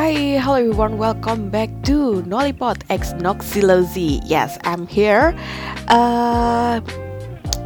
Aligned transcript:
Hi, 0.00 0.40
hello 0.40 0.56
everyone. 0.56 0.96
Welcome 0.96 1.52
back 1.52 1.68
to 1.84 2.24
Nollypod 2.24 2.88
X 2.88 3.12
Noxilozy. 3.20 4.24
Yes, 4.24 4.56
I'm 4.64 4.88
here. 4.88 5.36
Uh, 5.92 6.80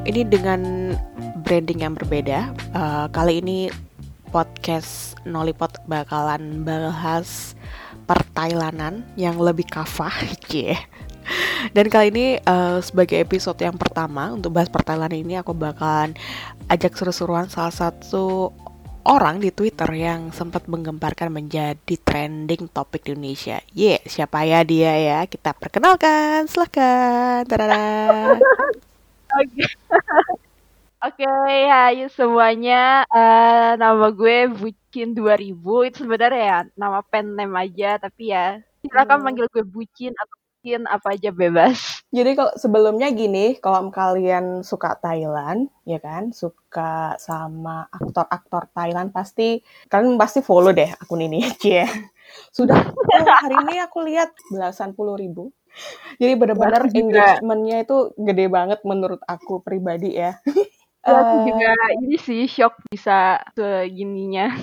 ini 0.02 0.26
dengan 0.26 0.98
branding 1.46 1.86
yang 1.86 1.94
berbeda. 1.94 2.50
Uh, 2.74 3.06
kali 3.14 3.38
ini 3.38 3.70
podcast 4.34 5.14
Nollypod 5.22 5.78
bakalan 5.86 6.66
bahas 6.66 7.54
pertailanan 8.10 9.06
yang 9.14 9.38
lebih 9.38 9.70
kafah, 9.70 10.18
yeah. 10.50 10.82
Dan 11.70 11.86
kali 11.86 12.10
ini 12.10 12.42
uh, 12.50 12.82
sebagai 12.82 13.22
episode 13.22 13.62
yang 13.62 13.78
pertama 13.78 14.34
untuk 14.34 14.58
bahas 14.58 14.66
pertailanan 14.66 15.22
ini 15.22 15.38
aku 15.38 15.54
bakalan 15.54 16.18
ajak 16.66 16.98
seru-seruan 16.98 17.46
salah 17.46 17.70
satu 17.70 18.50
orang 19.04 19.40
di 19.40 19.52
Twitter 19.52 19.88
yang 19.92 20.32
sempat 20.32 20.64
menggemparkan 20.64 21.28
menjadi 21.28 21.94
trending 22.00 22.72
topik 22.72 23.04
di 23.04 23.12
Indonesia. 23.12 23.60
Ye, 23.72 23.96
yeah, 23.96 24.00
siapa 24.08 24.44
ya 24.48 24.64
dia 24.64 24.92
ya? 24.96 25.18
Kita 25.28 25.52
perkenalkan, 25.52 26.48
silahkan. 26.48 27.44
Oke. 29.34 29.64
Oke, 31.04 31.20
okay, 31.20 31.68
hai 31.68 32.00
semuanya. 32.08 33.04
Uh, 33.12 33.76
nama 33.76 34.08
gue 34.08 34.48
Bucin 34.48 35.12
2000. 35.12 35.52
Itu 35.92 36.08
sebenarnya 36.08 36.40
ya 36.40 36.58
nama 36.80 37.04
pen 37.04 37.36
name 37.36 37.52
aja, 37.60 38.00
tapi 38.00 38.32
ya 38.32 38.64
silakan 38.80 39.20
hmm. 39.20 39.24
manggil 39.28 39.46
gue 39.52 39.64
Bucin 39.68 40.16
atau 40.16 40.36
bikin 40.64 40.88
apa 40.88 41.12
aja 41.12 41.28
bebas. 41.28 41.76
Jadi 42.16 42.32
kalau 42.32 42.56
sebelumnya 42.56 43.12
gini, 43.12 43.60
kalau 43.60 43.92
kalian 43.92 44.64
suka 44.64 44.96
Thailand, 44.96 45.68
ya 45.84 46.00
kan, 46.00 46.32
suka 46.32 47.20
sama 47.20 47.84
aktor-aktor 47.92 48.72
Thailand 48.72 49.12
pasti 49.12 49.60
kalian 49.92 50.16
pasti 50.16 50.40
follow 50.40 50.72
deh 50.72 50.88
akun 50.88 51.20
ini, 51.20 51.44
cie. 51.60 51.84
Sudah 52.48 52.80
hari 53.44 53.56
ini 53.68 53.76
aku 53.84 54.00
lihat 54.08 54.32
belasan 54.48 54.96
puluh 54.96 55.20
ribu. 55.20 55.52
Jadi 56.16 56.32
benar-benar 56.38 56.88
engagementnya 56.88 57.84
itu 57.84 58.14
gede 58.16 58.46
banget 58.48 58.80
menurut 58.88 59.20
aku 59.28 59.60
pribadi 59.60 60.16
ya. 60.16 60.40
Ya, 61.04 61.20
aku 61.20 61.36
juga 61.44 61.68
ini 62.00 62.16
sih 62.16 62.48
shock 62.48 62.80
bisa 62.88 63.42
segininya. 63.52 64.56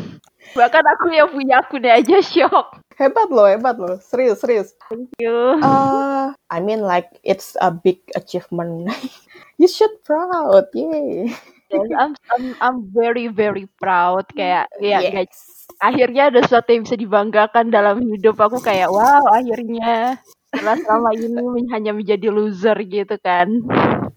Bahkan 0.51 0.83
aku 0.97 1.13
yang 1.13 1.29
punya 1.31 1.61
akunnya 1.63 2.01
aja 2.01 2.17
shock. 2.19 2.81
Hebat 2.99 3.29
loh, 3.33 3.47
hebat 3.47 3.77
loh. 3.79 3.97
Serius, 4.03 4.43
serius. 4.43 4.77
Thank 4.91 5.09
you. 5.17 5.57
Uh, 5.63 6.35
I 6.53 6.59
mean 6.61 6.85
like 6.85 7.09
it's 7.25 7.57
a 7.57 7.71
big 7.73 8.03
achievement. 8.13 8.91
you 9.61 9.65
should 9.65 9.93
proud. 10.05 10.69
Yay. 10.75 11.33
Yes, 11.71 11.87
I'm, 11.95 12.13
I'm 12.35 12.45
I'm 12.59 12.77
very 12.91 13.31
very 13.31 13.63
proud 13.79 14.27
kayak 14.35 14.67
ya 14.83 14.99
yes. 14.99 15.11
guys. 15.15 15.39
Akhirnya 15.79 16.27
ada 16.27 16.43
sesuatu 16.43 16.75
yang 16.75 16.83
bisa 16.83 16.99
dibanggakan 16.99 17.71
dalam 17.71 18.03
hidup 18.03 18.35
aku 18.43 18.59
kayak 18.59 18.91
wow 18.91 19.23
akhirnya 19.31 20.19
setelah 20.51 20.75
selama 20.83 21.09
ini 21.15 21.71
hanya 21.71 21.95
menjadi 21.95 22.27
loser 22.27 22.75
gitu 22.83 23.15
kan. 23.23 23.47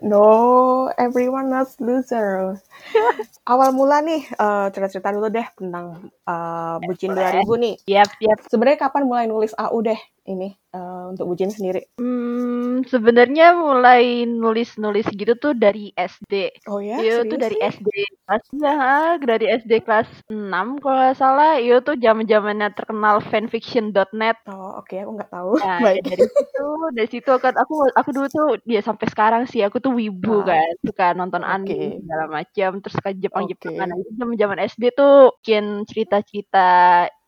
No, 0.05 0.93
everyone 1.01 1.49
was 1.49 1.81
loser. 1.81 2.61
Awal 3.51 3.73
mula 3.73 4.05
nih, 4.05 4.29
uh, 4.37 4.69
cerita-cerita 4.69 5.17
dulu 5.17 5.33
deh 5.33 5.49
tentang 5.57 6.13
uh, 6.29 6.77
Bucin 6.85 7.17
2000 7.17 7.41
nih. 7.57 7.75
Yap, 7.89 8.13
yap. 8.21 8.39
Sebenarnya 8.45 8.85
kapan 8.85 9.09
mulai 9.09 9.25
nulis 9.25 9.57
AU 9.57 9.81
deh 9.81 10.01
ini 10.25 10.57
uh, 10.73 11.13
untuk 11.13 11.29
Bucin 11.29 11.53
sendiri? 11.53 11.85
Hmm, 12.01 12.85
sebenarnya 12.89 13.53
mulai 13.57 14.25
nulis-nulis 14.25 15.05
gitu 15.13 15.37
tuh 15.37 15.53
dari 15.53 15.93
SD. 15.93 16.65
Oh 16.69 16.81
ya? 16.81 17.01
Iya 17.01 17.29
tuh 17.29 17.37
dari 17.37 17.61
SD. 17.61 17.89
Kelas 18.25 18.45
ya, 18.57 18.77
dari 19.21 19.47
SD 19.53 19.73
kelas 19.85 20.09
6 20.33 20.81
kalau 20.81 20.97
nggak 20.97 21.17
salah. 21.21 21.61
Iya 21.61 21.85
tuh 21.85 22.01
zaman-zamannya 22.01 22.73
terkenal 22.73 23.21
fanfiction.net. 23.29 24.37
Oh, 24.49 24.81
oke, 24.81 24.89
okay. 24.89 25.05
aku 25.05 25.13
nggak 25.17 25.33
tahu. 25.33 25.53
Nah, 25.61 25.79
Baik. 25.85 26.03
dari 26.09 26.25
situ, 26.25 26.67
dari 26.97 27.09
situ 27.09 27.31
aku 27.33 27.75
aku 27.93 28.09
dulu 28.13 28.27
tuh 28.33 28.49
dia 28.65 28.81
sampai 28.81 29.07
sekarang 29.13 29.43
sih 29.45 29.61
aku 29.61 29.77
tuh 29.81 29.93
wibu 29.95 30.43
nah. 30.43 30.59
kan 30.59 30.73
suka 30.83 31.07
nonton 31.15 31.43
okay. 31.43 31.55
anime 31.55 31.89
segala 32.03 32.25
macam 32.29 32.71
terus 32.83 32.95
suka 32.99 33.11
Jepang-Jepangan 33.15 33.89
okay. 33.89 33.95
nah, 33.95 33.99
itu 33.99 34.35
zaman 34.37 34.59
SD 34.61 34.83
tuh 34.95 35.15
bikin 35.41 35.65
cerita-cerita 35.89 36.69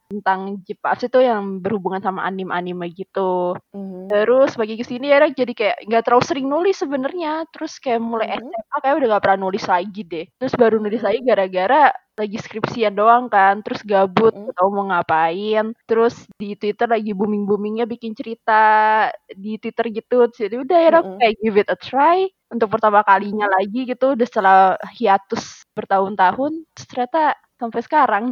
tentang 0.07 0.63
Jepang 0.63 0.95
itu 0.97 1.19
yang 1.19 1.59
berhubungan 1.59 1.99
sama 1.99 2.23
anime-anime 2.25 2.87
gitu. 2.95 3.59
Mm. 3.75 4.07
Terus 4.07 4.55
bagi 4.55 4.79
ke 4.79 4.85
sini 4.87 5.11
ya 5.11 5.27
jadi 5.27 5.53
kayak 5.53 5.77
nggak 5.91 6.03
terlalu 6.07 6.25
sering 6.25 6.47
nulis 6.47 6.77
sebenarnya. 6.79 7.45
Terus 7.51 7.83
kayak 7.83 8.01
mulai 8.03 8.39
mm. 8.39 8.47
SMA 8.47 8.77
kayak 8.83 8.95
udah 9.03 9.09
gak 9.19 9.25
pernah 9.27 9.41
nulis 9.43 9.65
lagi 9.67 10.01
deh. 10.07 10.27
Terus 10.39 10.55
baru 10.55 10.77
nulis 10.79 11.03
lagi 11.03 11.21
gara-gara 11.27 11.91
lagi 12.17 12.41
skripsian 12.41 12.97
doang 12.97 13.29
kan, 13.29 13.61
terus 13.61 13.85
gabut 13.85 14.33
mm. 14.33 14.55
tau 14.57 14.69
mau 14.73 14.89
ngapain. 14.89 15.75
Terus 15.85 16.15
di 16.41 16.55
Twitter 16.57 16.89
lagi 16.89 17.13
booming-boomingnya 17.13 17.85
bikin 17.85 18.17
cerita 18.17 18.63
di 19.35 19.59
Twitter 19.59 19.91
gitu. 19.91 20.31
Jadi 20.31 20.55
udah 20.55 20.79
ya 20.81 20.91
mm. 21.03 21.19
kayak 21.21 21.35
give 21.43 21.59
it 21.59 21.69
a 21.69 21.77
try 21.77 22.25
untuk 22.47 22.71
pertama 22.71 23.03
kalinya 23.03 23.51
lagi 23.51 23.91
gitu 23.91 24.15
udah 24.15 24.27
setelah 24.27 24.59
hiatus 24.95 25.67
bertahun-tahun 25.75 26.63
ternyata 26.79 27.35
sampai 27.59 27.81
sekarang 27.83 28.25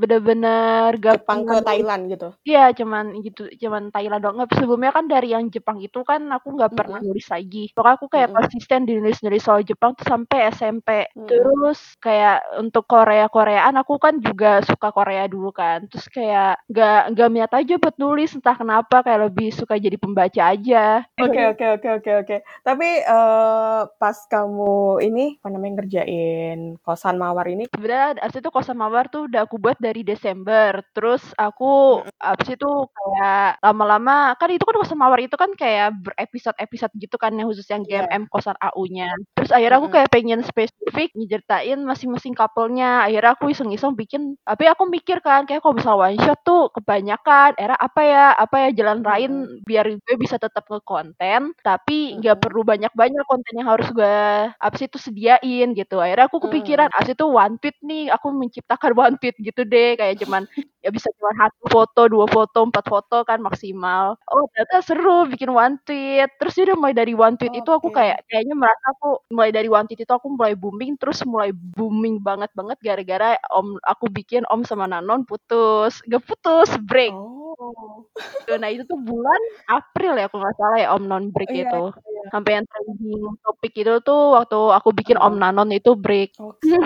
bener-bener 0.00 0.96
Jepang 0.96 1.44
ke 1.44 1.60
Thailand 1.60 2.02
gitu? 2.08 2.28
Iya 2.48 2.72
cuman 2.72 3.20
gitu 3.20 3.46
cuman 3.60 3.92
Thailand 3.92 4.20
doang. 4.24 4.36
Nggak 4.40 4.56
sebelumnya 4.56 4.90
kan 4.96 5.04
dari 5.06 5.28
yang 5.36 5.52
Jepang 5.52 5.78
itu 5.84 6.00
kan 6.02 6.24
aku 6.32 6.56
nggak 6.56 6.72
pernah 6.72 6.98
mm 6.98 7.06
-hmm. 7.06 7.14
nulis 7.16 7.26
lagi. 7.28 7.64
Pokoknya 7.76 7.96
aku 8.00 8.06
kayak 8.08 8.28
mm 8.28 8.32
-hmm. 8.32 8.38
konsisten 8.40 8.80
di 8.88 8.92
nulis 8.96 9.18
nulis 9.20 9.42
soal 9.44 9.60
Jepang 9.60 9.92
tuh 9.94 10.06
sampai 10.08 10.38
SMP 10.54 10.88
mm 11.04 11.12
-hmm. 11.12 11.28
terus 11.28 11.80
kayak 12.00 12.38
untuk 12.56 12.88
Korea 12.88 13.26
Koreaan 13.28 13.76
aku 13.76 14.00
kan 14.00 14.16
juga 14.22 14.64
suka 14.64 14.88
Korea 14.94 15.28
dulu 15.28 15.52
kan. 15.52 15.84
Terus 15.92 16.06
kayak 16.08 16.64
nggak 16.70 17.02
nggak 17.12 17.28
niat 17.30 17.52
aja 17.52 17.74
buat 17.76 17.96
nulis 18.00 18.32
entah 18.32 18.56
kenapa 18.56 19.02
kayak 19.04 19.28
lebih 19.28 19.52
suka 19.52 19.76
jadi 19.76 20.00
pembaca 20.00 20.42
aja. 20.54 21.04
Oke 21.18 21.40
oke 21.52 21.66
oke 21.76 21.88
oke 22.00 22.10
oke. 22.24 22.36
Tapi 22.62 22.88
uh, 23.04 23.90
pas 23.98 24.16
kamu 24.30 25.02
ini 25.02 25.36
apa 25.42 25.48
namanya 25.50 25.72
ngerjain 25.82 26.78
kosan 26.86 27.18
mawar 27.18 27.50
ini? 27.50 27.66
Sebenarnya 27.74 28.22
asli 28.22 28.38
itu 28.38 28.50
kosan 28.54 28.78
mawar 28.78 29.10
tuh 29.10 29.26
udah 29.26 29.42
aku 29.42 29.58
buat 29.58 29.76
dari 29.82 29.89
dari 29.90 30.06
Desember. 30.06 30.78
Terus 30.94 31.22
aku 31.34 32.00
abis 32.22 32.54
itu 32.54 32.70
kayak 32.94 33.58
lama-lama 33.66 34.38
kan 34.38 34.48
itu 34.54 34.62
kan 34.62 34.76
kosan 34.78 34.98
mawar 35.02 35.18
itu 35.18 35.34
kan 35.34 35.50
kayak 35.58 35.98
berepisode-episode 36.06 36.92
gitu 37.02 37.16
kan 37.18 37.34
yang 37.34 37.50
khusus 37.50 37.66
yang 37.66 37.82
GMM 37.82 38.22
yeah. 38.26 38.30
kosan 38.30 38.56
AU-nya. 38.62 39.10
Terus 39.34 39.50
akhirnya 39.50 39.78
aku 39.82 39.88
kayak 39.90 40.10
pengen 40.14 40.40
spesifik 40.46 41.10
nyeritain 41.18 41.78
masing-masing 41.82 42.34
couple-nya. 42.38 43.02
Akhirnya 43.06 43.34
aku 43.34 43.50
iseng-iseng 43.50 43.98
bikin 43.98 44.38
tapi 44.46 44.70
aku 44.70 44.86
mikir 44.86 45.18
kan 45.24 45.44
kayak 45.48 45.64
kalau 45.64 45.74
misal 45.74 45.98
one 45.98 46.18
shot 46.22 46.38
tuh 46.46 46.70
kebanyakan 46.76 47.56
era 47.58 47.74
apa 47.74 48.00
ya 48.06 48.24
apa 48.36 48.56
ya 48.66 48.68
jalan 48.84 49.00
lain 49.02 49.32
biar 49.66 49.86
gue 49.90 50.16
bisa 50.20 50.36
tetap 50.38 50.64
ngekonten 50.70 51.56
tapi 51.64 52.14
nggak 52.20 52.38
perlu 52.42 52.62
banyak-banyak 52.62 53.24
konten 53.26 53.52
yang 53.58 53.68
harus 53.72 53.88
gue 53.90 54.16
abis 54.60 54.80
itu 54.86 54.98
sediain 55.00 55.66
gitu. 55.74 55.96
Akhirnya 55.98 56.26
aku 56.30 56.38
kepikiran 56.46 56.88
abis 56.94 57.16
itu 57.16 57.24
one 57.26 57.56
tweet 57.58 57.76
nih 57.82 58.12
aku 58.12 58.26
menciptakan 58.34 58.92
one 59.04 59.16
tweet 59.20 59.36
gitu 59.40 59.62
deh 59.64 59.79
kayak 59.98 60.14
cuman 60.22 60.42
ya 60.80 60.88
bisa 60.88 61.12
cuma 61.16 61.30
satu 61.36 61.64
foto, 61.68 62.00
dua 62.08 62.26
foto, 62.26 62.58
empat 62.64 62.84
foto 62.88 63.16
kan 63.28 63.38
maksimal. 63.44 64.16
Oh 64.32 64.48
ternyata 64.52 64.80
seru 64.84 65.28
bikin 65.28 65.50
one 65.52 65.76
tweet. 65.84 66.30
Terus 66.40 66.54
udah 66.60 66.76
mulai 66.76 66.94
dari 66.96 67.12
one 67.12 67.36
tweet 67.36 67.52
okay. 67.52 67.60
itu 67.62 67.70
aku 67.70 67.88
kayak 67.92 68.18
kayaknya 68.28 68.54
merasa 68.56 68.86
aku 68.96 69.08
mulai 69.32 69.50
dari 69.52 69.68
one 69.68 69.86
tweet 69.88 70.02
itu 70.04 70.12
aku 70.12 70.28
mulai 70.32 70.54
booming 70.56 70.96
terus 70.96 71.20
mulai 71.28 71.50
booming 71.52 72.20
banget 72.20 72.50
banget 72.56 72.78
gara-gara 72.80 73.36
om 73.52 73.76
aku 73.84 74.08
bikin 74.08 74.42
om 74.48 74.64
sama 74.64 74.88
Nanon 74.88 75.28
putus, 75.28 76.00
gak 76.08 76.24
putus 76.24 76.74
break. 76.80 77.12
Oh. 77.12 78.04
Nah 78.50 78.68
itu 78.72 78.82
tuh 78.88 78.98
bulan 78.98 79.40
April 79.70 80.18
ya 80.18 80.26
aku 80.26 80.36
nggak 80.40 80.56
salah 80.58 80.78
ya 80.80 80.88
om 80.96 81.04
non 81.06 81.30
break 81.30 81.50
oh, 81.52 81.60
itu. 81.60 81.82
Iya. 81.92 82.09
Sampai 82.28 82.60
yang 82.60 82.66
trending 82.68 83.40
topik 83.40 83.72
itu 83.80 83.94
tuh 84.04 84.36
waktu 84.36 84.58
aku 84.76 84.92
bikin 84.92 85.16
om 85.16 85.40
Nanon 85.40 85.72
itu 85.72 85.96
break. 85.96 86.36
Oke, 86.36 86.60
okay. 86.60 86.76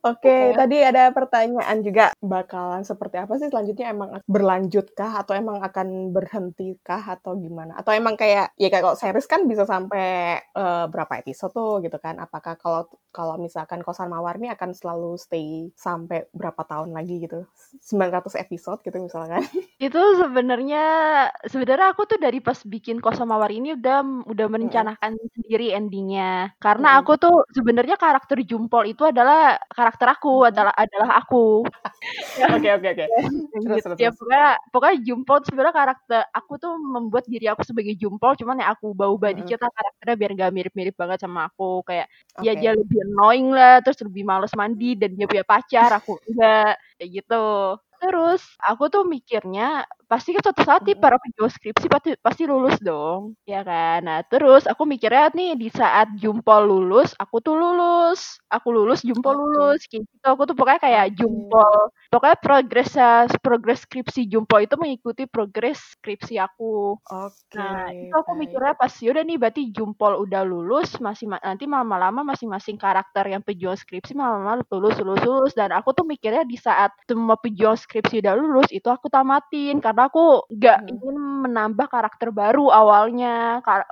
okay, 0.00 0.40
okay. 0.48 0.56
tadi 0.56 0.76
ada 0.80 1.12
pertanyaan 1.12 1.84
juga 1.84 2.16
bakalan 2.24 2.80
seperti 2.80 3.20
apa 3.20 3.36
sih 3.36 3.52
selanjutnya 3.52 3.92
emang 3.92 4.24
berlanjutkah 4.24 5.20
atau 5.20 5.36
emang 5.36 5.60
akan 5.60 6.14
berhentikah 6.14 7.02
atau 7.20 7.36
gimana? 7.36 7.76
Atau 7.76 7.92
emang 7.92 8.16
kayak 8.16 8.56
ya 8.56 8.68
kayak 8.72 8.84
kalau 8.86 8.96
series 8.96 9.28
kan 9.28 9.44
bisa 9.44 9.68
sampai 9.68 10.40
uh, 10.56 10.88
berapa 10.88 11.20
episode 11.20 11.52
tuh 11.52 11.84
gitu 11.84 12.00
kan? 12.00 12.16
Apakah 12.16 12.56
kalau 12.56 12.88
kalau 13.10 13.36
misalkan 13.42 13.82
Kosan 13.82 14.08
Mawar 14.08 14.38
ini 14.38 14.54
akan 14.54 14.70
selalu 14.70 15.18
stay 15.18 15.68
sampai 15.74 16.30
berapa 16.30 16.62
tahun 16.62 16.94
lagi 16.94 17.26
gitu? 17.26 17.44
900 17.82 18.38
episode 18.38 18.80
gitu 18.86 18.96
misalkan. 19.02 19.42
Itu 19.82 19.98
sebenarnya 20.20 20.84
sebenarnya 21.50 21.90
aku 21.90 22.06
tuh 22.06 22.18
dari 22.22 22.38
pas 22.38 22.56
bikin 22.62 23.02
Kosan 23.02 23.26
Mawar 23.26 23.50
ini 23.50 23.74
udah 23.74 23.89
udah 24.02 24.46
merencanakan 24.46 25.18
mm. 25.18 25.28
sendiri 25.34 25.74
endingnya. 25.74 26.54
Karena 26.62 26.94
mm. 26.94 26.98
aku 27.02 27.12
tuh 27.18 27.36
sebenarnya 27.50 27.98
karakter 27.98 28.38
Jumpol 28.46 28.86
itu 28.86 29.02
adalah 29.02 29.58
karakter 29.68 30.06
aku, 30.14 30.46
adalah 30.46 30.74
adalah 30.78 31.18
aku. 31.18 31.66
Oke 32.56 32.68
oke 32.72 32.88
oke. 32.96 33.06
Gitu. 33.60 33.92
Ya 34.00 34.10
pokoknya 34.10 34.46
pokoknya 34.72 34.96
Jumpol 35.04 35.38
sebenarnya 35.44 35.74
karakter 35.76 36.20
aku 36.32 36.52
tuh 36.56 36.72
membuat 36.80 37.28
diri 37.28 37.46
aku 37.46 37.62
sebagai 37.62 37.94
Jumpol 37.98 38.32
cuman 38.38 38.64
ya 38.64 38.72
aku 38.72 38.96
ubah-ubah 38.96 39.36
dikit 39.36 39.60
lah 39.60 39.70
karakternya 39.70 40.16
biar 40.16 40.30
gak 40.36 40.52
mirip-mirip 40.54 40.94
banget 40.96 41.18
sama 41.22 41.48
aku 41.52 41.84
kayak 41.84 42.08
okay. 42.36 42.50
ya 42.50 42.52
dia 42.56 42.72
lebih 42.72 42.98
annoying 43.04 43.52
lah 43.52 43.84
terus 43.84 44.00
lebih 44.00 44.24
males 44.24 44.52
mandi 44.56 44.96
dan 44.96 45.12
dia 45.14 45.28
punya 45.28 45.44
pacar 45.44 45.90
aku 45.92 46.16
enggak 46.28 46.80
kayak 46.96 47.10
gitu 47.20 47.46
terus 48.00 48.42
aku 48.64 48.88
tuh 48.88 49.04
mikirnya 49.04 49.84
pasti 50.10 50.34
kan 50.34 50.42
suatu 50.44 50.62
saat 50.66 50.82
nih 50.86 50.96
para 50.98 51.16
pejuang 51.22 51.52
skripsi 51.54 51.86
pasti 51.86 52.10
pasti 52.18 52.42
lulus 52.50 52.76
dong, 52.82 53.38
ya 53.46 53.62
kan? 53.62 54.02
Nah, 54.08 54.20
terus 54.26 54.66
aku 54.66 54.82
mikirnya 54.88 55.30
nih 55.38 55.54
di 55.54 55.68
saat 55.70 56.10
Jumpol 56.20 56.62
lulus, 56.70 57.14
aku 57.22 57.38
tuh 57.44 57.54
lulus. 57.56 58.38
Aku 58.50 58.68
lulus, 58.74 59.00
Jumpol 59.06 59.34
Oke. 59.36 59.40
lulus, 59.40 59.80
kayak 59.90 60.02
gitu. 60.10 60.26
Aku 60.34 60.42
tuh 60.48 60.56
pokoknya 60.58 60.80
kayak 60.82 61.04
Oke. 61.14 61.16
Jumpol 61.18 61.76
pokoknya 62.10 62.36
progresnya 62.42 63.10
progres 63.44 63.86
skripsi 63.86 64.26
Jumpol 64.30 64.66
itu 64.66 64.74
mengikuti 64.80 65.24
progres 65.30 65.78
skripsi 65.98 66.34
aku. 66.42 66.98
Oke, 67.10 67.58
Nah, 67.58 67.90
itu 67.98 68.14
aku 68.14 68.32
mikirnya 68.38 68.78
pas 68.78 68.94
ya 69.02 69.10
udah 69.10 69.24
nih 69.26 69.36
berarti 69.40 69.62
Jumpol 69.74 70.14
udah 70.22 70.42
lulus, 70.46 70.94
masih 71.02 71.26
ma 71.26 71.36
nanti 71.42 71.66
lama-lama 71.66 72.22
masing-masing 72.22 72.78
karakter 72.78 73.26
yang 73.26 73.42
pejuang 73.42 73.74
skripsi 73.74 74.14
lama-lama 74.14 74.62
lulus 74.70 74.96
lulus 75.02 75.22
lulus 75.26 75.52
dan 75.58 75.74
aku 75.74 75.90
tuh 75.90 76.06
mikirnya 76.06 76.46
di 76.46 76.54
saat 76.54 76.94
semua 77.10 77.34
pejuang 77.42 77.74
skripsi 77.74 78.22
udah 78.22 78.34
lulus, 78.38 78.70
itu 78.70 78.86
aku 78.86 79.10
tamatin 79.10 79.82
karena 79.82 79.99
aku 80.08 80.48
nggak 80.54 80.78
Mhm. 80.78 81.00
ingin 81.00 81.16
menambah 81.44 81.86
karakter 81.92 82.28
baru 82.32 82.70
awalnya. 82.72 83.60
Kar 83.66 83.84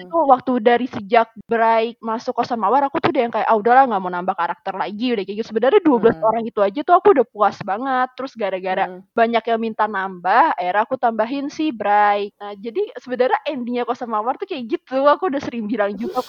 itu 0.00 0.16
waktu 0.32 0.52
dari 0.64 0.86
sejak 0.88 1.28
break 1.50 2.00
masuk 2.00 2.32
Kosan 2.36 2.56
Mawar, 2.60 2.82
aku 2.88 2.98
tuh 3.04 3.10
udah 3.12 3.22
yang 3.28 3.32
kayak, 3.34 3.48
"Ah, 3.48 3.56
udahlah 3.60 3.84
nggak 3.88 4.02
mau 4.02 4.12
nambah 4.12 4.36
karakter 4.36 4.72
lagi," 4.76 5.12
udah 5.14 5.22
kayak 5.28 5.38
gitu. 5.44 5.48
Sebenarnya 5.52 5.80
12 5.84 6.16
Mhm. 6.16 6.24
orang 6.24 6.42
itu 6.48 6.60
aja 6.64 6.80
tuh 6.86 6.94
aku 6.96 7.08
udah 7.16 7.26
puas 7.28 7.56
banget. 7.64 8.08
Terus 8.16 8.32
gara-gara 8.38 8.84
Mhm. 8.84 9.04
banyak 9.14 9.44
yang 9.46 9.60
minta 9.62 9.84
nambah, 9.86 10.56
akhirnya 10.58 10.82
aku 10.88 10.96
tambahin 10.98 11.46
si 11.52 11.70
Bray. 11.70 12.32
Nah, 12.40 12.52
jadi 12.58 12.80
sebenarnya 13.02 13.38
ending-nya 13.48 13.84
Kosan 13.86 14.08
Mawar 14.10 14.34
tuh 14.40 14.48
kayak 14.50 14.64
gitu. 14.72 15.04
Aku 15.06 15.28
udah 15.30 15.40
sering 15.44 15.66
bilang 15.70 15.94
juga 16.00 16.20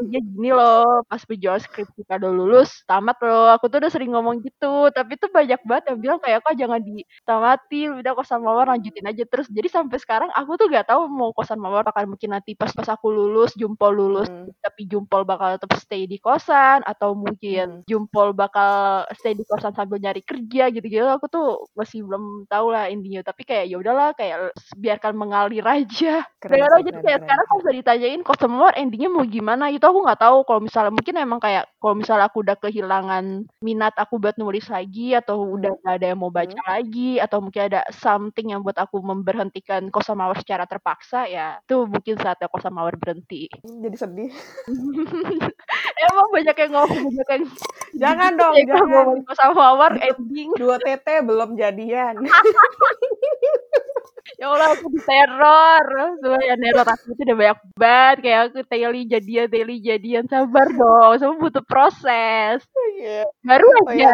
"Ending-nya 0.00 0.20
gini 0.24 0.50
loh, 0.54 1.02
pas 1.08 1.22
pejuang 1.24 1.60
skripsi 1.62 2.02
pada 2.08 2.28
lulus, 2.30 2.84
tamat 2.88 3.16
loh." 3.24 3.48
Aku 3.56 3.66
tuh 3.72 3.80
udah 3.82 3.90
sering 3.92 4.12
ngomong 4.14 4.40
gitu. 4.44 4.88
Tapi 4.92 5.16
tuh 5.20 5.30
banyak 5.32 5.60
banget 5.64 5.84
yang 5.94 5.98
bilang 6.04 6.18
kayak, 6.22 6.40
"Kak, 6.44 6.54
jangan 6.60 6.80
ditamatin, 6.84 7.88
udah 8.00 8.12
Kosan 8.18 8.40
Mawar 8.44 8.67
lanjutin 8.68 9.06
aja 9.08 9.24
terus." 9.28 9.48
Jadi 9.50 9.68
sampai 9.72 9.98
sekarang 10.02 10.30
aku 10.36 10.56
tuh 10.60 10.68
nggak 10.70 10.88
tahu 10.92 11.08
mau 11.10 11.30
Kosan 11.36 11.58
Mawar 11.62 11.84
akan 11.88 12.14
mungkin 12.16 12.30
nanti 12.36 12.52
pas 12.58 12.70
pas 12.76 12.88
aku 12.92 13.08
lulus, 13.12 13.56
Jumpol 13.56 13.92
lulus, 13.96 14.28
Mhm. 14.28 14.52
tapi 14.62 14.84
Jumpol 14.90 15.24
bakal 15.24 15.56
tetap 15.56 15.72
stay 15.80 16.04
di 16.10 16.18
kosan 16.20 16.82
atau 16.86 17.14
mungkin 17.16 17.66
Mhm. 17.66 17.82
Jumpol 17.88 18.32
bakal 18.36 19.04
stay 19.16 19.32
di 19.34 19.44
kosan 19.48 19.72
sambil 19.76 19.98
nyari 20.02 20.20
kerja 20.22 20.68
gitu-gitu. 20.72 21.04
Aku 21.08 21.26
tuh 21.32 21.66
masih 21.78 22.04
belum 22.06 22.44
tahu 22.50 22.66
lah 22.74 22.88
ending-nya. 22.92 23.22
Tapi 23.26 23.42
kayak 23.48 23.64
ya 23.72 23.76
udahlah 23.80 24.12
kayak 24.18 24.52
biarkan 24.76 25.14
mengalir 25.18 25.64
aja. 25.66 26.24
Keren 26.42 26.64
sih, 26.72 26.84
jadi 26.86 26.90
keren 26.90 27.06
kayak 27.06 27.18
keren 27.18 27.26
sekarang 27.26 27.44
kalau 27.48 27.58
keren. 27.58 27.66
bisa 27.66 27.72
ditanyain 27.80 28.20
Kosan 28.26 28.50
Mawar 28.54 28.74
ending-nya 28.78 29.10
mau 29.10 29.24
gimana, 29.26 29.70
itu 29.72 29.84
aku 29.84 29.98
nggak 30.06 30.20
tahu. 30.22 30.38
Kalau 30.48 30.60
misalnya 30.62 30.92
mungkin 30.94 31.14
emang 31.18 31.40
kayak 31.42 31.64
kalau 31.82 31.94
misalnya 31.98 32.26
aku 32.30 32.38
udah 32.44 32.56
kehilangan 32.60 33.24
minat 33.64 33.94
aku 33.98 34.14
buat 34.22 34.36
nulis 34.40 34.66
lagi 34.70 35.14
atau 35.18 35.36
udah 35.56 35.70
Mhm. 35.70 35.82
nggak 35.82 35.94
ada 35.98 36.06
yang 36.14 36.20
mau 36.20 36.32
baca 36.32 36.58
Mhm. 36.58 36.68
lagi 36.68 37.18
atau 37.22 37.38
mungkin 37.44 37.62
ada 37.70 37.80
something 37.94 38.52
yang 38.54 38.57
buat 38.64 38.76
aku 38.78 39.00
memberhentikan 39.02 39.88
Kosan 39.94 40.18
Mawar 40.20 40.38
secara 40.40 40.64
terpaksa, 40.68 41.26
ya 41.28 41.58
itu 41.62 41.86
mungkin 41.86 42.14
saatnya 42.18 42.48
Kosan 42.50 42.74
Mawar 42.74 42.94
berhenti. 42.98 43.48
Jadi 43.62 43.96
sedih. 43.96 44.30
Emang 46.06 46.28
banyak 46.30 46.56
yang 46.56 46.72
ngomong, 46.74 47.00
banyak 47.10 47.28
yang 47.34 47.44
Jangan 47.98 48.32
dong, 48.38 48.54
ya 48.54 48.64
jangan. 48.70 48.86
ngomongin 48.90 49.22
Kosan 49.26 49.50
Mawar 49.56 49.92
Dua 49.92 50.04
ending. 50.08 50.50
dua 50.58 50.76
tete 50.82 51.14
belum 51.24 51.56
jadian. 51.58 52.14
Ya 54.38 54.46
Allah, 54.54 54.70
aku 54.76 54.86
diteror. 54.94 55.84
Sebenarnya 56.22 56.54
neror 56.60 56.86
aku 56.86 57.10
itu 57.16 57.22
udah 57.26 57.36
banyak 57.42 57.58
banget. 57.74 58.16
Kayak 58.22 58.40
aku 58.46 58.58
Teli 58.70 59.02
jadian, 59.10 59.46
Teli 59.50 59.76
jadian. 59.82 60.24
Sabar 60.30 60.68
dong, 60.70 61.12
semua 61.18 61.42
butuh 61.42 61.64
proses. 61.66 62.62
Iya. 62.98 63.22
Baru 63.46 63.68
Oh, 63.70 63.86
aja 63.94 64.10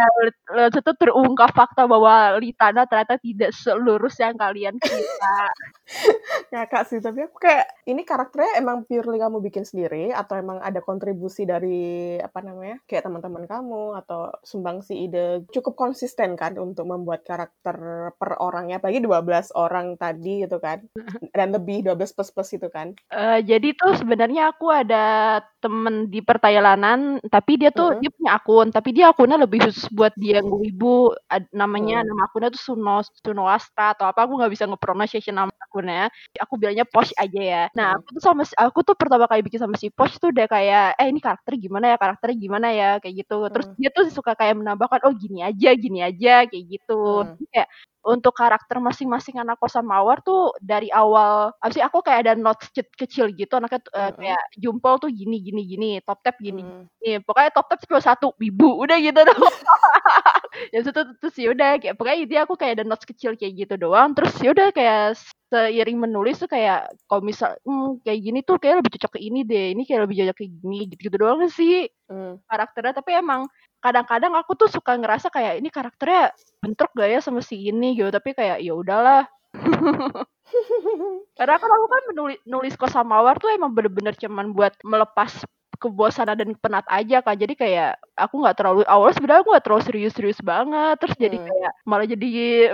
itu 0.68 0.92
terungkap 1.00 1.50
fakta 1.56 1.88
bahwa 1.88 2.36
Litana 2.36 2.84
ternyata 2.84 3.16
tidak 3.16 3.50
selurus 3.56 4.20
yang 4.20 4.36
kalian 4.36 4.76
kira. 4.76 5.48
Ngakak 6.52 6.84
sih, 6.88 7.00
tapi 7.00 7.24
aku 7.26 7.36
kayak 7.40 7.66
ini 7.88 8.02
karakternya 8.04 8.60
emang 8.60 8.84
purely 8.86 9.16
kamu 9.18 9.40
bikin 9.44 9.64
sendiri 9.64 10.12
atau 10.12 10.36
emang 10.38 10.60
ada 10.60 10.80
kontribusi 10.84 11.48
dari 11.48 12.16
apa 12.20 12.44
namanya, 12.44 12.78
kayak 12.86 13.08
teman-teman 13.08 13.44
kamu 13.48 13.96
atau 14.04 14.30
sumbangsi 14.44 15.08
ide 15.08 15.44
cukup 15.50 15.74
konsisten 15.74 16.36
kan 16.36 16.54
untuk 16.60 16.84
membuat 16.88 17.24
karakter 17.24 17.76
per 18.20 18.30
orangnya, 18.38 18.78
apalagi 18.78 19.00
12 19.02 19.50
orang 19.56 19.96
tadi 19.96 20.44
gitu 20.44 20.60
kan, 20.60 20.84
dan 21.36 21.54
lebih 21.56 21.82
12 21.86 22.12
plus-plus 22.12 22.50
itu 22.60 22.68
kan? 22.70 22.92
Eee, 23.10 23.40
jadi 23.46 23.72
tuh 23.76 23.96
sebenarnya 23.98 24.52
aku 24.54 24.68
ada 24.70 25.04
temen 25.64 26.08
di 26.12 26.20
pertailanan, 26.20 27.22
tapi 27.32 27.56
dia 27.56 27.72
tuh 27.72 27.96
Mhm. 27.96 28.00
dia 28.04 28.10
punya 28.14 28.30
akun, 28.36 28.68
tapi 28.74 28.90
dia 28.96 29.14
akunnya 29.14 29.38
lebih 29.38 29.62
khusus 29.70 29.86
buat 29.94 30.10
dia 30.18 30.42
yang 30.42 30.50
wibu, 30.50 31.14
ad 31.30 31.46
namanya 31.54 32.02
Mhm. 32.02 32.08
nama 32.08 32.26
akunnya 32.26 32.50
tuh 32.50 32.58
Suno 32.74 33.00
Sunoastra 33.22 33.94
atau 33.94 34.10
apa, 34.10 34.26
aku 34.26 34.34
nggak 34.42 34.52
bisa 34.52 34.64
nge-pronunciation 34.66 35.34
nama 35.38 35.52
akunnya. 35.70 36.10
Aku 36.42 36.58
bilangnya 36.58 36.82
Posh 36.90 37.14
aja 37.16 37.40
ya. 37.40 37.62
Nah, 37.78 37.94
Mhm. 37.94 38.02
aku 38.02 38.18
tuh 38.18 38.22
sama 38.26 38.42
si 38.42 38.54
aku 38.58 38.80
tuh 38.82 38.96
pertama 38.98 39.24
kali 39.30 39.40
bikin 39.46 39.62
sama 39.62 39.78
si 39.78 39.88
Posh 39.94 40.18
tuh 40.18 40.34
udah 40.34 40.46
kayak, 40.50 40.98
"Eh, 40.98 41.06
ini 41.14 41.20
karakter 41.22 41.54
gimana 41.56 41.94
ya 41.94 41.96
karakternya 42.02 42.36
gimana 42.42 42.68
ya?" 42.74 42.88
Kayak 42.98 43.14
gitu. 43.26 43.36
Terus 43.54 43.66
Mhm. 43.66 43.76
dia 43.78 43.88
tuh 43.94 44.04
suka 44.10 44.32
kayak 44.34 44.58
menambahkan, 44.58 45.00
"Oh, 45.06 45.14
gini 45.14 45.40
aja 45.46 45.70
gini 45.78 46.02
aja," 46.02 46.44
kayak 46.50 46.64
gitu. 46.66 47.22
Jadi 47.30 47.44
kayak 47.54 47.68
untuk 48.06 48.32
karakter 48.36 48.78
masing-masing 48.84 49.40
anak 49.40 49.56
Kosan 49.60 49.84
Mawar 49.88 50.20
tuh 50.24 50.52
dari 50.60 50.88
awal 50.92 51.52
sih, 51.72 51.80
aku 51.84 52.00
kayak 52.04 52.20
ada 52.28 52.34
notes 52.38 52.68
kecil 53.00 53.32
gitu 53.34 53.52
anaknya 53.58 53.80
tuh, 53.84 53.92
eee, 53.96 54.10
Mhm. 54.10 54.16
kayak 54.20 54.42
Jumpol 54.60 54.94
tuh 55.02 55.10
gini 55.12 55.40
gini 55.42 55.62
gini, 55.68 55.88
Top 56.04 56.20
Tap 56.24 56.36
gini 56.42 56.62
Mmm. 56.62 56.88
gini. 57.00 57.18
Pokoknya 57.24 57.50
Top 57.56 57.66
Tap 57.72 57.80
cuma 57.88 58.00
1, 58.04 58.32
wibu, 58.40 58.76
udah 58.84 58.96
gitu 59.00 59.20
doang. 59.24 59.56
Yang 60.74 60.84
itu 60.94 61.02
terus 61.22 61.36
ya 61.40 61.48
udah 61.54 61.70
kayak 61.82 61.94
pokoknya 61.98 62.18
intinya 62.24 62.42
aku 62.48 62.54
kayak 62.60 62.72
ada 62.80 62.84
notes 62.88 63.06
kecil 63.08 63.32
kayak 63.38 63.54
gitu 63.66 63.74
doang. 63.80 64.12
Terus 64.18 64.34
ya 64.42 64.50
udah 64.56 64.68
kayak 64.76 65.00
seiring 65.52 65.98
menulis 66.02 66.36
tuh 66.42 66.50
kayak 66.50 66.90
kalau 67.10 67.22
misal, 67.24 67.54
mmm, 67.66 68.02
kayak 68.06 68.20
gini 68.24 68.40
tuh 68.46 68.56
kayaknya 68.62 68.78
lebih 68.84 68.92
cocok 68.98 69.12
ke 69.16 69.20
ini 69.22 69.40
deh, 69.46 69.66
ini 69.76 69.82
kayak 69.88 70.02
lebih 70.08 70.16
cocok 70.24 70.36
ke 70.40 70.46
gini, 70.50 70.78
gitu-gitu 70.92 71.16
doang 71.20 71.40
sih 71.52 71.88
Mmm. 72.10 72.44
karakternya. 72.50 72.94
Tapi 73.00 73.12
emang 73.20 73.48
kadang-kadang 73.84 74.32
aku 74.32 74.56
tuh 74.56 74.72
suka 74.72 74.96
ngerasa 74.96 75.28
kayak 75.28 75.60
ini 75.60 75.68
karakternya 75.68 76.32
bentrok 76.64 76.96
gak 76.96 77.10
ya 77.12 77.20
sama 77.20 77.44
si 77.44 77.68
ini 77.68 77.92
gitu, 77.92 78.08
tapi 78.08 78.32
kayak 78.32 78.64
ya 78.64 78.72
udahlah. 78.72 79.28
Karena 81.38 81.56
kan 81.60 81.70
aku 81.70 81.86
kan 81.92 82.02
menuli 82.08 82.36
nulis 82.48 82.74
Kosan 82.80 83.04
Mawar 83.04 83.36
tuh 83.36 83.52
emang 83.52 83.76
bener-bener 83.76 84.16
cuman 84.16 84.56
buat 84.56 84.72
melepas 84.80 85.44
kebosanan 85.78 86.36
dan 86.38 86.50
penat 86.58 86.84
aja 86.90 87.20
Kak. 87.24 87.36
Jadi 87.38 87.54
kayak 87.58 87.98
aku 88.14 88.40
nggak 88.42 88.56
terlalu 88.58 88.80
awalnya 88.86 89.14
sebenarnya 89.18 89.40
aku 89.42 89.50
nggak 89.54 89.64
terlalu 89.66 89.82
serius-serius 89.86 90.40
banget, 90.44 90.94
terus 91.02 91.16
jadi 91.18 91.36
Mmm. 91.40 91.46
kayak 91.50 91.72
malah 91.88 92.06
jadi 92.06 92.28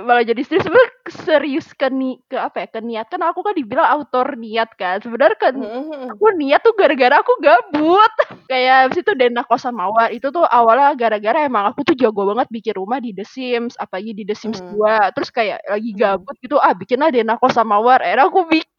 malah 0.04 0.24
jadi 0.26 0.42
serius 0.44 0.64
sebenarnya 0.68 0.92
serius 1.10 1.66
ke 1.74 1.88
ni 1.90 2.20
ke 2.28 2.36
apa 2.36 2.64
ya, 2.64 2.68
ke 2.70 2.80
niat. 2.84 3.06
Kan 3.08 3.20
aku 3.24 3.40
kan 3.46 3.54
dibilang 3.56 3.88
autor 3.88 4.36
niat 4.36 4.70
kan, 4.76 5.00
sebenarnya 5.02 5.38
kan 5.40 5.54
mhm. 5.56 6.14
aku 6.16 6.24
niat 6.38 6.60
tuh 6.64 6.74
gara-gara 6.76 7.14
aku 7.20 7.32
gabut. 7.42 8.12
Kayak 8.50 8.90
habis 8.90 8.98
itu 9.06 9.12
Denah 9.14 9.46
Kosan 9.46 9.74
Mawar, 9.78 10.10
itu 10.10 10.26
tuh 10.34 10.42
awalnya 10.42 10.90
gara-gara 10.98 11.46
emang 11.46 11.70
aku 11.70 11.86
tuh 11.86 11.94
jago 11.94 12.26
banget 12.34 12.50
bikin 12.50 12.74
rumah 12.78 12.98
di 12.98 13.14
The 13.14 13.22
Sims, 13.22 13.78
apalagi 13.78 14.10
di 14.16 14.24
The 14.26 14.34
Sims 14.34 14.58
Mmm. 14.58 14.74
2. 14.74 15.14
Terus 15.14 15.30
kayak 15.30 15.58
lagi 15.70 15.90
gabut 15.94 16.34
gitu, 16.42 16.58
"Ah, 16.58 16.74
bikinlah 16.74 17.10
Denah 17.14 17.38
Kosan 17.38 17.66
Mawar." 17.70 18.02
Akhirnya 18.02 18.26
aku 18.26 18.46
bikin. 18.50 18.69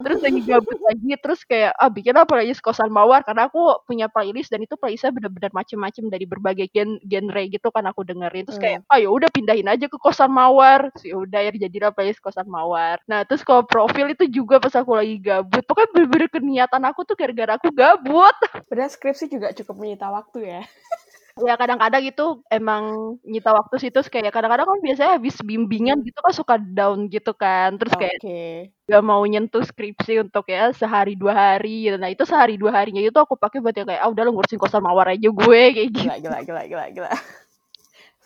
Terus 0.00 0.20
lagi 0.24 0.40
gabut 0.46 0.78
lagi, 0.86 1.12
terus 1.20 1.40
kayak, 1.44 1.72
"Ah, 1.76 1.90
bikinlah 1.92 2.24
playlist 2.24 2.62
Kosan 2.64 2.88
Mawar." 2.88 3.20
Karena 3.26 3.48
aku 3.50 3.82
punya 3.84 4.06
playlist 4.08 4.48
dan 4.54 4.62
itu 4.64 4.74
playlist-nya 4.78 5.12
bener-bener 5.12 5.52
macem-macem 5.52 6.08
dari 6.08 6.24
berbagai 6.24 6.66
gen 6.72 6.96
genre 7.04 7.42
gitu 7.48 7.68
kan 7.74 7.84
aku 7.90 8.02
dengerin. 8.06 8.46
Terus 8.48 8.60
kayak, 8.60 8.78
Mmm. 8.86 8.90
"Ah, 8.92 8.98
ya 9.02 9.08
udah 9.12 9.28
pindahin 9.32 9.68
aja 9.68 9.86
ke 9.90 9.98
Kosan 10.00 10.30
Mawar." 10.32 10.88
Terus 10.96 11.04
ya 11.12 11.16
udah 11.20 11.38
akhirnya 11.44 11.60
jadilah 11.68 11.90
playlist 11.92 12.20
Kosan 12.24 12.48
Mawar. 12.48 12.96
Nah, 13.10 13.22
terus 13.28 13.42
kalau 13.44 13.62
profil 13.66 14.12
itu 14.14 14.24
juga 14.30 14.56
pas 14.62 14.72
aku 14.74 14.96
lagi 14.96 15.16
gabut, 15.20 15.62
pokoknya 15.66 15.90
bener-bener 15.94 16.28
keniatan 16.32 16.82
aku 16.88 17.00
tuh 17.04 17.16
gara-gara 17.18 17.56
aku 17.60 17.68
gabut. 17.74 18.36
Padahal 18.68 18.90
skripsi 18.90 19.28
juga 19.30 19.52
cukup 19.52 19.76
menyita 19.78 20.08
waktu 20.08 20.38
ya? 20.58 20.60
Ya 21.44 21.52
kadang-kadang 21.60 22.00
itu 22.08 22.40
emang 22.48 22.84
nyita 23.20 23.52
waktu 23.52 23.76
sih, 23.76 23.90
terus 23.92 24.08
kayak 24.08 24.32
kadang-kadang 24.32 24.64
kan 24.72 24.80
biasanya 24.80 25.10
habis 25.20 25.36
bimbingan 25.44 26.00
gitu 26.00 26.16
kan 26.24 26.32
suka 26.32 26.56
down 26.56 27.12
gitu 27.12 27.36
kan, 27.36 27.76
terus 27.76 27.92
kayak 27.92 28.16
Oke. 28.16 28.72
nggak 28.88 29.02
mau 29.04 29.22
nyentuh 29.28 29.64
skripsi 29.64 30.24
untuk 30.24 30.44
ya 30.50 30.72
sehari 30.74 31.14
2 31.16 31.32
hari 31.34 31.88
gitu. 31.88 31.96
Nah, 32.00 32.10
itu 32.12 32.24
sehari 32.26 32.56
2 32.60 32.72
harinya 32.76 33.00
itu 33.04 33.16
aku 33.20 33.34
pakai 33.38 33.58
buat 33.64 33.76
yang 33.76 33.88
kayak, 33.90 34.02
"Ah, 34.04 34.10
udahlah 34.12 34.32
ngurusin 34.34 34.60
Kosan 34.60 34.82
Mawar 34.84 35.12
aja 35.14 35.28
gue," 35.30 35.62
kayak 35.76 35.90
gitu. 35.94 36.02
Gila 36.02 36.18
gila 36.20 36.38
gila 36.44 36.62
gila 36.68 36.84
gila. 36.90 37.10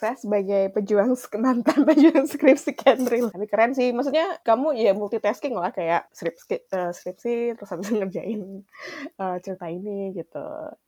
Saya 0.00 0.16
sebagai 0.16 0.72
pejuang 0.72 1.12
mantan 1.44 1.84
pejuang 1.88 2.24
skripsi 2.24 2.72
Kenril. 2.80 3.28
Tapi 3.32 3.44
keren 3.52 3.72
sih, 3.76 3.92
maksudnya 3.92 4.40
kamu 4.48 4.72
ya 4.80 4.92
multitasking 4.96 5.52
lah 5.60 5.70
kayak 5.76 6.08
skripski 6.16 6.56
eee, 6.72 6.90
skripsi 6.96 7.32
terus 7.56 7.68
habis 7.72 7.86
itu 7.92 7.96
ngerjain, 8.00 8.40
eee, 9.20 9.36
cerita 9.44 9.66
ini 9.68 10.12
gitu. 10.18 10.38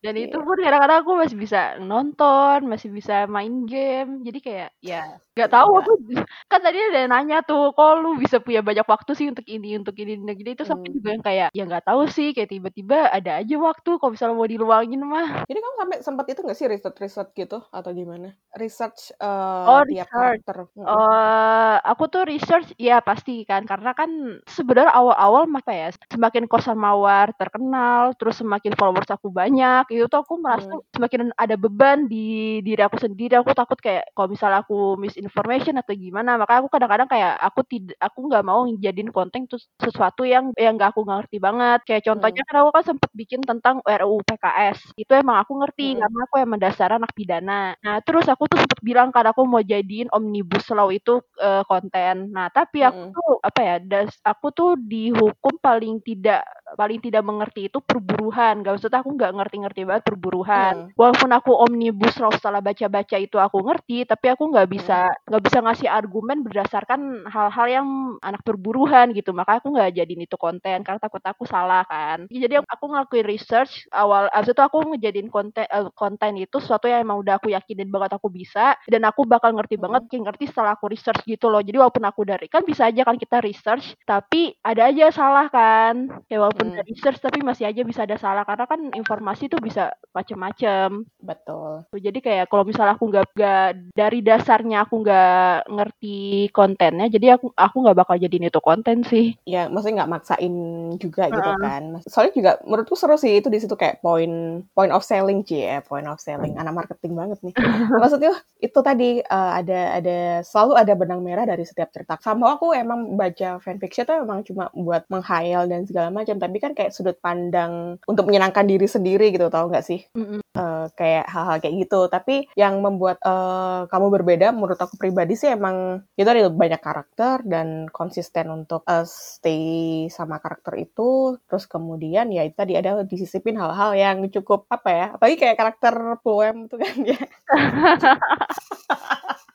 Dan 0.03 0.15
itu 0.19 0.35
Iya. 0.35 0.43
pun 0.43 0.59
kadang-kadang 0.59 0.99
aku 1.07 1.13
masih 1.15 1.39
bisa 1.39 1.59
nonton, 1.79 2.59
masih 2.67 2.91
bisa 2.91 3.23
main 3.31 3.55
game. 3.71 4.11
Jadi 4.27 4.39
kayak 4.43 4.69
ya 4.83 5.15
nggak 5.39 5.49
tahu 5.55 5.71
Gila. 5.71 5.81
aku 5.81 5.91
kan 6.51 6.59
tadi 6.67 6.79
ada 6.91 6.99
yang 7.07 7.13
nanya 7.15 7.37
tuh, 7.47 7.71
"Kok 7.71 7.91
lu 8.03 8.09
bisa 8.19 8.43
punya 8.43 8.61
banyak 8.67 8.83
waktu 8.93 9.13
sih 9.15 9.27
untuk 9.31 9.47
ini 9.47 9.79
untuk 9.79 9.95
ini 10.03 10.19
untuk 10.19 10.35
ini?" 10.43 10.51
Terus 10.59 10.75
aku 10.75 10.87
Mmm. 10.87 10.97
juga 10.97 11.09
yang 11.15 11.23
kayak, 11.23 11.49
ya 11.55 11.63
nggak 11.71 11.85
tahu 11.87 12.03
sih, 12.11 12.35
kayak 12.35 12.51
tiba-tiba 12.51 12.97
ada 13.15 13.31
aja 13.41 13.55
waktu 13.63 13.91
kalau 14.03 14.11
misalnya 14.15 14.35
mau 14.43 14.51
diluangin 14.51 15.01
mah. 15.07 15.47
Jadi 15.49 15.59
kamu 15.59 15.75
sampai 15.83 15.99
sempet 16.07 16.27
itu 16.33 16.41
nggak 16.47 16.59
sih 16.59 16.69
research-research 16.71 17.31
gitu 17.35 17.59
atau 17.75 17.91
gimana? 17.91 18.29
Research 18.55 19.02
research 19.03 19.19
uh, 19.23 19.81
Oh, 19.81 19.83
tiap 19.89 20.09
research. 20.13 20.43
karakter? 20.45 20.57
Eh, 20.83 21.77
aku 21.91 22.05
tuh 22.11 22.23
research 22.27 22.75
ya 22.75 22.99
pasti 23.07 23.47
kan 23.47 23.63
karena 23.71 23.95
kan 23.95 24.11
sebenarnya 24.51 24.91
awal-awal 24.91 25.47
apa 25.47 25.71
ya 25.71 25.89
semakin 26.11 26.45
kosan 26.51 26.75
mawar 26.75 27.31
terkenal 27.39 28.17
terus 28.19 28.43
semakin 28.43 28.75
followers 28.75 29.07
aku 29.15 29.31
banyak 29.31 29.87
itu 29.95 30.05
tuh 30.11 30.21
aku 30.27 30.35
merasa 30.43 30.67
Hmm. 30.67 30.83
semakin 30.97 31.31
ada 31.39 31.55
beban 31.55 32.11
di 32.11 32.59
diri 32.67 32.83
aku 32.83 32.99
sendiri 32.99 33.39
aku 33.39 33.55
takut 33.55 33.79
kayak 33.79 34.11
kalau 34.17 34.29
misalnya 34.35 34.67
aku 34.67 34.99
misinformation 34.99 35.79
atau 35.79 35.95
gimana 35.95 36.35
makanya 36.41 36.61
aku 36.67 36.71
kadang-kadang 36.75 37.09
kayak 37.13 37.33
aku 37.47 37.61
tidak 37.71 37.95
aku 38.03 38.19
nggak 38.27 38.43
mau 38.47 38.61
jadiin 38.85 39.11
konten 39.15 39.47
tuh 39.47 39.61
sesuatu 39.79 40.27
yang 40.27 40.51
yang 40.59 40.75
nggak 40.75 40.91
aku 40.97 41.07
ngerti 41.07 41.37
banget 41.39 41.79
kayak 41.87 42.03
contohnya 42.09 42.43
kan 42.49 42.55
aku 42.65 42.71
kan 42.75 42.85
sempet 42.91 43.11
bikin 43.15 43.41
tentang 43.47 43.79
RUU 43.87 44.19
PKS 44.27 44.79
itu 44.99 45.13
emang 45.15 45.39
aku 45.43 45.53
ngerti 45.63 45.95
Mm-mm. 45.95 46.01
karena 46.01 46.19
aku 46.27 46.35
emang 46.43 46.59
dasar 46.59 46.91
anak 46.99 47.15
pidana 47.15 47.79
nah 47.85 47.97
terus 48.03 48.27
aku 48.27 48.51
tuh 48.51 48.59
sempet 48.59 48.79
bilang 48.93 49.09
kan 49.15 49.25
aku 49.33 49.43
mau 49.49 49.65
jadiin 49.65 50.13
omnibus 50.13 50.69
law 50.77 50.89
itu 50.93 51.25
eh, 51.41 51.65
konten 51.67 52.29
nah 52.37 52.53
tapi 52.53 52.85
aku 52.85 53.01
Mm-mm. 53.01 53.15
tuh 53.17 53.31
apa 53.41 53.61
ya 53.65 53.77
das 53.81 54.13
aku 54.23 54.53
tuh 54.53 54.71
dihukum 54.77 55.57
paling 55.65 55.99
tidak 56.05 56.45
paling 56.79 57.01
tidak 57.03 57.23
mengerti 57.27 57.69
itu 57.71 57.79
perburuhan. 57.83 58.63
Gak 58.65 58.73
maksudnya 58.79 59.01
aku 59.05 59.11
nggak 59.17 59.33
ngerti-ngerti 59.39 59.81
banget 59.89 60.05
perburuhan. 60.09 60.75
Hmm. 60.83 60.89
walaupun 60.99 61.31
aku 61.35 61.51
omnibus 61.69 62.15
law 62.23 62.31
setelah 62.35 62.61
baca-baca 62.65 63.17
itu 63.19 63.37
aku 63.39 63.59
ngerti 63.67 64.05
tapi 64.09 64.27
aku 64.33 64.49
nggak 64.53 64.69
bisa 64.71 65.11
nggak 65.29 65.43
bisa 65.43 65.59
ngasih 65.65 65.89
argumen 65.91 66.43
berdasarkan 66.47 67.27
hal-hal 67.29 67.67
yang 67.69 67.87
anak 68.23 68.43
perburuhan 68.47 69.13
gitu. 69.17 69.31
Maka 69.35 69.59
aku 69.63 69.73
nggak 69.75 69.93
jadiin 69.97 70.25
itu 70.25 70.37
konten 70.39 70.83
karena 70.87 71.01
takut 71.01 71.23
aku 71.25 71.45
salah 71.47 71.83
kan. 71.87 72.27
Jadi 72.31 72.59
aku 72.63 72.85
ngelakuin 72.91 73.27
research 73.27 73.87
awal 73.93 74.29
abis 74.33 74.53
itu 74.55 74.63
aku 74.63 74.79
ngejadiin 74.95 75.29
konten 75.33 75.65
eh, 75.67 75.87
konten 75.95 76.37
itu 76.39 76.57
sesuatu 76.63 76.87
yang 76.91 77.03
emang 77.05 77.21
udah 77.23 77.39
aku 77.41 77.51
yakinin 77.53 77.89
banget 77.91 78.17
aku 78.19 78.29
bisa 78.33 78.77
dan 78.89 79.03
aku 79.07 79.25
bakal 79.27 79.51
ngerti 79.55 79.75
Hmm. 79.79 79.85
banget 79.91 80.03
kayak 80.13 80.23
ngerti 80.31 80.45
setelah 80.53 80.77
aku 80.77 80.87
research 80.93 81.23
gitu 81.27 81.49
loh. 81.51 81.61
Jadi 81.65 81.77
walaupun 81.81 82.05
aku 82.07 82.23
dari 82.29 82.47
kan 82.47 82.63
bisa 82.63 82.87
aja 82.91 83.03
kan 83.03 83.17
kita 83.19 83.39
research 83.43 83.97
tapi 84.07 84.55
ada 84.63 84.89
aja 84.91 85.11
salah 85.11 85.47
kan. 85.51 86.07
Kayak 86.29 86.41
walaupun 86.49 86.62
Hmm. 86.63 86.73
udah 86.75 86.85
research 86.87 87.19
tapi 87.19 87.39
masih 87.43 87.69
aja 87.69 87.83
bisa 87.83 88.07
ada 88.07 88.17
salah 88.17 88.47
karena 88.47 88.65
kan 88.67 88.81
informasi 88.95 89.51
tuh 89.51 89.59
bisa 89.59 89.93
macem-macem 90.15 91.05
Betul. 91.19 91.87
jadi 91.95 92.19
kayak 92.19 92.47
kalau 92.49 92.65
misalnya 92.67 92.95
aku 92.95 93.11
nggak 93.11 93.27
nggak 93.35 93.69
dari 93.97 94.19
dasarnya 94.23 94.85
aku 94.85 94.95
nggak 95.03 95.71
ngerti 95.71 96.49
kontennya 96.55 97.07
jadi 97.11 97.37
aku 97.39 97.51
aku 97.55 97.77
nggak 97.83 97.99
bakal 97.99 98.17
jadiin 98.19 98.49
itu 98.49 98.61
konten 98.63 99.03
sih 99.07 99.33
Ya, 99.43 99.67
maksudnya 99.67 100.05
nggak 100.05 100.13
maksain 100.13 100.55
juga 100.99 101.31
gitu 101.31 101.51
kan. 101.63 101.83
Soalnya 102.07 102.33
juga 102.37 102.53
menurutku 102.67 102.95
seru 102.95 103.17
sih 103.19 103.41
itu 103.41 103.49
di 103.49 103.59
situ 103.59 103.75
kayak 103.75 103.99
point 104.05 104.67
point 104.77 104.93
of 104.93 105.03
selling 105.03 105.43
sih 105.47 105.67
ya, 105.67 105.81
point 105.83 106.07
of 106.07 106.19
selling. 106.23 106.55
Anak 106.59 106.75
marketing 106.77 107.17
banget 107.17 107.39
nih. 107.43 107.55
Maksudnya 108.03 108.33
itu 108.59 108.79
tadi 108.83 109.23
eh, 109.23 109.53
ada 109.63 109.99
ada 109.99 110.19
selalu 110.45 110.73
ada 110.79 110.93
benang 110.95 111.21
merah 111.25 111.45
dari 111.47 111.65
setiap 111.67 111.91
cerita. 111.91 112.19
Sama 112.21 112.55
aku 112.59 112.75
emang 112.77 113.15
baca 113.17 113.59
fanfiction 113.63 114.05
tuh 114.07 114.23
emang 114.23 114.45
cuma 114.47 114.69
buat 114.75 115.07
menghayal 115.09 115.67
dan 115.67 115.87
segala 115.87 116.11
macam, 116.11 116.37
tapi 116.39 116.52
kan 116.59 116.73
kayak 116.77 116.91
sudut 116.91 117.17
pandang 117.21 117.97
untuk 118.05 118.29
menyenangkan 118.29 118.67
diri 118.67 118.89
sendiri 118.89 119.31
gitu, 119.31 119.49
tau 119.49 119.71
nggak 119.71 119.87
sih? 119.87 120.01
Mm-mm. 120.17 120.43
Eh, 120.53 120.87
kayak 121.01 121.33
hal-hal 121.33 121.57
kayak 121.65 121.75
gitu. 121.89 122.01
Tapi 122.13 122.45
yang 122.59 122.85
membuat 122.85 123.17
eh, 123.25 123.89
kamu 123.89 124.07
berbeda, 124.21 124.53
menurut 124.53 124.77
aku 124.77 125.01
pribadi 125.01 125.33
sih 125.33 125.49
emang 125.49 126.05
itu 126.19 126.29
ada 126.29 126.53
banyak 126.53 126.81
karakter 126.83 127.41
dan 127.49 127.89
konsisten 127.89 128.53
untuk 128.53 128.85
eh, 128.85 129.07
stay 129.09 129.65
sama 130.13 130.37
karakter 130.43 130.77
itu. 130.77 131.41
Terus 131.49 131.65
kemudian 131.65 132.29
ya 132.29 132.45
itu 132.45 132.57
tadi 132.59 132.77
ada 132.77 133.01
disisipin 133.07 133.57
hal-hal 133.57 133.97
yang 133.97 134.17
cukup 134.29 134.69
apa 134.69 134.89
ya? 134.93 135.07
Apalagi 135.17 135.37
kayak 135.41 135.57
karakter 135.57 135.95
poem 136.21 136.69
itu 136.69 136.77
kan 136.77 136.95
ya. 137.01 137.21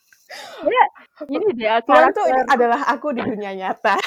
ini 1.27 1.48
dia 1.58 1.82
itu 1.82 1.89
karakter 1.89 2.46
adalah 2.46 2.82
aku 2.94 3.10
di 3.13 3.22
dunia 3.25 3.51
nyata. 3.58 3.98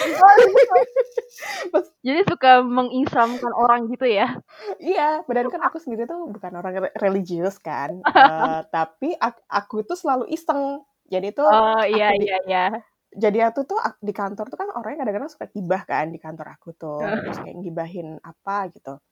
jadi 2.06 2.20
suka 2.26 2.64
mengislamkan 2.64 3.52
orang 3.54 3.86
gitu 3.92 4.08
ya 4.08 4.40
Iya, 4.82 5.22
padahal 5.24 5.52
kan 5.52 5.62
aku 5.62 5.78
sendiri 5.78 6.08
tuh 6.08 6.26
bukan 6.26 6.52
orang 6.58 6.88
re- 6.88 6.96
religius 6.98 7.60
kan. 7.60 8.02
Eh, 8.20 8.62
tapi 8.68 9.16
aku, 9.16 9.40
aku 9.48 9.76
tuh 9.86 9.96
selalu 9.96 10.28
iseng. 10.30 10.84
Jadi 11.10 11.34
tuh 11.34 11.48
oh 11.48 11.82
iya 11.82 12.14
di 12.14 12.26
iya 12.26 12.38
iya 12.46 12.66
jadi 13.10 13.50
aku 13.50 13.66
tuh 13.66 13.78
di 13.98 14.14
kantor 14.14 14.46
tuh 14.46 14.58
kan 14.58 14.70
orangnya 14.70 15.02
kadang-kadang 15.02 15.30
suka 15.30 15.50
gibah 15.50 15.82
kan 15.82 16.14
di 16.14 16.18
kantor 16.22 16.54
aku 16.54 16.70
tuh 16.78 17.02
terus 17.26 17.38
kayak 17.42 17.58
gibahin 17.58 18.22
apa 18.22 18.70
gitu 18.70 19.02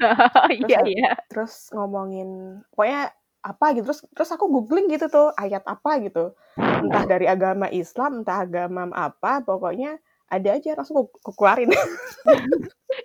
iya 0.54 0.78
Terus, 0.78 0.86
iya 0.94 1.12
terus 1.26 1.52
ngomongin 1.74 2.62
pokoknya 2.70 3.10
apa 3.40 3.74
gitu. 3.74 3.90
Terus 3.90 4.00
terus 4.12 4.30
aku 4.30 4.46
googling 4.48 4.90
gitu 4.90 5.06
tuh 5.06 5.30
ayat 5.34 5.62
apa 5.64 5.98
gitu. 6.02 6.34
Entah 6.58 7.04
dari 7.06 7.26
agama 7.26 7.70
Islam 7.70 8.22
entah 8.22 8.42
agama 8.42 8.88
apa 8.92 9.40
pokoknya 9.42 9.96
ada 10.28 10.60
aja 10.60 10.76
langsung 10.76 11.06
aku, 11.06 11.12
aku 11.24 11.30
keluarin. 11.38 11.72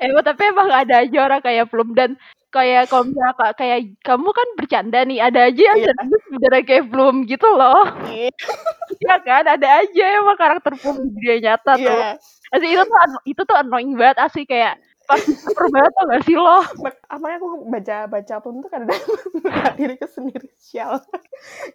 Emang 0.03 0.23
tapi 0.25 0.41
emang 0.49 0.69
ada 0.73 1.05
aja 1.05 1.17
orang 1.21 1.41
kayak 1.43 1.69
belum 1.69 1.93
dan 1.93 2.15
kayak 2.49 2.87
kalau 2.87 3.03
misalnya 3.05 3.35
ka- 3.35 3.55
kayak 3.55 3.79
kamu 4.01 4.29
kan 4.31 4.47
bercanda 4.57 4.99
nih 5.05 5.19
ada 5.21 5.39
aja 5.51 5.63
yang 5.73 5.79
Iya. 5.79 5.91
serius 5.93 6.23
beneran 6.31 6.63
kayak 6.65 6.85
belum 6.89 7.15
gitu 7.27 7.47
loh. 7.51 7.83
Iya, 8.07 8.29
Iya 9.03 9.15
kan 9.21 9.43
ada 9.45 9.67
aja 9.83 10.03
emang 10.19 10.37
karakter 10.39 10.71
belum 10.79 10.95
di 11.03 11.07
dunia 11.13 11.35
nyata 11.45 11.71
tuh. 11.77 11.83
Iya. 11.83 12.09
Asli 12.53 12.67
itu 12.69 12.83
tuh 12.85 12.97
itu 13.25 13.41
tuh 13.43 13.55
annoying 13.57 13.93
banget 13.97 14.17
asli 14.21 14.43
kayak 14.45 14.77
pas 15.03 15.19
tau 15.19 16.03
gak 16.07 16.23
sih 16.23 16.35
lo 16.39 16.63
makanya 17.11 17.37
aku 17.39 17.47
baca 17.67 17.97
baca 18.07 18.35
pun 18.39 18.63
tuh 18.63 18.69
kadang 18.71 18.89
diriku 19.77 20.07
sendiri 20.07 20.47
sial. 20.57 20.99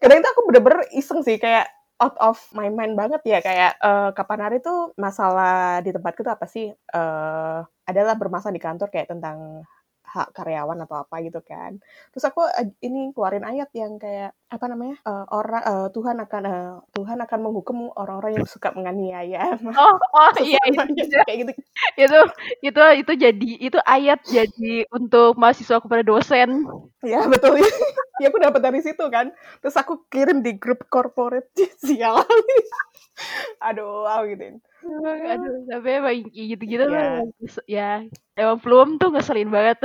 Kadang 0.00 0.18
itu 0.24 0.28
aku 0.28 0.40
bener-bener 0.50 0.80
iseng 0.96 1.20
sih 1.22 1.36
kayak 1.36 1.68
out 1.98 2.14
of 2.22 2.38
my 2.54 2.70
mind 2.70 2.94
banget 2.94 3.20
ya 3.26 3.38
kayak 3.44 3.76
eh, 3.78 4.10
kapan 4.14 4.40
hari 4.40 4.56
tuh 4.64 4.94
masalah 4.96 5.82
di 5.84 5.90
tempatku 5.92 6.24
tuh 6.24 6.34
apa 6.34 6.46
sih? 6.48 6.72
Eh 6.72 7.58
adalah 7.88 8.14
bermasalah 8.20 8.52
di 8.52 8.60
kantor 8.60 8.88
kayak 8.92 9.08
tentang 9.08 9.64
hak 10.08 10.32
karyawan 10.32 10.80
atau 10.88 11.04
apa 11.04 11.20
gitu 11.20 11.40
kan 11.44 11.76
terus 12.10 12.24
aku 12.24 12.48
eh, 12.48 12.72
ini 12.80 13.12
keluarin 13.12 13.44
ayat 13.44 13.68
yang 13.76 14.00
kayak 14.00 14.32
apa 14.48 14.64
namanya 14.66 14.96
eh, 15.04 15.24
orang 15.28 15.62
eh, 15.62 15.88
Tuhan 15.92 16.16
akan 16.24 16.42
eh, 16.48 16.72
Tuhan 16.96 17.18
akan 17.20 17.38
menghukum 17.44 17.76
orang-orang 17.92 18.40
yang 18.40 18.46
suka 18.48 18.72
menganiaya 18.72 19.54
oh 19.80 19.94
oh 19.96 20.30
iya 20.40 20.58
itu 20.64 20.80
sesamanya 20.80 21.24
kayak 21.28 21.38
gitu 21.44 21.52
itu 22.00 22.18
itu 22.64 22.82
itu 23.04 23.12
jadi 23.14 23.50
itu 23.60 23.78
ayat 23.84 24.20
jadi 24.24 24.88
untuk 24.88 25.36
mahasiswa 25.36 25.78
kepada 25.84 26.02
dosen 26.02 26.64
Ya 27.06 27.22
betul. 27.30 27.62
ya 28.22 28.26
aku 28.26 28.38
dapat 28.42 28.60
dari 28.62 28.80
situ 28.82 29.04
kan. 29.06 29.30
Terus 29.62 29.76
aku 29.78 30.02
kirim 30.10 30.42
di 30.42 30.58
grup 30.58 30.86
corporate 30.90 31.50
sial. 31.84 32.26
Aduh, 33.62 34.06
aku 34.06 34.34
gituin. 34.34 34.58
aduh 35.32 35.54
tapi 35.66 35.88
emang 35.90 36.16
kayak 36.30 36.46
gitu-gitu 36.54 36.82
tuh 36.84 36.94
Ya. 36.94 37.04
emang 37.04 37.28
kes- 37.36 37.66
ya 37.66 37.90
emang 38.34 38.58
belum 38.62 38.88
tuh 38.96 39.08
ngeselin 39.12 39.50
banget 39.50 39.78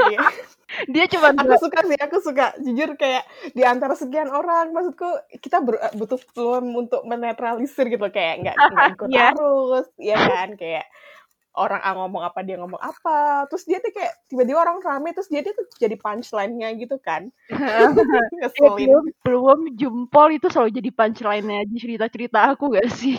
Iya. 0.00 0.18
dia 0.94 1.04
cuma 1.10 1.34
aku 1.34 1.54
suka 1.60 1.82
sih, 1.82 1.98
aku 1.98 2.16
suka 2.22 2.46
jujur 2.62 2.94
kayak 2.94 3.26
di 3.52 3.66
antara 3.66 3.98
sekian 3.98 4.30
orang, 4.30 4.70
maksudku 4.70 5.06
kita 5.42 5.58
ber- 5.58 5.82
butuh 5.92 6.14
peluang 6.30 6.86
untuk 6.86 7.02
menetralisir 7.02 7.90
gitu 7.90 8.06
kayak 8.06 8.34
nggak 8.46 8.56
ikut 8.94 9.08
Iya. 9.10 9.34
arus, 9.34 9.86
ya 9.98 10.14
kan 10.14 10.54
kayak 10.54 10.86
orang 11.50 11.82
A 11.82 11.90
ngomong 11.98 12.22
apa 12.22 12.46
dia 12.46 12.54
ngomong 12.54 12.78
apa, 12.78 13.50
terus 13.50 13.66
dia 13.66 13.82
tuh 13.82 13.90
kayak 13.90 14.14
tiba-tiba 14.30 14.62
orang 14.62 14.78
rame 14.78 15.10
terus 15.10 15.26
dia 15.26 15.42
tuh 15.42 15.58
jadi 15.76 15.98
punchline-nya 15.98 16.70
gitu 16.78 17.02
kan, 17.02 17.34
Ya, 17.50 17.90
ngeselin. 17.90 18.86
belum 18.86 19.04
belum 19.26 19.58
jempol 19.74 20.30
itu 20.30 20.46
selalu 20.46 20.70
jadi 20.70 20.90
punchline-nya 20.94 21.66
di 21.66 21.76
cerita-cerita 21.76 22.54
aku 22.54 22.78
gak 22.78 22.86
sih 22.88 23.18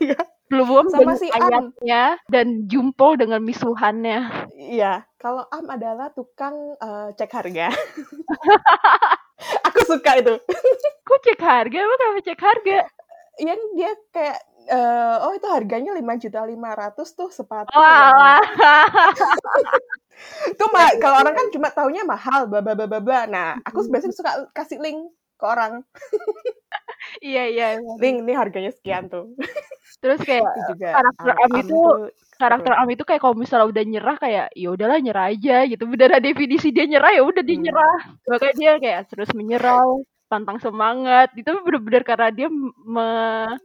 Iya. 0.00 0.16
Belum 0.50 0.90
Sama 0.90 1.14
si 1.14 1.30
Am. 1.30 1.46
ayatnya 1.46 2.18
dan 2.26 2.66
jumpol 2.66 3.14
dengan 3.14 3.38
misuhannya 3.46 4.50
Iya, 4.58 5.06
kalau 5.16 5.46
Am 5.48 5.70
adalah 5.70 6.10
tukang 6.10 6.74
eh, 6.76 7.08
cek 7.14 7.30
harga. 7.30 7.70
aku 9.70 9.80
suka 9.86 10.18
itu. 10.20 10.34
kok 11.06 11.20
cek 11.22 11.40
harga 11.40 11.78
emang 11.78 11.98
kenapa 11.98 12.20
cek 12.26 12.40
harga 12.42 12.78
Yang 13.40 13.60
dia 13.78 13.92
kayak 14.12 14.38
eh, 14.68 15.16
oh 15.24 15.32
itu 15.32 15.46
harganya 15.48 15.94
lima 15.96 16.18
juta 16.18 16.42
lima 16.44 16.74
ratus 16.74 17.14
tuh 17.14 17.30
sepatu. 17.30 17.70
oh. 17.72 18.38
Itu 20.52 20.64
mah 20.68 20.92
kalau 21.00 21.24
orang 21.24 21.32
kan 21.32 21.46
cuma 21.48 21.72
taunya 21.72 22.04
mahal 22.04 22.44
bla 22.50 22.60
bla 22.60 22.76
bla 22.76 22.84
bla 22.90 23.00
bla. 23.00 23.20
Nah, 23.24 23.48
aku 23.64 23.86
biasanya 23.88 24.12
suka 24.12 24.30
kasih 24.52 24.76
link 24.82 25.08
ke 25.40 25.44
orang. 25.48 25.80
iya 27.24 27.48
iya 27.48 27.66
emang. 27.80 27.96
Link 27.96 28.16
nih 28.28 28.36
harganya 28.36 28.70
sekian 28.76 29.08
tuh. 29.08 29.32
terus 30.00 30.20
kayak 30.24 30.44
Itu 30.48 30.60
juga 30.74 30.86
karakter 30.96 31.28
Am- 31.44 31.56
itu 31.60 31.78
karakter. 32.40 32.72
Am 32.72 32.88
itu 32.88 33.02
kayak 33.04 33.20
kalau 33.20 33.36
misalnya 33.36 33.66
udah 33.68 33.84
nyerah 33.84 34.16
kayak 34.16 34.46
ya 34.56 34.68
udahlah 34.72 34.98
nyerah 35.04 35.24
aja 35.32 35.56
gitu 35.68 35.84
beneran 35.84 36.22
definisi 36.28 36.72
dia 36.74 36.84
nyerah 36.88 37.10
ya 37.16 37.22
udah 37.24 37.42
dia 37.44 37.56
Hmm. 37.56 37.64
nyerah 37.68 37.94
makanya 38.30 38.54
dia 38.60 38.72
kayak 38.80 39.00
terus 39.12 39.30
menyerah 39.36 39.80
pantang 40.30 40.58
semangat 40.62 41.28
itu 41.34 41.50
bener-bener 41.66 42.02
karena 42.06 42.28
dia 42.30 42.46
me, 42.94 43.02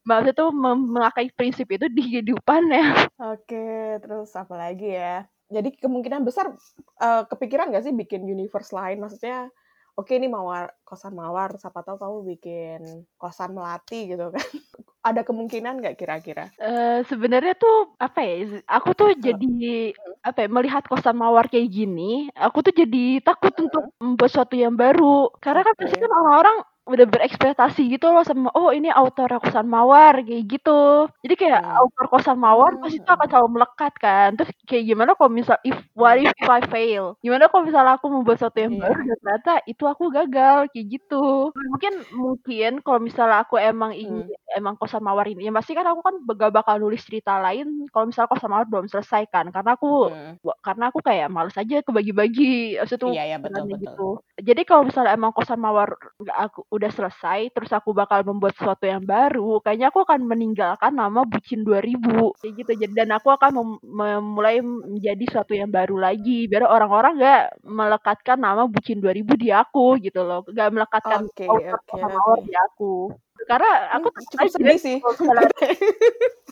maksudnya 0.01 0.33
tuh 0.33 0.49
mem- 0.49 0.89
memakai 0.97 1.29
prinsip 1.37 1.67
itu 1.69 1.85
di 1.93 2.01
kehidupannya 2.09 2.81
Oke, 3.15 3.55
terus 4.03 4.29
apa 4.35 4.55
lagi 4.59 4.91
ya? 4.91 5.23
Jadi 5.47 5.69
kemungkinan 5.79 6.21
besar 6.27 6.51
eh, 6.99 7.23
kepikiran 7.31 7.71
gak 7.71 7.85
sih 7.87 7.93
bikin 7.95 8.27
universe 8.27 8.71
lain? 8.75 8.97
Maksudnya 9.03 9.47
oke 9.95 10.11
ini 10.11 10.27
mawar 10.27 10.75
kosan 10.83 11.15
mawar 11.15 11.55
siapa 11.55 11.79
tahu 11.85 11.95
kamu 11.95 12.17
bikin 12.35 12.79
kosan 13.15 13.55
melati 13.55 14.11
gitu 14.11 14.27
kan 14.35 14.43
ada 15.05 15.21
kemungkinan 15.21 15.85
nggak 15.85 15.95
kira-kira? 16.01 16.49
Uh, 16.57 17.05
sebenarnya 17.05 17.53
tuh 17.53 17.93
apa 18.01 18.25
ya 18.25 18.57
aku 18.65 18.97
tuh 18.97 19.13
jadi 19.13 19.93
apa 20.25 20.45
ya, 20.45 20.47
melihat 20.49 20.81
kosan 20.89 21.13
mawar 21.21 21.45
kayak 21.45 21.69
gini 21.69 22.33
aku 22.33 22.65
tuh 22.65 22.73
jadi 22.73 23.21
takut 23.21 23.53
untuk 23.61 23.93
membuat 24.01 24.33
sesuatu 24.33 24.57
yang 24.57 24.73
baru. 24.73 25.29
Karena 25.37 25.61
kan 25.61 25.73
pasti 25.77 26.01
kan 26.01 26.09
orang-orang 26.09 26.57
udah 26.85 27.05
berekspektasi 27.09 27.89
gitu 27.89 28.13
loh 28.13 28.21
sama 28.21 28.53
oh 28.53 28.69
ini 28.69 28.93
autor 28.93 29.41
kosan 29.41 29.65
mawar 29.65 30.21
kayak 30.21 30.45
gitu. 30.45 31.09
Jadi 31.25 31.33
kayak 31.33 31.61
hmm. 31.65 31.81
autor 31.81 32.05
kosan 32.13 32.37
mawar 32.37 32.77
pasti 32.77 33.01
itu 33.01 33.09
akan 33.09 33.25
selalu 33.25 33.49
melekat 33.57 33.93
kan. 33.97 34.29
Terus 34.37 34.53
kayak 34.69 34.85
gimana 34.85 35.11
kalau 35.17 35.33
misal 35.33 35.57
if 35.65 35.73
what 35.97 36.21
if, 36.21 36.29
if 36.37 36.45
I 36.45 36.61
fail? 36.69 37.17
Gimana 37.25 37.49
kalau 37.49 37.65
misal 37.65 37.85
aku 37.89 38.05
membuat 38.13 38.37
sesuatu 38.37 38.61
yang 38.61 38.77
baru 38.77 39.01
dan 39.01 39.17
ternyata 39.17 39.53
itu 39.65 39.83
aku 39.89 40.03
gagal 40.13 40.69
kayak 40.69 40.85
gitu. 41.01 41.49
Mungkin 41.53 41.93
mungkin 42.13 42.71
kalau 42.85 42.99
misalnya 43.01 43.41
aku 43.41 43.57
emang 43.57 43.97
ingin 43.97 44.29
hmm. 44.29 44.57
emang 44.61 44.77
kosan 44.77 45.01
mawar 45.01 45.25
ini 45.25 45.49
ya 45.49 45.53
pasti 45.57 45.73
kan 45.73 45.89
aku 45.89 46.05
kan 46.05 46.15
gak 46.37 46.53
bakal 46.53 46.77
nulis 46.77 47.01
cerita 47.01 47.41
lain 47.41 47.89
kalau 47.89 48.13
misalnya 48.13 48.29
kosan 48.29 48.49
mawar 48.53 48.69
belum 48.69 48.85
selesai 48.85 49.25
kan. 49.33 49.49
Karena 49.49 49.73
aku 49.73 50.13
hmm. 50.13 50.37
karena 50.61 50.93
aku 50.93 51.01
kayak 51.01 51.33
males 51.33 51.57
aja 51.57 51.81
kebagi-bagi. 51.81 52.77
Itu 52.77 53.09
iya, 53.11 53.35
iya, 53.35 53.37
betul, 53.41 53.65
betul. 53.65 53.81
gitu 53.81 54.07
jadi 54.35 54.61
kalau 54.67 54.83
misalnya 54.83 55.15
emang 55.15 55.31
kosan 55.31 55.59
mawar 55.63 55.95
nggak 56.19 56.37
aku 56.49 56.59
udah 56.67 56.91
selesai 56.91 57.55
terus 57.55 57.71
aku 57.71 57.95
bakal 57.95 58.19
membuat 58.27 58.51
sesuatu 58.59 58.83
yang 58.83 59.03
baru 59.07 59.63
kayaknya 59.63 59.87
aku 59.95 60.03
akan 60.03 60.27
meninggalkan 60.27 60.91
nama 60.91 61.23
bucin 61.23 61.63
2000 61.63 62.35
kayak 62.43 62.53
gitu. 62.59 62.71
Jadi 62.75 62.93
dan 62.95 63.15
aku 63.15 63.31
akan 63.31 63.51
mem 63.55 63.69
memulai 63.83 64.59
menjadi 64.59 65.23
sesuatu 65.31 65.55
yang 65.55 65.71
baru 65.71 65.95
lagi 65.99 66.51
biar 66.51 66.67
orang-orang 66.67 67.19
gak 67.19 67.43
melekatkan 67.63 68.37
nama 68.39 68.67
bucin 68.67 68.99
2000 68.99 69.23
di 69.39 69.49
aku 69.55 69.95
gitu 70.03 70.21
loh. 70.27 70.43
Gak 70.51 70.69
melekatkan 70.71 71.31
okay, 71.31 71.47
okay, 71.47 71.71
okay. 71.71 72.43
di 72.43 72.53
aku 72.55 73.15
karena 73.45 73.71
aku 73.93 74.07
hmm, 74.09 74.25
cukup 74.33 74.49
sedih 74.53 74.79
sih 74.81 74.97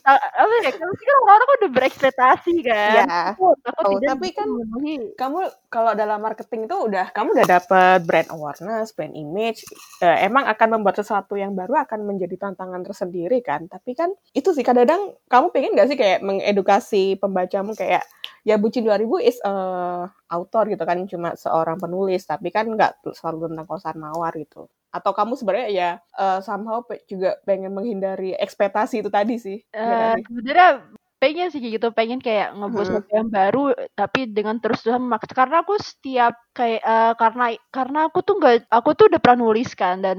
apa 0.03 0.55
ya 0.67 0.71
kan 0.77 0.87
orang-orang 0.91 1.47
udah 1.63 1.71
berekspektasi 1.71 2.53
kan 2.65 3.07
ya. 3.07 3.33
aku, 3.33 3.55
oh, 3.55 3.99
tapi 4.03 4.35
kan 4.35 4.47
memenuhi. 4.51 5.15
kamu 5.15 5.47
kalau 5.71 5.95
dalam 5.95 6.19
marketing 6.19 6.67
itu 6.67 6.75
udah 6.75 7.07
kamu 7.15 7.39
udah 7.39 7.47
dapet 7.47 8.03
brand 8.03 8.29
awareness 8.35 8.91
brand 8.91 9.15
image 9.15 9.63
eh, 10.03 10.27
emang 10.27 10.43
akan 10.45 10.79
membuat 10.79 10.99
sesuatu 10.99 11.39
yang 11.39 11.55
baru 11.55 11.79
akan 11.87 12.03
menjadi 12.03 12.35
tantangan 12.35 12.83
tersendiri 12.83 13.39
kan 13.39 13.65
tapi 13.71 13.95
kan 13.95 14.11
itu 14.35 14.51
sih 14.51 14.61
kadang-kadang 14.61 15.15
kamu 15.31 15.47
pengen 15.55 15.71
gak 15.79 15.87
sih 15.87 15.97
kayak 15.97 16.19
mengedukasi 16.19 17.15
pembacamu 17.15 17.71
kayak 17.73 18.03
ya 18.43 18.59
Bucin 18.59 18.83
2000 18.83 19.07
is 19.23 19.39
uh, 19.43 20.07
author 20.31 20.67
gitu 20.67 20.83
kan 20.83 20.99
cuma 21.07 21.35
seorang 21.39 21.79
penulis 21.79 22.27
tapi 22.27 22.51
kan 22.51 22.67
nggak 22.67 23.03
selalu 23.15 23.51
tentang 23.51 23.67
kosan 23.67 23.97
mawar 23.99 24.35
gitu. 24.35 24.67
Atau 24.93 25.15
kamu 25.15 25.33
sebenarnya 25.39 25.69
ya 25.73 25.89
uh, 26.19 26.39
somehow 26.43 26.85
juga 27.09 27.39
pengen 27.47 27.73
menghindari 27.73 28.35
ekspektasi 28.37 29.01
itu 29.01 29.09
tadi 29.09 29.41
sih 29.41 29.57
uh, 29.73 30.13
sebenarnya 30.19 30.85
pengen 31.23 31.47
sih 31.55 31.63
gitu 31.63 31.87
pengen 31.95 32.19
kayak 32.19 32.51
ngebuat 32.51 33.07
hmm. 33.07 33.15
yang 33.15 33.31
baru 33.31 33.71
tapi 33.95 34.27
dengan 34.27 34.59
terus 34.59 34.83
terusan 34.83 35.07
maks 35.07 35.31
karena 35.31 35.63
aku 35.63 35.79
setiap 35.79 36.35
kayak 36.53 36.81
uh, 36.85 37.13
karena 37.17 37.57
karena 37.73 37.99
aku 38.05 38.21
tuh 38.21 38.37
nggak 38.37 38.69
aku 38.69 38.93
tuh 38.93 39.09
udah 39.09 39.17
pernah 39.17 39.49
nulis 39.49 39.73
kan 39.73 40.05
dan 40.05 40.17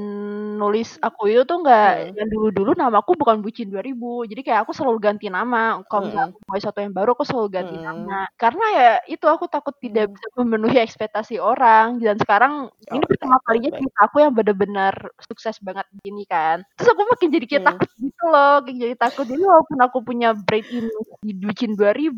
nulis 0.59 0.99
aku 0.99 1.31
itu 1.31 1.47
tuh 1.47 1.63
nggak 1.63 2.11
hmm. 2.11 2.19
yang 2.19 2.29
dulu 2.29 2.49
dulu 2.51 2.71
nama 2.75 2.99
aku 2.99 3.15
bukan 3.15 3.39
bucin 3.39 3.71
2000 3.71 3.95
jadi 4.35 4.41
kayak 4.43 4.61
aku 4.67 4.75
selalu 4.75 4.99
ganti 4.99 5.31
nama 5.31 5.79
kalau 5.87 6.11
misalnya 6.11 6.35
aku 6.35 6.39
mau 6.43 6.59
sesuatu 6.59 6.83
yang 6.83 6.91
baru 6.91 7.15
aku 7.15 7.25
selalu 7.25 7.49
ganti 7.55 7.77
hmm. 7.79 7.87
nama 7.87 8.19
karena 8.35 8.65
ya 8.75 8.91
itu 9.07 9.27
aku 9.31 9.47
takut 9.47 9.79
tidak 9.79 10.11
bisa 10.11 10.27
memenuhi 10.35 10.79
ekspektasi 10.83 11.39
orang 11.39 12.03
dan 12.03 12.19
sekarang 12.19 12.67
oh, 12.67 12.95
ini 12.99 13.05
pertama 13.07 13.39
kalinya 13.47 13.71
cerita 13.79 13.99
aku 14.03 14.17
yang 14.19 14.35
benar-benar 14.35 14.95
sukses 15.23 15.57
banget 15.63 15.87
gini 16.03 16.27
kan 16.27 16.67
terus 16.75 16.91
aku 16.91 17.03
makin 17.15 17.31
jadi 17.31 17.47
kayak 17.47 17.63
hmm. 17.63 17.71
takut 17.71 17.91
gitu 18.03 18.25
loh 18.27 18.55
kayak 18.67 18.77
jadi 18.83 18.95
takut 18.99 19.25
jadi 19.31 19.43
walaupun 19.47 19.79
aku 19.87 19.99
punya 20.03 20.35
brain 20.35 20.67
in 20.67 20.91
dibikin 21.23 21.79
2000 21.79 22.11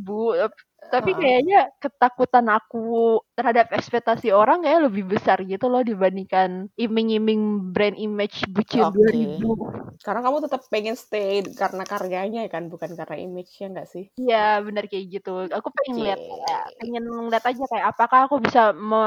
tapi 0.89 1.13
kayaknya 1.17 1.71
ketakutan 1.83 2.47
aku 2.51 3.21
terhadap 3.37 3.69
ekspektasi 3.75 4.33
orang 4.33 4.65
kayak 4.65 4.89
lebih 4.89 5.05
besar 5.07 5.43
gitu 5.45 5.69
loh 5.69 5.85
dibandingkan 5.85 6.73
iming-iming 6.81 7.73
brand 7.73 7.97
image 8.01 8.49
bucin 8.49 8.89
okay. 8.89 9.41
2000. 9.41 10.01
Karena 10.01 10.21
kamu 10.25 10.37
tetap 10.45 10.61
pengen 10.69 10.97
stay 10.97 11.41
karena 11.57 11.85
karyanya 11.85 12.49
kan, 12.53 12.69
bukan 12.69 12.93
karena 12.93 13.17
image-nya 13.17 13.67
enggak 13.73 13.89
sih? 13.89 14.05
Iya, 14.21 14.61
benar 14.61 14.89
kayak 14.89 15.05
gitu. 15.09 15.49
Aku 15.49 15.69
pengen 15.73 15.97
okay. 16.01 16.05
lihat 16.09 16.21
pengen 16.81 17.05
ngeliat 17.05 17.45
aja 17.45 17.65
kayak 17.65 17.87
apakah 17.97 18.21
aku 18.29 18.37
bisa 18.45 18.77
me 18.77 19.05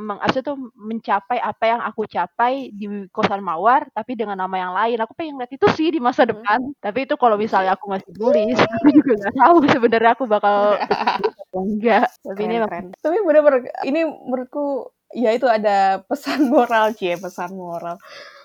meng 0.00 0.18
tuh 0.42 0.56
mencapai 0.74 1.38
apa 1.38 1.64
yang 1.68 1.80
aku 1.84 2.08
capai 2.08 2.72
di 2.72 3.06
kosan 3.14 3.44
mawar 3.44 3.86
tapi 3.92 4.16
dengan 4.16 4.40
nama 4.40 4.56
yang 4.56 4.72
lain. 4.72 4.98
Aku 5.04 5.12
pengen 5.12 5.36
lihat 5.38 5.52
itu 5.52 5.66
sih 5.76 5.92
di 5.92 6.00
masa 6.00 6.24
hmm. 6.24 6.30
depan. 6.32 6.60
Hmm. 6.60 6.76
Tapi 6.80 6.98
itu 7.04 7.14
kalau 7.20 7.36
misalnya 7.36 7.76
aku 7.76 7.92
masih 7.92 8.08
nulis, 8.16 8.58
aku 8.58 8.88
juga 8.90 9.12
nggak 9.20 9.34
tahu 9.36 9.56
sebenarnya 9.68 10.12
aku 10.16 10.24
bakal 10.26 10.56
enggak 11.52 12.08
tapi 12.24 12.42
keren, 12.42 12.50
ini 12.50 12.56
keren. 12.64 12.86
tapi 12.98 13.16
bener-bener 13.24 13.60
ini 13.84 14.00
menurutku 14.04 14.92
ya 15.12 15.30
itu 15.36 15.46
ada 15.46 16.00
pesan 16.08 16.48
moral 16.48 16.96
sih 16.96 17.14
pesan 17.20 17.54
moral. 17.54 18.00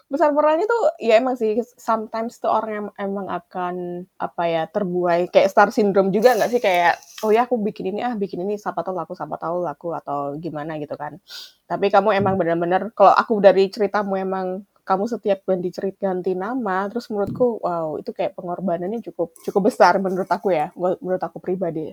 Pesan 0.08 0.32
moralnya 0.32 0.64
tuh 0.64 0.84
ya 1.04 1.20
emang 1.20 1.36
sih 1.36 1.60
sometimes 1.76 2.40
tuh 2.40 2.48
orang 2.48 2.72
yang 2.72 2.88
emang 2.96 3.28
akan 3.28 4.08
apa 4.16 4.44
ya 4.48 4.64
terbuai. 4.72 5.28
Kayak 5.28 5.52
star 5.52 5.70
syndrome 5.76 6.16
juga 6.16 6.32
nggak 6.32 6.48
sih? 6.48 6.64
Kayak 6.64 6.96
oh 7.28 7.32
ya 7.36 7.44
aku 7.44 7.60
bikin 7.60 7.92
ini 7.92 8.00
ah 8.00 8.16
bikin 8.16 8.40
ini 8.48 8.56
siapa 8.56 8.88
tahu 8.88 8.96
laku 8.96 9.20
siapa 9.20 9.36
tahu 9.36 9.68
laku 9.68 9.92
atau 9.92 10.40
gimana 10.40 10.80
gitu 10.80 10.96
kan. 10.96 11.20
Tapi 11.68 11.92
kamu 11.92 12.16
emang 12.24 12.40
benar-benar 12.40 12.96
kalau 12.96 13.12
aku 13.20 13.44
dari 13.44 13.68
ceritamu 13.68 14.16
emang 14.16 14.64
kamu 14.88 15.04
setiap 15.12 15.44
ganti 15.44 15.70
cerita 15.76 16.08
ganti 16.08 16.32
nama 16.32 16.88
terus 16.88 17.12
menurutku 17.12 17.60
wow 17.60 18.00
itu 18.00 18.16
kayak 18.16 18.40
pengorbanannya 18.40 19.04
cukup 19.12 19.36
cukup 19.44 19.68
besar 19.68 20.00
menurut 20.00 20.32
aku 20.32 20.56
ya 20.56 20.72
menurut 20.80 21.20
aku 21.20 21.44
pribadi 21.44 21.92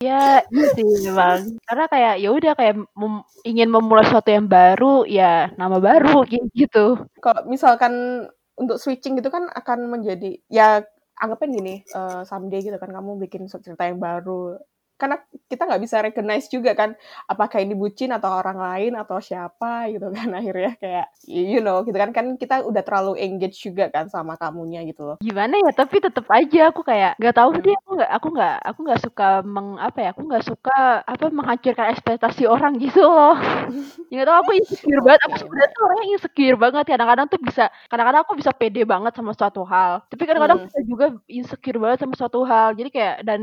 Ya, 0.00 0.40
iya 0.48 0.64
sih 0.72 0.80
memang. 1.04 1.60
Karena 1.68 1.84
kayak 1.92 2.14
ya 2.24 2.28
udah 2.32 2.52
kayak 2.56 2.74
mem 2.96 3.20
ingin 3.44 3.68
memulai 3.68 4.08
sesuatu 4.08 4.32
yang 4.32 4.48
baru, 4.48 5.04
ya 5.04 5.52
nama 5.60 5.76
baru 5.76 6.24
gitu. 6.56 7.04
Kalau 7.20 7.44
misalkan 7.44 8.24
untuk 8.56 8.80
switching 8.80 9.20
gitu 9.20 9.28
kan 9.28 9.52
akan 9.52 9.92
menjadi 9.92 10.40
ya 10.48 10.80
anggapnya 11.20 11.48
gini, 11.52 11.74
uh, 11.92 12.24
someday 12.24 12.64
gitu 12.64 12.80
kan 12.80 12.88
kamu 12.96 13.20
bikin 13.28 13.44
cerita 13.52 13.84
yang 13.84 14.00
baru, 14.00 14.56
karena 15.00 15.16
kita 15.48 15.64
nggak 15.64 15.82
bisa 15.82 15.96
recognize 16.04 16.46
juga 16.52 16.76
kan 16.76 16.92
apakah 17.24 17.64
ini 17.64 17.72
bucin 17.72 18.12
atau 18.12 18.28
orang 18.28 18.60
lain 18.60 18.92
atau 19.00 19.16
siapa 19.18 19.88
gitu 19.88 20.12
kan 20.16 20.28
akhirnya 20.36 20.76
kayak 20.76 21.06
you 21.24 21.64
know 21.64 21.80
gitu 21.80 21.96
kan. 21.96 22.12
Kan 22.12 22.36
kita 22.36 22.60
udah 22.68 22.84
terlalu 22.84 23.16
engage 23.16 23.56
juga 23.56 23.88
kan 23.88 24.12
sama 24.12 24.36
kamunya 24.36 24.84
gitu 24.84 25.08
loh. 25.08 25.16
Gimana 25.24 25.56
ya 25.56 25.72
tapi 25.72 26.04
tetap 26.04 26.28
aja 26.28 26.68
aku 26.68 26.84
kayak 26.84 27.16
nggak 27.16 27.34
tahu 27.34 27.50
hmm. 27.56 27.62
dia 27.64 27.76
aku 27.80 27.90
nggak 27.96 28.10
aku 28.12 28.28
nggak 28.36 28.56
aku 28.60 28.78
nggak 28.84 29.00
suka 29.00 29.28
meng 29.42 29.68
apa 29.80 29.98
ya 30.04 30.08
aku 30.12 30.22
nggak 30.28 30.44
suka 30.44 30.78
apa 31.08 31.24
menghancurkan 31.32 31.86
ekspektasi 31.96 32.44
orang 32.44 32.76
gitu 32.84 33.00
loh. 33.00 33.34
Nggak 34.12 34.26
tahu 34.28 34.36
aku 34.44 34.50
insecure 34.60 35.00
banget. 35.00 35.20
Aku 35.24 35.36
sebenarnya 35.40 35.68
tuh 35.72 35.82
orangnya 35.88 36.06
insecure 36.12 36.58
banget. 36.60 36.84
Kadang-kadang 36.84 37.26
tuh 37.32 37.40
bisa 37.40 37.64
kadang-kadang 37.88 38.20
aku 38.26 38.34
bisa 38.36 38.50
pede 38.52 38.82
banget 38.84 39.12
sama 39.16 39.32
suatu 39.32 39.62
hal. 39.64 40.04
Tapi 40.10 40.22
kadang-kadang 40.28 40.58
hmm. 40.60 40.66
bisa 40.68 40.78
juga 40.84 41.06
insecure 41.30 41.78
banget 41.80 41.98
sama 42.04 42.14
suatu 42.18 42.40
hal. 42.44 42.76
Jadi 42.76 42.90
kayak 42.92 43.16
dan 43.24 43.40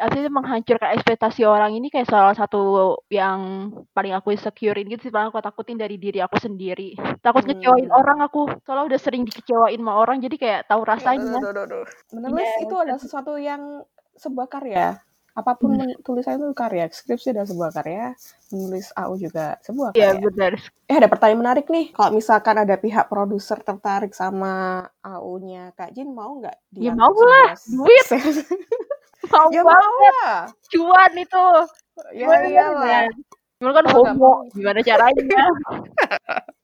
artinya 0.00 0.30
menghancurkan 0.40 0.95
ekspektasi 0.96 1.44
orang 1.44 1.76
ini 1.76 1.92
kayak 1.92 2.08
salah 2.08 2.32
satu 2.32 2.96
yang 3.12 3.68
paling 3.92 4.16
aku 4.16 4.32
insecurein 4.32 4.88
gitu 4.88 5.08
sih 5.08 5.12
paling 5.12 5.28
aku 5.28 5.44
takutin 5.44 5.76
dari 5.76 6.00
diri 6.00 6.24
aku 6.24 6.40
sendiri. 6.40 6.96
Takut 7.20 7.44
hmm. 7.44 7.60
ngecewain 7.60 7.90
orang 7.92 8.24
aku 8.24 8.48
soalnya 8.64 8.96
udah 8.96 9.00
sering 9.00 9.22
dikecewain 9.28 9.76
sama 9.76 9.92
orang 10.00 10.18
jadi 10.24 10.36
kayak 10.40 10.60
tahu 10.66 10.82
rasanya. 10.88 11.36
aduh, 11.36 11.52
aduh, 11.52 11.64
aduh. 11.68 11.84
menulis 12.16 12.48
yeah. 12.48 12.64
itu 12.64 12.74
adalah 12.74 13.00
sesuatu 13.00 13.36
yang 13.36 13.84
sebuah 14.16 14.48
karya. 14.48 14.96
Apa 15.36 15.52
pun 15.52 15.76
hmm. 15.76 16.00
tulisan 16.00 16.40
itu 16.40 16.48
karya 16.56 16.88
skripsi 16.88 17.36
adalah 17.36 17.48
sebuah 17.52 17.70
karya 17.76 18.16
menulis 18.48 18.88
AU 18.96 19.12
juga 19.20 19.60
sebuah 19.60 19.92
iya, 19.92 20.16
karya. 20.16 20.16
yeah, 20.16 20.24
benar. 20.32 20.52
Eh 20.88 20.96
ada 20.96 21.08
pertanyaan 21.12 21.40
menarik 21.44 21.66
nih. 21.68 21.92
Kalau 21.92 22.10
misalkan 22.16 22.56
ada 22.56 22.74
pihak 22.80 23.04
produser 23.12 23.60
tertarik 23.60 24.16
sama 24.16 24.86
AU-nya 25.04 25.76
Kak 25.76 25.92
Jin 25.92 26.16
mau 26.16 26.40
nggak 26.40 26.56
ya 26.80 26.96
mau 26.96 27.12
lah. 27.12 27.52
duit 27.68 28.06
mau 29.30 29.48
ya 29.52 29.62
banget 29.62 30.14
lah. 30.22 30.40
cuan 30.70 31.12
itu 31.18 31.46
ya 32.14 32.28
iyalah 32.46 33.06
Cuma 33.56 33.72
kan 33.72 33.88
oh, 33.88 34.04
homo, 34.04 34.32
gimana 34.52 34.84
caranya? 34.84 35.48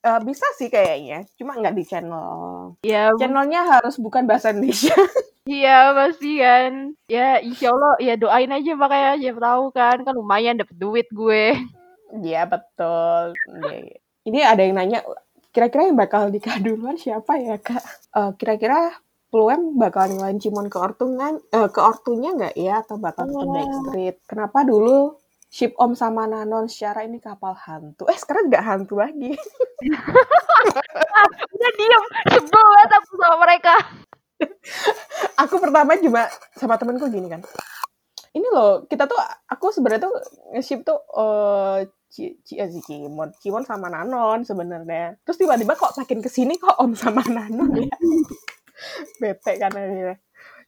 uh, 0.05 0.21
bisa 0.29 0.45
sih 0.61 0.69
kayaknya, 0.69 1.25
cuma 1.41 1.57
nggak 1.57 1.73
di 1.73 1.85
channel. 1.89 2.77
Ya, 2.85 3.09
channelnya 3.17 3.65
harus 3.65 3.97
bukan 3.97 4.29
bahasa 4.29 4.53
Indonesia. 4.53 4.93
iya 5.49 5.97
pasti 5.97 6.37
kan. 6.37 6.93
Ya 7.09 7.41
insya 7.41 7.73
Allah, 7.73 7.97
ya 7.97 8.15
doain 8.21 8.53
aja 8.53 8.77
makanya 8.77 9.17
siapa 9.17 9.41
tahu 9.41 9.65
kan, 9.73 9.97
kan 10.05 10.13
lumayan 10.13 10.61
dapet 10.61 10.77
duit 10.77 11.09
gue. 11.09 11.57
Iya 12.21 12.45
betul. 12.45 13.41
Iya, 13.65 13.77
iya. 13.89 13.99
Ini 14.29 14.39
ada 14.45 14.61
yang 14.61 14.77
nanya, 14.77 15.01
kira-kira 15.49 15.89
yang 15.89 15.97
bakal 15.97 16.29
nikah 16.29 16.61
duluan 16.61 17.01
siapa 17.01 17.41
ya 17.41 17.57
kak? 17.57 17.81
Uh, 18.13 18.37
kira-kira 18.37 18.93
Peluang 19.33 19.81
bakal 19.81 20.13
nyalain 20.13 20.37
Cimon 20.37 20.69
ke 20.69 20.77
ortunya, 20.77 21.33
uh, 21.57 21.69
ke 21.73 21.81
ortunya 21.81 22.37
nggak 22.37 22.53
ya 22.53 22.85
atau 22.85 23.01
bakal 23.01 23.25
ke 23.25 23.45
Backstreet? 23.49 24.17
Kenapa 24.29 24.61
dulu 24.61 25.17
ship 25.49 25.73
Om 25.81 25.97
sama 25.97 26.29
Nanon 26.29 26.69
secara 26.69 27.09
ini 27.09 27.17
kapal 27.17 27.57
hantu. 27.57 28.05
Eh 28.13 28.19
sekarang 28.21 28.53
nggak 28.53 28.61
hantu 28.61 29.01
lagi. 29.01 29.33
ah, 31.17 31.29
udah 31.57 31.71
diem, 31.81 32.05
sebel 32.29 32.61
banget 32.61 32.91
aku 32.97 33.13
sama 33.17 33.37
mereka. 33.41 33.75
aku 35.41 35.55
pertama 35.61 35.97
cuma 35.97 36.23
sama 36.57 36.75
temenku 36.77 37.09
gini 37.09 37.33
kan. 37.33 37.41
Ini 38.33 38.49
loh, 38.49 38.89
kita 38.89 39.05
tuh 39.05 39.21
aku 39.49 39.73
sebenarnya 39.73 40.09
tuh 40.09 40.15
nge-ship 40.57 40.85
tuh 40.85 40.97
uh, 41.17 41.85
Ci, 42.13 42.37
Ci, 42.45 42.61
eh, 42.61 42.69
Cimon, 42.69 43.33
Cimon 43.41 43.65
sama 43.65 43.89
Nanon 43.89 44.45
sebenarnya. 44.45 45.17
Terus 45.25 45.41
tiba-tiba 45.41 45.77
kok 45.77 45.97
makin 45.97 46.21
ke 46.21 46.29
sini 46.29 46.57
kok 46.57 46.77
Om 46.81 46.93
sama 46.93 47.25
Nanon 47.29 47.77
ya. 47.77 47.93
Bete 49.21 49.53
kan 49.59 49.73
akhirnya. 49.73 50.17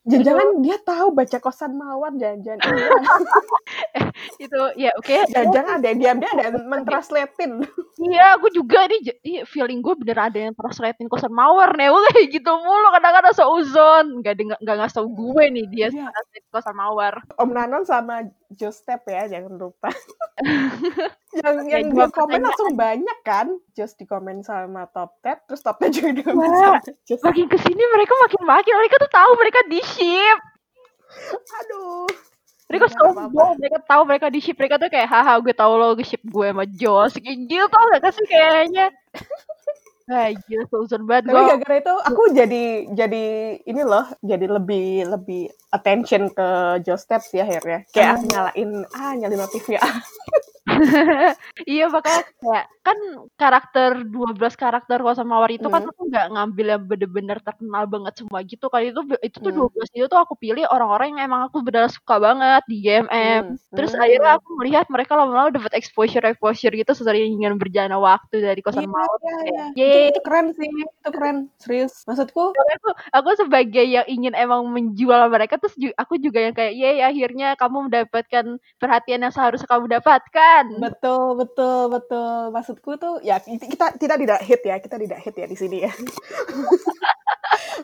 Jangan-jangan 0.04 0.48
dia 0.60 0.76
tahu 0.84 1.16
baca 1.16 1.38
kosan 1.40 1.80
mawar 1.80 2.12
jangan-jangan. 2.20 2.60
eh, 3.96 4.04
itu 4.36 4.60
ya 4.76 4.92
oke. 5.00 5.08
Okay. 5.08 5.24
Jangan-jangan 5.32 5.80
ada 5.80 5.90
diam 5.96 6.20
dia 6.20 6.28
ada 6.36 6.60
mentranslatein. 6.60 7.64
Iya, 7.96 8.36
aku 8.36 8.52
juga 8.52 8.84
nih 8.84 9.16
feeling 9.48 9.80
gue 9.80 9.96
bener 9.96 10.28
ada 10.28 10.36
yang 10.36 10.52
translatein 10.52 11.08
kosan 11.08 11.32
mawar 11.32 11.72
nih. 11.72 11.88
Kayak 11.88 12.36
gitu 12.36 12.52
mulu 12.52 12.88
kadang-kadang 12.92 13.32
seuzon. 13.32 14.06
Gak 14.20 14.44
nggak 14.44 14.60
nggak 14.60 14.76
ngasih 14.76 14.96
tau 15.00 15.08
gue 15.08 15.44
nih 15.48 15.66
dia 15.72 15.88
yeah. 15.88 16.12
kosan 16.52 16.76
mawar. 16.76 17.24
Om 17.40 17.56
Nanon 17.56 17.88
sama 17.88 18.28
Jostep 18.52 19.08
ya 19.08 19.24
jangan 19.24 19.56
lupa. 19.56 19.88
yang 21.42 21.56
yang 21.66 21.84
dia 21.90 22.06
komen 22.10 22.40
langsung 22.44 22.78
banyak 22.78 23.18
kan? 23.26 23.46
Just 23.74 23.98
di 23.98 24.06
komen 24.06 24.46
sama 24.46 24.86
top 24.94 25.18
tab 25.24 25.42
terus 25.50 25.60
top 25.64 25.82
tab 25.82 25.90
juga 25.90 26.14
di 26.14 26.22
komen 26.22 26.48
sama 26.48 26.78
just. 27.06 27.22
makin 27.24 27.46
ke 27.50 27.58
sini 27.58 27.82
mereka 27.94 28.12
makin 28.22 28.42
makin 28.46 28.74
mereka 28.78 28.96
tuh 29.02 29.12
tahu 29.12 29.30
mereka 29.38 29.60
di 29.66 29.80
ship 29.82 30.38
aduh. 31.62 32.08
Mereka 32.64 32.86
sombong 32.96 33.60
mereka 33.60 33.78
tahu 33.84 34.02
mereka 34.08 34.26
di 34.32 34.40
ship 34.40 34.56
mereka 34.56 34.80
tuh 34.80 34.88
kayak 34.88 35.06
haha 35.06 35.36
gue 35.38 35.54
tahu 35.54 35.72
lo 35.76 35.94
ship 36.00 36.22
gue 36.24 36.48
sama 36.48 36.64
kayak 36.64 37.38
gitu 37.46 37.64
tau 37.68 37.84
gak 37.92 38.12
sih 38.14 38.26
kayaknya? 38.26 38.88
Nah, 40.04 40.28
gila 40.36 40.68
seuzon 40.68 41.08
banget 41.08 41.32
Tapi 41.32 41.40
gara-gara 41.48 41.74
itu 41.80 41.94
aku 41.96 42.22
jadi 42.36 42.64
jadi 42.92 43.24
ini 43.64 43.82
loh, 43.88 44.04
jadi 44.20 44.46
lebih 44.52 45.08
lebih 45.08 45.48
attention 45.72 46.28
ke 46.28 46.48
Joe 46.84 47.00
Steps 47.00 47.32
ya 47.32 47.48
akhirnya. 47.48 47.88
Kayak 47.88 48.20
nyalain 48.28 48.84
ah 48.92 49.16
nyalain 49.16 49.40
notifnya. 49.40 49.80
iya 51.70 51.86
makanya 51.88 52.22
kayak 52.42 52.66
kan 52.84 52.98
karakter 53.40 53.90
12 54.04 54.36
karakter 54.60 54.98
Kosan 55.00 55.24
Mawar 55.24 55.48
itu 55.48 55.64
kan 55.72 55.80
hmm. 55.80 55.88
kan 55.88 55.92
aku 55.96 56.02
nggak 56.12 56.26
ngambil 56.36 56.66
yang 56.68 56.82
bener-bener 56.84 57.38
terkenal 57.40 57.84
banget 57.88 58.12
semua 58.20 58.44
gitu 58.44 58.66
kali 58.68 58.92
itu 58.92 59.00
itu 59.24 59.36
tuh 59.40 59.52
hmm. 59.52 59.72
12 59.72 59.96
itu 59.96 60.06
tuh 60.06 60.20
aku 60.20 60.34
pilih 60.36 60.68
orang-orang 60.68 61.16
yang 61.16 61.32
emang 61.32 61.48
aku 61.48 61.64
benar 61.64 61.88
suka 61.88 62.20
banget 62.20 62.62
di 62.68 62.84
GMM 62.84 63.56
hmm. 63.56 63.72
terus 63.72 63.96
hmm. 63.96 64.02
akhirnya 64.04 64.30
aku 64.36 64.48
melihat 64.60 64.86
mereka 64.92 65.12
lama-lama 65.16 65.48
dapat 65.48 65.72
exposure 65.72 66.24
exposure 66.28 66.76
gitu 66.76 66.92
sering 66.92 67.40
ingin 67.40 67.56
berjalan 67.56 67.96
waktu 67.96 68.44
dari 68.44 68.60
Kosan 68.60 68.84
iya, 68.84 68.92
Mawar 68.92 69.18
iya, 69.24 69.36
iya. 69.44 69.64
Yeay. 69.74 69.88
Itu, 69.88 70.08
itu 70.12 70.20
keren 70.26 70.46
sih 70.52 70.68
itu 70.68 71.08
keren 71.08 71.36
serius 71.56 72.04
maksudku 72.04 72.52
aku 72.52 72.90
aku 73.16 73.28
sebagai 73.40 73.84
yang 73.84 74.06
ingin 74.10 74.36
emang 74.36 74.68
menjual 74.68 75.32
mereka 75.32 75.56
terus 75.56 75.72
aku 75.96 76.20
juga 76.20 76.44
yang 76.44 76.54
kayak 76.56 76.74
yeay 76.76 77.00
akhirnya 77.00 77.56
kamu 77.56 77.88
mendapatkan 77.88 78.60
perhatian 78.76 79.24
yang 79.24 79.32
seharusnya 79.32 79.68
kamu 79.68 79.86
dapatkan 80.00 80.63
kan? 80.66 80.80
Betul 80.80 81.26
betul 81.36 81.80
betul. 81.92 82.40
Maksudku 82.50 82.90
tuh 82.96 83.14
ya 83.20 83.40
kita 83.40 83.96
kita 84.00 84.14
tidak 84.16 84.40
hit 84.40 84.62
ya 84.64 84.76
kita 84.80 84.96
tidak 84.96 85.18
hit 85.20 85.34
ya 85.36 85.46
di 85.46 85.56
sini 85.56 85.76
ya. 85.84 85.92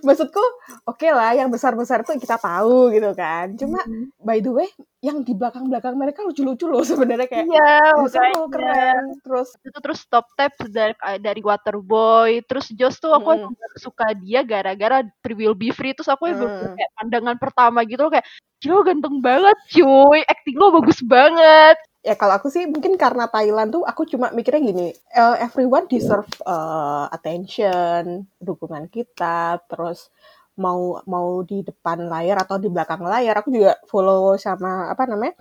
Maksudku 0.07 0.41
oke 0.89 0.97
okay 0.97 1.11
lah 1.13 1.37
yang 1.37 1.53
besar 1.53 1.77
besar 1.77 2.01
tuh 2.03 2.17
kita 2.17 2.41
tahu 2.41 2.91
gitu 2.95 3.13
kan. 3.13 3.53
Cuma 3.55 3.81
mm-hmm. 3.85 4.25
by 4.25 4.39
the 4.41 4.53
way 4.53 4.69
yang 5.01 5.25
di 5.25 5.33
belakang 5.33 5.69
belakang 5.69 5.97
mereka 5.97 6.25
lucu 6.25 6.45
lucu 6.45 6.69
loh 6.69 6.85
sebenarnya 6.85 7.29
kayak 7.29 7.47
iya 7.49 7.79
seru 8.09 8.49
keren. 8.49 9.21
Terus 9.25 9.49
itu 9.61 9.79
terus 9.81 10.01
top 10.09 10.27
tap 10.37 10.53
dari 10.69 10.95
dari 11.21 11.41
Waterboy. 11.45 12.45
Terus 12.49 12.73
Joss 12.77 13.01
tuh 13.01 13.13
aku 13.13 13.47
mm. 13.47 13.81
suka 13.81 14.13
dia 14.17 14.45
gara-gara 14.45 15.05
Will 15.33 15.57
Be 15.57 15.73
Free. 15.73 15.93
Terus 15.93 16.09
aku 16.09 16.29
mm. 16.33 16.77
kayak 16.77 16.91
pandangan 16.97 17.37
pertama 17.37 17.85
gitu 17.85 18.09
loh 18.09 18.13
kayak 18.13 18.27
Cilo 18.61 18.85
ganteng 18.85 19.25
banget 19.25 19.57
cuy, 19.73 20.21
acting 20.29 20.61
lo 20.61 20.69
bagus 20.69 21.01
banget 21.01 21.81
ya 22.01 22.17
kalau 22.17 22.41
aku 22.41 22.49
sih 22.49 22.65
mungkin 22.65 22.97
karena 22.97 23.29
Thailand 23.29 23.77
tuh 23.77 23.85
aku 23.85 24.09
cuma 24.09 24.33
mikirnya 24.33 24.63
gini 24.73 24.89
uh, 25.13 25.37
everyone 25.37 25.85
deserve 25.85 26.29
uh, 26.49 27.13
attention 27.13 28.25
dukungan 28.41 28.89
kita 28.89 29.61
terus 29.69 30.09
mau 30.57 31.01
mau 31.05 31.45
di 31.45 31.61
depan 31.61 32.09
layar 32.09 32.41
atau 32.41 32.57
di 32.57 32.73
belakang 32.73 33.05
layar 33.05 33.37
aku 33.41 33.53
juga 33.53 33.77
follow 33.85 34.37
sama 34.41 34.89
apa 34.89 35.05
namanya 35.09 35.37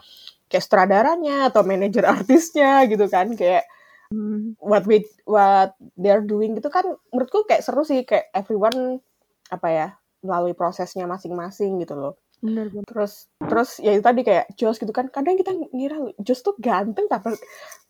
kayak 0.52 0.64
sutradaranya 0.64 1.48
atau 1.48 1.64
manajer 1.64 2.04
artisnya 2.16 2.84
gitu 2.92 3.08
kan 3.08 3.32
kayak 3.40 3.64
hmm. 4.12 4.60
what 4.60 4.84
we 4.84 5.08
what 5.24 5.80
they're 5.96 6.24
doing 6.24 6.60
gitu 6.60 6.68
kan 6.68 6.84
menurutku 7.12 7.48
kayak 7.48 7.64
seru 7.64 7.88
sih 7.88 8.04
kayak 8.04 8.28
everyone 8.36 9.00
apa 9.48 9.68
ya 9.72 9.88
melalui 10.20 10.52
prosesnya 10.52 11.08
masing-masing 11.08 11.80
gitu 11.80 11.96
loh 11.96 12.14
Bener, 12.40 12.72
bener. 12.72 12.88
Terus 12.88 13.28
terus 13.40 13.70
ya 13.84 13.92
itu 13.96 14.04
tadi 14.04 14.22
kayak 14.24 14.52
Jos 14.56 14.80
gitu 14.80 14.92
kan. 14.96 15.12
Kadang 15.12 15.36
kita 15.36 15.52
ngira 15.76 15.98
Jos 16.24 16.40
tuh 16.44 16.56
ganteng 16.60 17.08
tapi 17.12 17.36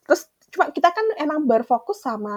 terus 0.05 0.25
cuma 0.49 0.73
kita 0.73 0.89
kan 0.89 1.05
emang 1.21 1.45
berfokus 1.45 2.01
sama 2.01 2.33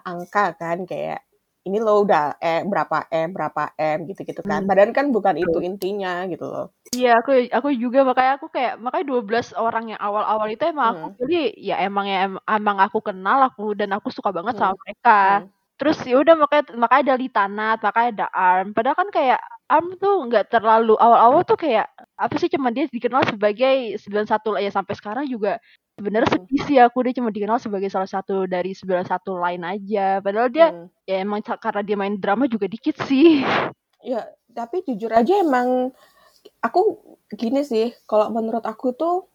angka 0.00 0.56
kan 0.56 0.88
kayak 0.88 1.20
ini 1.68 1.76
lo 1.76 2.08
udah 2.08 2.40
eh 2.40 2.64
berapa 2.64 3.04
M 3.12 3.36
berapa 3.36 3.76
M 3.76 4.08
gitu-gitu 4.08 4.40
kan. 4.40 4.64
Hmm. 4.64 4.68
Padahal 4.68 4.96
kan 4.96 5.12
bukan 5.12 5.36
itu 5.36 5.58
intinya 5.60 6.24
gitu 6.24 6.48
loh. 6.48 6.66
Iya, 6.96 7.20
aku 7.20 7.30
aku 7.52 7.68
juga 7.76 8.00
makanya 8.02 8.40
aku 8.40 8.48
kayak 8.48 8.80
makanya 8.80 9.06
12 9.12 9.52
orang 9.60 9.92
yang 9.92 10.00
awal-awal 10.00 10.48
itu 10.48 10.64
emang 10.64 10.88
hmm. 10.88 10.96
aku 10.96 11.08
pilih 11.20 11.46
ya 11.60 11.76
emang 11.84 12.06
ya 12.08 12.18
emang 12.48 12.76
aku 12.80 12.98
kenal 13.04 13.38
aku 13.44 13.76
dan 13.76 13.92
aku 13.92 14.08
suka 14.08 14.32
banget 14.32 14.56
hmm. 14.56 14.60
sama 14.64 14.74
mereka. 14.80 15.18
Hmm. 15.44 15.59
Terus 15.80 15.96
ya 16.04 16.20
udah 16.20 16.36
makanya 16.36 16.76
makanya 16.76 17.02
ada 17.08 17.14
Litanat, 17.16 17.78
makanya 17.80 18.08
ada 18.12 18.26
Arm. 18.36 18.76
Padahal 18.76 18.96
kan 19.00 19.08
kayak 19.08 19.40
Arm 19.64 19.96
tuh 19.96 20.28
nggak 20.28 20.52
terlalu 20.52 20.92
awal-awal 21.00 21.40
tuh 21.48 21.56
kayak 21.56 21.88
apa 22.20 22.36
sih 22.36 22.52
cuma 22.52 22.68
dia 22.68 22.84
dikenal 22.92 23.24
sebagai 23.24 23.96
91 23.96 24.28
lah 24.28 24.60
ya 24.60 24.70
sampai 24.76 24.92
sekarang 24.92 25.24
juga 25.24 25.56
sebenarnya 25.96 26.28
hmm. 26.28 26.36
sedih 26.36 26.62
sih 26.68 26.76
aku 26.80 26.98
dia 27.04 27.16
cuma 27.16 27.32
dikenal 27.32 27.56
sebagai 27.56 27.88
salah 27.88 28.08
satu 28.08 28.44
dari 28.44 28.76
91 28.76 29.08
lain 29.36 29.62
aja 29.64 30.20
padahal 30.24 30.48
dia 30.48 30.68
hmm. 30.68 31.08
ya 31.08 31.16
emang 31.24 31.40
karena 31.40 31.80
dia 31.80 31.96
main 31.96 32.16
drama 32.20 32.44
juga 32.44 32.68
dikit 32.68 32.96
sih 33.04 33.40
ya 34.04 34.24
tapi 34.52 34.80
jujur 34.84 35.12
aja 35.12 35.44
emang 35.44 35.92
aku 36.64 36.80
gini 37.36 37.60
sih 37.64 37.92
kalau 38.08 38.32
menurut 38.32 38.64
aku 38.64 38.96
tuh 38.96 39.28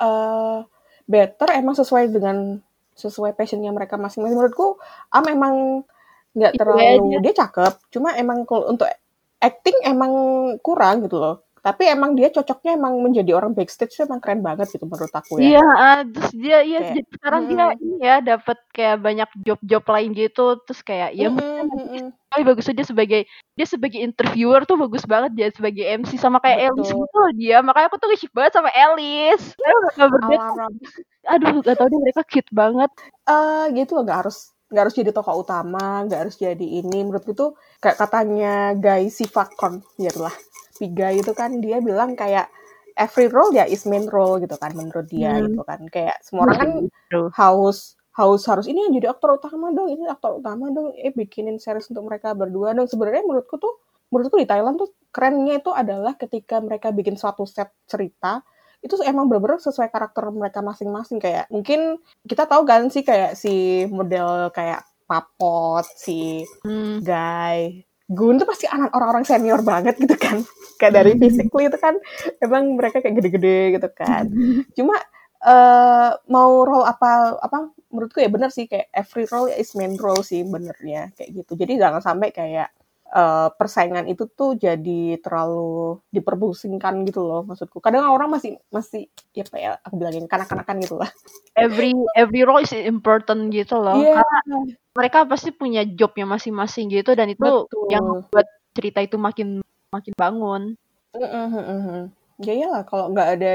uh, 0.00 0.64
better 1.04 1.48
emang 1.56 1.76
sesuai 1.76 2.12
dengan 2.12 2.60
sesuai 2.98 3.38
passionnya 3.38 3.70
mereka 3.70 3.94
masing-masing. 3.94 4.34
Menurutku 4.34 4.76
Am 5.14 5.24
emang 5.30 5.86
nggak 6.38 6.52
iya, 6.54 6.58
terlalu 6.60 7.18
dia 7.24 7.34
cakep 7.34 7.74
cuma 7.90 8.14
emang 8.14 8.46
kalau 8.46 8.70
untuk 8.70 8.86
acting 9.42 9.74
emang 9.86 10.12
kurang 10.62 11.02
gitu 11.06 11.18
loh 11.18 11.47
tapi 11.60 11.90
emang 11.90 12.14
dia 12.14 12.28
cocoknya 12.30 12.78
emang 12.78 13.00
menjadi 13.02 13.34
orang 13.34 13.52
backstage 13.52 13.94
tuh 13.94 14.06
emang 14.06 14.22
keren 14.22 14.40
banget 14.40 14.70
gitu 14.72 14.84
menurut 14.86 15.12
aku 15.12 15.42
ya. 15.42 15.58
Iya, 15.58 15.66
uh, 15.66 16.00
terus 16.08 16.30
dia 16.34 16.58
iya 16.64 16.80
kayak, 16.80 17.06
sekarang 17.18 17.42
hmm. 17.44 17.50
dia 17.50 17.66
ini 17.78 17.96
ya 18.00 18.16
dapat 18.22 18.58
kayak 18.72 18.96
banyak 19.02 19.30
job-job 19.42 19.84
lain 19.86 20.10
gitu 20.14 20.46
terus 20.64 20.80
kayak 20.86 21.10
ya 21.14 21.28
hmm, 21.28 21.38
hmm, 21.38 22.10
hmm. 22.10 22.44
bagus 22.46 22.70
aja 22.70 22.84
sebagai 22.86 23.26
dia 23.58 23.66
sebagai 23.66 24.00
interviewer 24.00 24.62
tuh 24.64 24.78
bagus 24.78 25.02
banget 25.04 25.34
dia 25.34 25.48
sebagai 25.50 25.84
MC 25.84 26.14
sama 26.16 26.38
kayak 26.38 26.70
Betul. 26.70 26.78
Elis 26.78 26.90
gitu 26.94 27.16
loh 27.18 27.32
dia 27.34 27.56
makanya 27.60 27.86
aku 27.90 27.96
tuh 27.98 28.08
nge 28.12 28.28
banget 28.30 28.52
sama 28.54 28.70
Elis. 28.72 29.42
Aduh, 31.28 31.60
gak 31.60 31.76
tau 31.76 31.88
deh 31.92 32.00
mereka 32.00 32.22
cute 32.24 32.52
banget. 32.54 32.90
Eh 33.28 33.32
uh, 33.32 33.64
gitu 33.76 33.98
loh 33.98 34.04
gak 34.08 34.24
harus 34.24 34.56
nggak 34.68 34.82
harus 34.84 34.96
jadi 35.00 35.10
tokoh 35.16 35.40
utama, 35.40 36.04
nggak 36.04 36.28
harus 36.28 36.36
jadi 36.36 36.66
ini. 36.84 37.08
Menurutku 37.08 37.32
tuh 37.32 37.56
kayak 37.80 37.96
katanya 37.96 38.76
Guy 38.76 39.08
Sivakon, 39.08 39.80
ya 39.96 40.12
Piga 40.78 41.10
itu 41.10 41.34
kan 41.34 41.58
dia 41.58 41.82
bilang 41.82 42.14
kayak 42.14 42.48
every 42.94 43.26
role 43.30 43.54
ya 43.54 43.66
is 43.66 43.86
main 43.86 44.06
role 44.10 44.38
gitu 44.42 44.54
kan 44.58 44.74
menurut 44.74 45.06
dia 45.10 45.38
hmm. 45.38 45.52
gitu 45.52 45.62
kan. 45.66 45.80
Kayak 45.90 46.22
semua 46.22 46.48
orang 46.48 46.58
kan 46.58 46.70
haus 47.34 47.98
haus 48.18 48.42
harus 48.50 48.66
ini 48.66 48.82
yang 48.82 48.98
jadi 48.98 49.14
aktor 49.14 49.38
utama 49.38 49.70
dong, 49.70 49.94
ini 49.94 50.10
aktor 50.10 50.42
utama 50.42 50.74
dong, 50.74 50.90
eh 50.98 51.14
bikinin 51.14 51.62
series 51.62 51.86
untuk 51.86 52.10
mereka 52.10 52.34
berdua 52.34 52.74
dong. 52.74 52.90
Sebenarnya 52.90 53.22
menurutku 53.22 53.62
tuh 53.62 53.78
menurutku 54.10 54.40
di 54.40 54.48
Thailand 54.48 54.80
tuh 54.80 54.90
kerennya 55.14 55.60
itu 55.60 55.70
adalah 55.70 56.18
ketika 56.18 56.58
mereka 56.58 56.90
bikin 56.90 57.14
suatu 57.14 57.44
set 57.44 57.70
cerita 57.86 58.42
itu 58.78 58.94
emang 59.02 59.26
bener-bener 59.26 59.58
sesuai 59.58 59.90
karakter 59.90 60.30
mereka 60.30 60.62
masing-masing 60.62 61.18
kayak 61.18 61.50
mungkin 61.50 61.98
kita 62.22 62.46
tahu 62.46 62.62
kan 62.62 62.86
sih 62.86 63.02
kayak 63.02 63.34
si 63.34 63.84
model 63.90 64.54
kayak 64.54 64.86
papot 65.10 65.82
si 65.98 66.46
hmm. 66.62 67.02
guy 67.02 67.82
Gun 68.08 68.40
tuh 68.40 68.48
pasti 68.48 68.64
anak 68.64 68.96
orang-orang 68.96 69.24
senior 69.28 69.60
banget 69.60 70.00
gitu 70.00 70.16
kan 70.16 70.40
kayak 70.80 70.94
dari 70.96 71.12
hmm. 71.12 71.20
physically 71.20 71.68
itu 71.68 71.76
kan 71.76 71.94
emang 72.40 72.78
mereka 72.78 73.04
kayak 73.04 73.20
gede-gede 73.20 73.76
gitu 73.76 73.88
kan 73.92 74.30
hmm. 74.30 74.64
cuma 74.72 74.96
uh, 75.44 76.16
mau 76.30 76.64
role 76.64 76.86
apa 76.86 77.36
apa 77.42 77.68
menurutku 77.92 78.22
ya 78.22 78.30
bener 78.30 78.48
sih 78.48 78.64
kayak 78.64 78.88
every 78.94 79.28
role 79.28 79.50
is 79.50 79.74
main 79.74 79.98
role 80.00 80.22
sih 80.22 80.40
benernya 80.46 81.12
kayak 81.18 81.42
gitu 81.42 81.52
jadi 81.58 81.88
jangan 81.88 82.00
sampai 82.00 82.32
kayak 82.32 82.72
uh, 83.12 83.48
persaingan 83.56 84.08
itu 84.08 84.28
tuh 84.28 84.56
jadi 84.56 85.16
terlalu 85.20 86.00
diperbusingkan 86.12 87.04
gitu 87.08 87.24
loh 87.24 87.44
maksudku. 87.44 87.80
Kadang 87.80 88.08
orang 88.12 88.32
masih 88.32 88.60
masih 88.68 89.08
ya 89.32 89.44
apa 89.48 89.56
ya 89.56 89.70
aku 89.80 89.94
bilangin 89.96 90.28
kanak-kanakan 90.28 90.76
gitu 90.84 90.96
lah. 91.00 91.10
Every 91.56 91.92
every 92.16 92.42
role 92.44 92.62
is 92.62 92.72
important 92.72 93.52
gitu 93.52 93.80
loh. 93.80 93.96
Iya. 93.96 94.20
Karena 94.20 94.58
mereka 94.92 95.18
pasti 95.24 95.50
punya 95.54 95.86
jobnya 95.86 96.26
masing-masing 96.26 96.90
gitu 96.92 97.14
dan 97.14 97.30
itu 97.32 97.44
Betul. 97.44 97.88
yang 97.92 98.04
membuat 98.04 98.46
cerita 98.76 99.00
itu 99.00 99.16
makin 99.16 99.62
makin 99.90 100.12
bangun. 100.16 100.62
Mm-mm-mm-mm. 101.16 102.12
Ya 102.44 102.52
iyalah 102.54 102.84
kalau 102.86 103.10
nggak 103.10 103.28
ada 103.38 103.50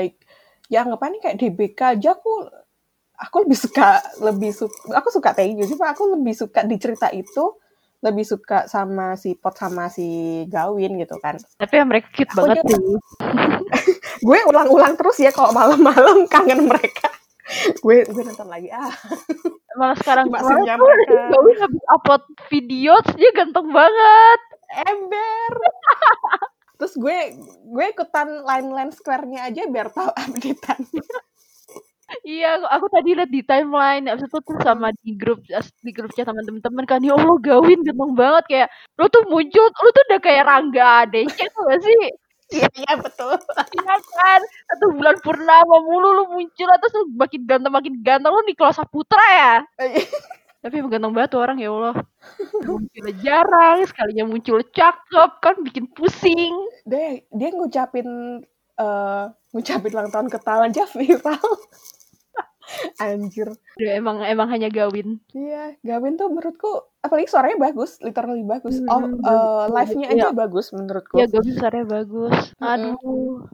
ya 0.67 0.83
anggapannya 0.83 1.19
kayak 1.21 1.37
DBK 1.39 1.79
aja 1.99 2.17
aku 2.17 2.49
aku 3.13 3.35
lebih 3.47 3.57
suka 3.59 4.01
lebih 4.19 4.51
suka 4.51 4.97
aku 4.97 5.09
suka 5.13 5.29
Taeju 5.31 5.63
sih 5.69 5.77
Pak. 5.77 5.95
aku 5.95 6.17
lebih 6.17 6.33
suka 6.33 6.65
di 6.65 6.75
cerita 6.81 7.07
itu 7.13 7.55
lebih 8.03 8.27
suka 8.27 8.67
sama 8.67 9.15
si 9.15 9.39
Pot 9.39 9.55
sama 9.55 9.87
si 9.87 10.43
Gawin 10.51 10.99
gitu 10.99 11.15
kan. 11.23 11.39
Tapi 11.55 11.73
yang 11.79 11.87
mereka 11.87 12.11
cute 12.11 12.27
Aku 12.35 12.43
banget. 12.43 12.63
sih. 12.67 12.83
gue 14.27 14.39
ulang-ulang 14.51 14.99
terus 14.99 15.17
ya 15.23 15.31
kalau 15.31 15.55
malam-malam 15.55 16.27
kangen 16.33 16.67
mereka. 16.67 17.07
Gue 17.79 18.03
gue 18.03 18.23
nonton 18.27 18.47
lagi. 18.51 18.67
Ah. 18.75 18.91
Malah 19.79 19.97
sekarang 20.03 20.27
tuh 20.27 20.43
mereka. 20.43 20.75
Gawin 21.31 21.57
habis 21.63 21.83
upload 21.95 22.23
video 22.51 22.99
dia 23.15 23.31
ganteng 23.31 23.71
banget. 23.71 24.39
ember. 24.73 25.53
Terus 26.81 26.93
gue 26.99 27.17
gue 27.71 27.85
ikutan 27.93 28.43
line-line 28.43 28.91
square-nya 28.91 29.47
aja 29.47 29.63
biar 29.69 29.87
tahu 29.93 30.09
updatean 30.11 30.81
Iya, 32.21 32.61
aku 32.69 32.85
tadi 32.93 33.17
lihat 33.17 33.31
di 33.33 33.41
timeline, 33.41 34.05
abis 34.05 34.29
itu 34.29 34.37
tuh 34.45 34.57
sama 34.61 34.93
di 35.01 35.17
grup 35.17 35.41
di 35.81 35.91
grup 35.91 36.13
chat 36.13 36.29
sama 36.29 36.45
temen-temen 36.45 36.85
kan, 36.85 37.01
ya 37.01 37.17
Allah 37.17 37.37
Gawin 37.41 37.81
ganteng 37.81 38.13
banget 38.13 38.43
kayak 38.45 38.67
lu 39.01 39.09
tuh 39.09 39.25
muncul, 39.25 39.65
lu 39.65 39.89
tuh 39.89 40.03
udah 40.13 40.19
kayak 40.21 40.45
Rangga 40.45 41.09
Adece 41.09 41.43
tuh 41.49 41.61
gak 41.65 41.81
sih? 41.81 42.01
iya 42.53 42.69
iya 42.77 42.93
betul 43.01 43.33
Iya 43.73 43.95
kan? 44.13 44.41
Satu 44.69 44.85
bulan 44.93 45.17
purnama 45.25 45.75
mulu 45.89 46.07
lu 46.21 46.23
muncul, 46.37 46.69
terus 46.69 46.93
lu 46.93 47.03
makin 47.17 47.41
ganteng 47.49 47.73
makin 47.73 47.93
ganteng 48.05 48.29
lu 48.29 48.41
Nicholas 48.45 48.77
Saputra 48.77 49.25
ya? 49.33 49.55
Tapi 50.63 50.73
emang 50.79 50.91
ganteng 50.93 51.11
banget 51.17 51.29
tuh 51.33 51.41
orang 51.41 51.57
ya 51.59 51.73
Allah. 51.73 51.95
Munculnya 52.63 53.13
jarang, 53.19 53.83
sekalinya 53.89 54.23
muncul 54.29 54.61
cakep 54.63 55.31
kan 55.41 55.55
bikin 55.65 55.89
pusing. 55.91 56.53
dia 56.87 57.19
dia 57.31 57.49
ngucapin 57.51 58.07
eh 58.73 59.25
ngucapin 59.53 59.91
ulang 59.93 60.09
tahun 60.09 60.27
ketahuan 60.33 60.73
aja 60.73 60.89
viral 60.89 61.45
anjir 62.97 63.49
Aduh, 63.49 63.91
emang 63.91 64.17
emang 64.21 64.47
hanya 64.47 64.67
Gawin. 64.67 65.17
iya 65.29 65.73
Gavin 65.79 66.13
tuh 66.13 66.27
menurutku 66.27 66.69
apalagi 66.99 67.25
suaranya 67.25 67.57
bagus 67.61 67.97
literally 67.99 68.43
bagus 68.43 68.77
Hmm, 68.77 68.87
oh 68.87 68.99
bagus. 69.01 69.23
eh, 69.23 69.65
live-nya 69.71 70.07
aja 70.09 70.17
Iya. 70.23 70.29
bagus 70.31 70.65
menurutku 70.69 71.15
Ya 71.15 71.25
Gawin 71.25 71.53
suaranya 71.53 71.87
bagus. 71.91 72.35
Aduh. 72.57 73.45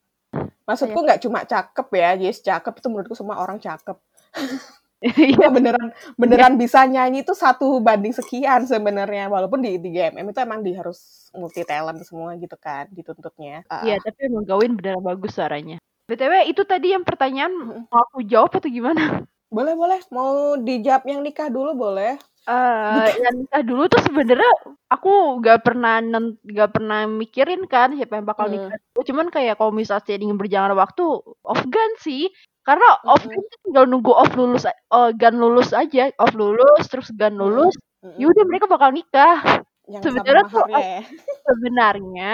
maksudku 0.63 0.99
nggak 0.99 1.19
cuma 1.19 1.41
cakep 1.41 1.87
ya 1.91 2.09
yes 2.19 2.39
cakep 2.39 2.73
itu 2.75 2.87
menurutku 2.87 3.13
semua 3.13 3.37
orang 3.37 3.57
cakep 3.57 3.97
Iya. 4.99 5.31
Ya, 5.37 5.47
beneran 5.47 5.89
beneran 6.13 6.53
bisa 6.55 6.83
nyanyi 6.83 7.23
itu 7.23 7.31
satu 7.31 7.79
banding 7.79 8.11
sekian 8.11 8.67
sebenarnya 8.67 9.25
walaupun 9.25 9.63
di 9.63 9.79
di 9.79 9.95
GMM 9.95 10.27
itu 10.27 10.39
emang 10.39 10.59
di 10.59 10.75
harus 10.75 10.99
multi 11.31 11.63
talent 11.63 12.03
semua 12.03 12.35
gitu 12.35 12.59
kan 12.59 12.83
dituntutnya 12.91 13.63
Iya, 13.79 13.95
tapi 13.97 14.27
emang 14.27 14.43
Gawin 14.43 14.75
beneran 14.75 14.99
bagus 14.99 15.31
suaranya. 15.31 15.79
BTW 16.09 16.33
itu 16.49 16.61
tadi 16.65 16.91
yang 16.91 17.05
pertanyaan 17.05 17.53
mau 17.85 18.01
aku 18.09 18.25
jawab 18.25 18.57
atau 18.57 18.65
gimana? 18.67 19.23
boleh 19.49 19.73
boleh 19.73 19.97
mau 20.13 20.53
dijawab 20.57 21.09
yang 21.09 21.21
nikah 21.21 21.49
dulu 21.49 21.73
boleh 21.73 22.17
Eh, 22.45 23.09
yang 23.21 23.45
nikah 23.45 23.61
dulu 23.61 23.85
tuh 23.85 24.01
sebenarnya 24.01 24.49
aku 24.89 25.37
nggak 25.37 25.61
pernah 25.61 26.01
nggak 26.01 26.69
pernah 26.73 27.05
mikirin 27.05 27.69
kan 27.69 27.93
siapa 27.93 28.17
yang 28.17 28.25
bakal 28.25 28.49
Hmm. 28.49 28.57
nikah. 28.57 28.77
Cuman 29.05 29.29
kayak 29.29 29.61
kalau 29.61 29.69
misalnya 29.69 30.17
ingin 30.17 30.33
berjalan 30.33 30.73
waktu 30.73 31.01
off 31.45 31.61
gun 31.69 31.91
sih. 32.01 32.25
Karena 32.65 32.85
off 33.05 33.21
Mm-mm. 33.21 33.37
gun 33.37 33.45
tuh 33.53 33.59
tinggal 33.69 33.85
nunggu 33.85 34.11
off 34.13 34.33
lulus 34.33 34.65
oh, 34.89 35.09
gun 35.13 35.37
lulus 35.37 35.69
aja, 35.73 36.09
off 36.17 36.33
lulus 36.33 36.89
terus 36.89 37.13
gun 37.13 37.37
Hmm. 37.37 37.41
lulus, 37.41 37.73
Mm-mm. 38.01 38.17
yaudah 38.17 38.43
mereka 38.49 38.65
bakal 38.65 38.89
nikah. 38.89 39.37
yang 39.85 40.01
sebenarnya 40.05 40.45
tuh 40.49 40.65
ya. 40.69 41.01
Sebenarnya 41.45 42.31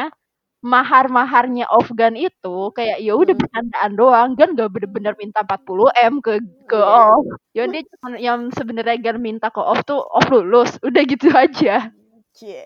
mahar-maharnya 0.65 1.69
off 1.69 1.87
gun 1.93 2.17
itu 2.17 2.73
kayak 2.73 2.97
ya 2.99 3.13
udah 3.13 3.37
Hmm. 3.37 3.41
bercandaan 3.45 3.91
doang, 3.93 4.29
Gun 4.33 4.57
gak 4.57 4.69
bener-bener 4.73 5.13
minta 5.15 5.45
40 5.45 5.87
m 5.93 6.17
ke 6.19 6.41
ke 6.65 6.79
Iya. 6.81 7.05
off. 7.13 7.25
Ya 7.53 7.63
dia 7.69 7.81
cuma 7.85 8.17
yang 8.17 8.49
sebenarnya 8.49 8.97
Gun 8.97 9.21
minta 9.21 9.53
ke 9.53 9.61
off 9.61 9.85
tuh 9.85 10.01
off 10.01 10.25
lulus, 10.27 10.81
udah 10.81 11.03
gitu 11.05 11.29
aja. 11.29 11.93
Cie. 12.33 12.65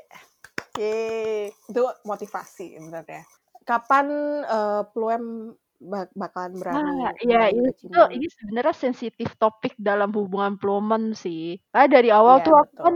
Cie. 0.73 1.51
Itu 1.67 1.83
motivasi 2.03 2.79
sebenarnya. 2.79 3.21
Kapan 3.63 4.07
eh, 4.47 4.81
Pluem 4.95 5.53
bak- 5.79 6.11
bakalan 6.13 6.53
berani 6.57 7.07
Ah, 7.07 7.11
iya 7.21 7.39
main 7.47 7.55
ini 7.55 7.69
itu 7.71 8.01
ini 8.11 8.27
sebenarnya 8.27 8.75
sensitif 8.75 9.29
topik 9.37 9.75
dalam 9.79 10.11
hubungan 10.11 10.55
pluman 10.55 11.11
sih. 11.13 11.59
Karena 11.71 11.87
dari 11.87 12.09
awal 12.11 12.41
Iya, 12.41 12.45
tuh 12.47 12.55
aku 12.57 12.73
betul. 12.73 12.83
kan 12.83 12.95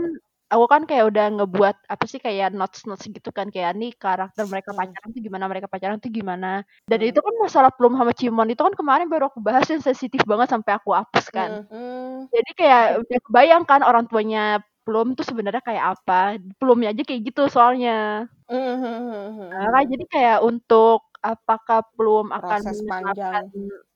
aku 0.54 0.64
kan 0.72 0.82
kayak 0.88 1.04
udah 1.10 1.24
ngebuat 1.36 1.76
apa 1.92 2.04
sih 2.10 2.20
kayak 2.26 2.46
notes 2.58 2.80
notes 2.88 3.04
gitu 3.16 3.30
kan 3.38 3.46
kayak 3.54 3.70
nih 3.80 3.90
karakter 4.02 4.44
mereka 4.52 4.70
Hmm. 4.70 4.78
pacaran 4.78 5.08
tuh 5.14 5.20
gimana 5.26 5.44
mereka 5.50 5.66
pacaran 5.72 5.98
tuh 6.04 6.10
gimana. 6.18 6.46
Dan 6.90 6.98
Hmm. 7.00 7.08
itu 7.10 7.18
kan 7.26 7.34
masalah 7.44 7.70
Plum 7.76 7.94
sama 7.98 8.12
Cimon 8.20 8.48
itu 8.52 8.62
kan 8.66 8.74
kemarin 8.80 9.06
baru 9.12 9.24
aku 9.30 9.40
bahas 9.42 9.66
yang 9.72 9.82
sensitif 9.84 10.22
banget 10.30 10.48
sampai 10.54 10.72
aku 10.78 10.90
hapus 10.98 11.26
kan. 11.36 11.50
Hmm, 11.50 11.66
hmm. 11.70 12.28
Jadi 12.34 12.50
kayak 12.60 12.84
udah 13.02 13.18
kebayang 13.26 13.64
kan 13.70 13.80
orang 13.88 14.04
tuanya 14.10 14.60
Plum 14.86 15.08
tuh 15.18 15.24
sebenarnya 15.28 15.62
kayak 15.64 15.84
apa. 15.98 16.38
Plumnya 16.60 16.88
aja 16.92 17.02
kayak 17.08 17.22
gitu 17.32 17.42
soalnya. 17.52 18.28
Hmm, 18.48 18.76
hmm, 18.82 19.40
Nah, 19.52 19.82
jadi 19.90 20.04
kayak 20.12 20.38
untuk 20.50 20.98
apakah 21.24 21.80
Plum 21.96 22.28
akan 22.32 22.62
panjang. 22.88 23.44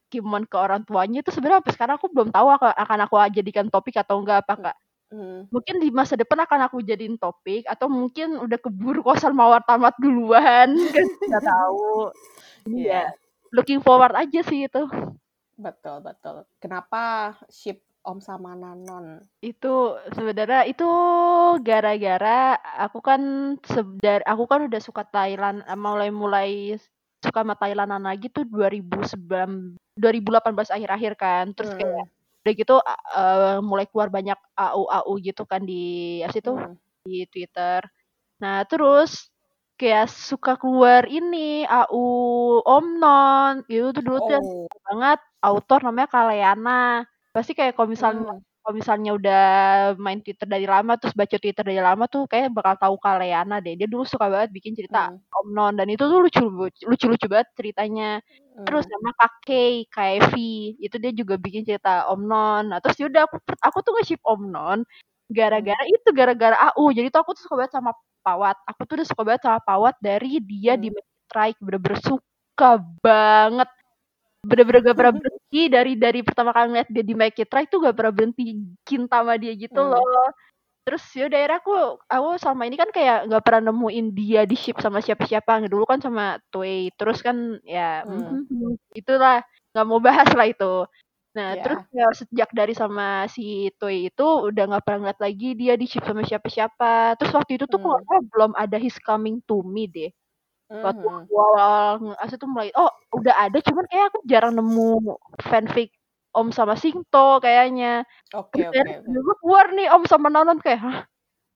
Kimon 0.09 0.49
ke 0.49 0.57
orang 0.57 0.83
tuanya 0.89 1.21
itu 1.21 1.29
sebenarnya 1.35 1.61
sampai 1.61 1.75
sekarang 1.77 1.95
aku 2.01 2.09
belum 2.09 2.29
tahu 2.33 2.49
akan, 2.57 2.73
akan 2.81 2.99
aku 3.05 3.15
jadikan 3.37 3.67
topik 3.69 3.97
atau 4.01 4.17
enggak 4.25 4.41
apa 4.45 4.53
enggak. 4.57 4.77
Hmm. 5.09 5.49
Mungkin 5.49 5.81
di 5.81 5.89
masa 5.89 6.21
depan 6.21 6.45
akan 6.45 6.69
aku 6.69 6.85
jadiin 6.85 7.17
topik 7.17 7.65
atau 7.65 7.89
mungkin 7.89 8.37
udah 8.45 8.59
keburu 8.61 9.01
kosan 9.01 9.33
mawar 9.33 9.65
tamat 9.65 9.97
duluan 9.97 10.77
kan 10.97 11.07
nggak 11.29 11.45
tahu. 11.45 12.13
Iya, 12.69 13.09
ya 13.09 13.17
looking 13.55 13.81
forward 13.81 14.13
aja 14.13 14.41
sih 14.45 14.69
itu. 14.69 14.83
betul 15.57 16.05
betul. 16.05 16.45
Kenapa 16.61 17.33
ship 17.49 17.81
Om 18.05 18.21
sama 18.21 18.53
Nanon? 18.53 19.25
Itu 19.41 19.97
sebenarnya 20.13 20.69
itu 20.69 20.87
gara-gara 21.65 22.57
aku 22.77 23.01
kan 23.01 23.21
sebdar 23.65 24.21
aku 24.29 24.45
kan 24.45 24.69
udah 24.69 24.81
suka 24.81 25.03
Thailand 25.09 25.65
mulai-mulai 25.77 26.77
suka 27.25 27.43
sama 27.43 27.59
Thailandan 27.59 28.07
lagi 28.07 28.31
tuh 28.31 28.47
2009 28.47 29.81
2018 29.99 30.77
akhir-akhir 30.77 31.13
kan. 31.19 31.45
Terus 31.57 31.73
kayak 31.75 32.07
Hmm, 32.07 32.18
udah 32.49 32.57
gitu 32.57 32.75
uh, 32.81 33.61
mulai 33.61 33.85
keluar 33.93 34.09
banyak 34.09 34.39
AU 34.57 34.83
AU 34.89 35.13
gitu 35.21 35.45
kan 35.45 35.61
di 35.69 35.75
apa 36.25 36.33
sih 36.33 36.41
itu 36.41 36.53
hmm, 36.57 36.75
di 37.05 37.29
Twitter. 37.29 37.85
Nah, 38.43 38.65
terus 38.71 39.29
kayak 39.79 40.09
suka 40.11 40.57
keluar 40.61 41.05
ini 41.11 41.63
AU 41.69 42.01
Omnon. 42.65 43.65
Itu 43.69 43.93
tuh 43.97 44.03
dulu 44.07 44.19
tuh 44.31 44.41
Oh. 44.41 44.67
suka 44.67 44.79
banget 44.89 45.19
autor 45.45 45.81
namanya 45.87 46.09
Kaleana. 46.11 47.05
Pasti 47.35 47.53
kayak 47.59 47.77
kalau 47.77 47.89
misalnya 47.93 48.23
Hmm. 48.33 48.41
Kalau 48.63 48.75
misalnya 48.77 49.11
udah 49.19 49.43
main 50.03 50.21
Twitter 50.25 50.45
dari 50.49 50.67
lama 50.69 50.95
terus 51.01 51.15
baca 51.17 51.37
Twitter 51.41 51.65
dari 51.65 51.81
lama 51.81 52.05
tuh 52.11 52.27
kayak 52.31 52.53
bakal 52.53 52.75
tahu 52.81 52.97
Kaleana 53.01 53.59
deh. 53.65 53.75
Dia 53.79 53.89
dulu 53.91 54.05
suka 54.05 54.29
banget 54.33 54.51
bikin 54.55 54.75
cerita 54.79 55.09
Hmm. 55.11 55.21
Omnon 55.47 55.79
dan 55.79 55.87
itu 55.91 56.05
tuh 56.05 56.19
lucu 56.25 56.43
lucu-lucu 56.89 57.27
banget 57.31 57.49
ceritanya. 57.59 58.21
Terus 58.67 58.85
Hmm. 58.85 58.93
sama 58.93 59.11
Kakei, 59.17 59.87
Kaevi, 59.89 60.77
itu 60.83 60.97
dia 61.01 61.13
juga 61.17 61.35
bikin 61.41 61.65
cerita 61.65 62.05
Omnon. 62.13 62.69
Nah, 62.75 62.79
terus 62.85 62.99
yaudah 63.01 63.25
aku 63.31 63.39
aku 63.65 63.79
tuh 63.87 63.93
nge-ship 63.99 64.21
Omnon 64.27 64.85
Hmm. 64.85 65.37
gara-gara 65.37 65.85
itu 65.89 66.09
gara-gara 66.17 66.57
AU. 66.73 66.93
Jadi 66.97 67.09
tuh 67.15 67.21
aku 67.25 67.33
tuh 67.37 67.43
suka 67.49 67.57
banget 67.65 67.75
sama 67.79 67.93
Pawat. 68.27 68.57
Aku 68.69 68.85
tuh 68.85 69.01
udah 69.01 69.09
suka 69.09 69.23
banget 69.25 69.43
sama 69.47 69.61
Pawat 69.65 69.95
dari 70.05 70.39
dia 70.45 70.77
di 70.77 70.91
Hmm. 70.91 70.97
Magic 70.97 71.17
Strike 71.31 71.59
bener-bener 71.65 71.99
suka 72.05 72.71
banget. 73.05 73.69
Bener-bener 74.47 74.81
gak 74.93 74.97
pernah 74.99 75.13
berhenti 75.53 75.65
dari 75.73 75.93
dari 75.97 76.21
pertama 76.21 76.53
kali 76.53 76.67
ngeliat 76.77 76.89
dia 76.93 77.05
di 77.09 77.15
Magic 77.17 77.49
Strike 77.49 77.73
tuh 77.73 77.81
gak 77.81 77.97
pernah 77.97 78.13
berhenti 78.13 78.43
cinta 78.85 79.25
sama 79.25 79.35
dia 79.41 79.53
gitu 79.57 79.81
Hmm. 79.81 79.81
loh. 79.81 80.05
Terus 80.87 81.05
ya 81.17 81.27
daerah 81.33 81.57
aku 81.63 81.73
aku 82.11 82.29
selama 82.43 82.63
ini 82.69 82.77
kan 82.83 82.91
kayak 82.93 83.31
nggak 83.31 83.43
pernah 83.47 83.63
nemuin 83.73 84.07
dia 84.19 84.41
di 84.51 84.57
ship 84.59 84.77
sama 84.85 85.01
siapa-siapa. 85.05 85.65
Dulu 85.71 85.85
kan 85.89 86.01
sama 86.05 86.39
Toei. 86.53 86.91
Terus 86.99 87.19
kan 87.27 87.37
ya 87.65 88.05
Hmm. 88.05 88.49
mhm, 88.51 88.77
itulah 88.99 89.41
nggak 89.73 89.87
mau 89.89 90.01
bahas 90.03 90.31
lah 90.39 90.47
itu. 90.51 90.67
Nah, 91.37 91.57
terus 91.63 91.81
Ya. 91.93 92.09
sejak 92.19 92.51
dari 92.57 92.75
sama 92.77 93.27
si 93.31 93.71
Toei 93.81 94.11
itu 94.13 94.23
udah 94.49 94.63
nggak 94.71 94.85
pernah 94.87 95.01
ngeliat 95.11 95.21
lagi 95.27 95.47
dia 95.61 95.75
di 95.81 95.87
ship 95.91 96.05
sama 96.09 96.23
siapa-siapa. 96.27 97.17
Terus 97.21 97.33
waktu 97.39 97.53
itu 97.61 97.67
tuh 97.71 97.79
kalau 97.83 97.97
Hmm. 97.97 98.03
nggak 98.03 98.07
salah 98.11 98.25
belum 98.33 98.53
ada 98.59 98.77
His 98.83 98.97
Coming 99.03 99.37
to 99.49 99.63
Me 99.67 99.87
deh. 99.91 100.11
Waktu 100.69 101.01
Mhm. 101.01 101.25
aku 101.25 101.33
awal 101.49 101.97
nge 102.13 102.37
tuh 102.37 102.49
mulai 102.53 102.69
oh 102.77 102.93
udah 103.17 103.35
ada 103.49 103.57
cuman 103.65 103.85
kayak 103.89 104.13
aku 104.13 104.19
jarang 104.29 104.53
nemu 104.53 105.17
fanfic 105.49 105.89
Om 106.37 106.53
sama 106.53 106.77
Singto 106.77 107.41
kayaknya. 107.41 108.05
Oke 108.37 108.69
Terus 108.69 108.69
oke 108.69 108.93
oke. 109.01 109.09
tiba-tiba 109.09 109.33
keluar 109.41 109.67
nih 109.73 109.87
Om 109.97 110.05
sama 110.05 110.29
Nanon. 110.29 110.59
Kayak 110.61 110.81
hah? 110.85 110.99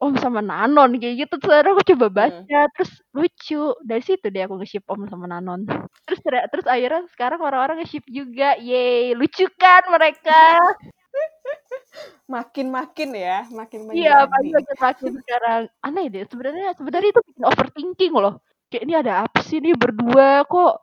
Om 0.01 0.15
sama 0.21 0.41
Nanon? 0.41 0.91
Kayak 1.01 1.15
gitu 1.29 1.35
terus 1.43 1.67
aku 1.69 1.83
coba 1.95 2.07
baca 2.13 2.59
hmm. 2.65 2.73
terus 2.77 2.93
lucu. 3.17 3.77
Dari 3.85 4.03
situ 4.05 4.27
deh 4.33 4.43
aku 4.49 4.57
nge-ship 4.61 4.85
Om 4.89 5.09
sama 5.13 5.27
Nanon. 5.29 5.69
Terus 6.09 6.21
terus 6.25 6.67
akhirnya 6.69 7.05
sekarang 7.15 7.41
orang-orang 7.45 7.77
nge-ship 7.85 8.05
juga. 8.09 8.57
Yeay 8.61 9.13
lucu 9.19 9.45
kan 9.61 9.85
mereka? 9.93 10.57
Makin 12.31 12.67
makin 12.71 13.11
ya 13.19 13.45
makin 13.51 13.81
makin 13.91 13.97
iya 13.99 14.15
makin 14.31 14.53
makin 14.57 14.77
makin 14.81 15.13
sekarang. 15.21 15.63
Aneh 15.85 16.05
deh 16.13 16.23
sebenarnya 16.31 16.67
sebenarnya 16.79 17.09
itu 17.13 17.23
bikin 17.29 17.45
overthinking 17.51 18.13
loh 18.17 18.35
kayak 18.73 18.85
ini 18.89 18.95
ada 18.97 19.29
apa 19.29 19.39
sih? 19.45 19.61
Nih 19.61 19.77
berdua 19.77 20.49
kok 20.49 20.75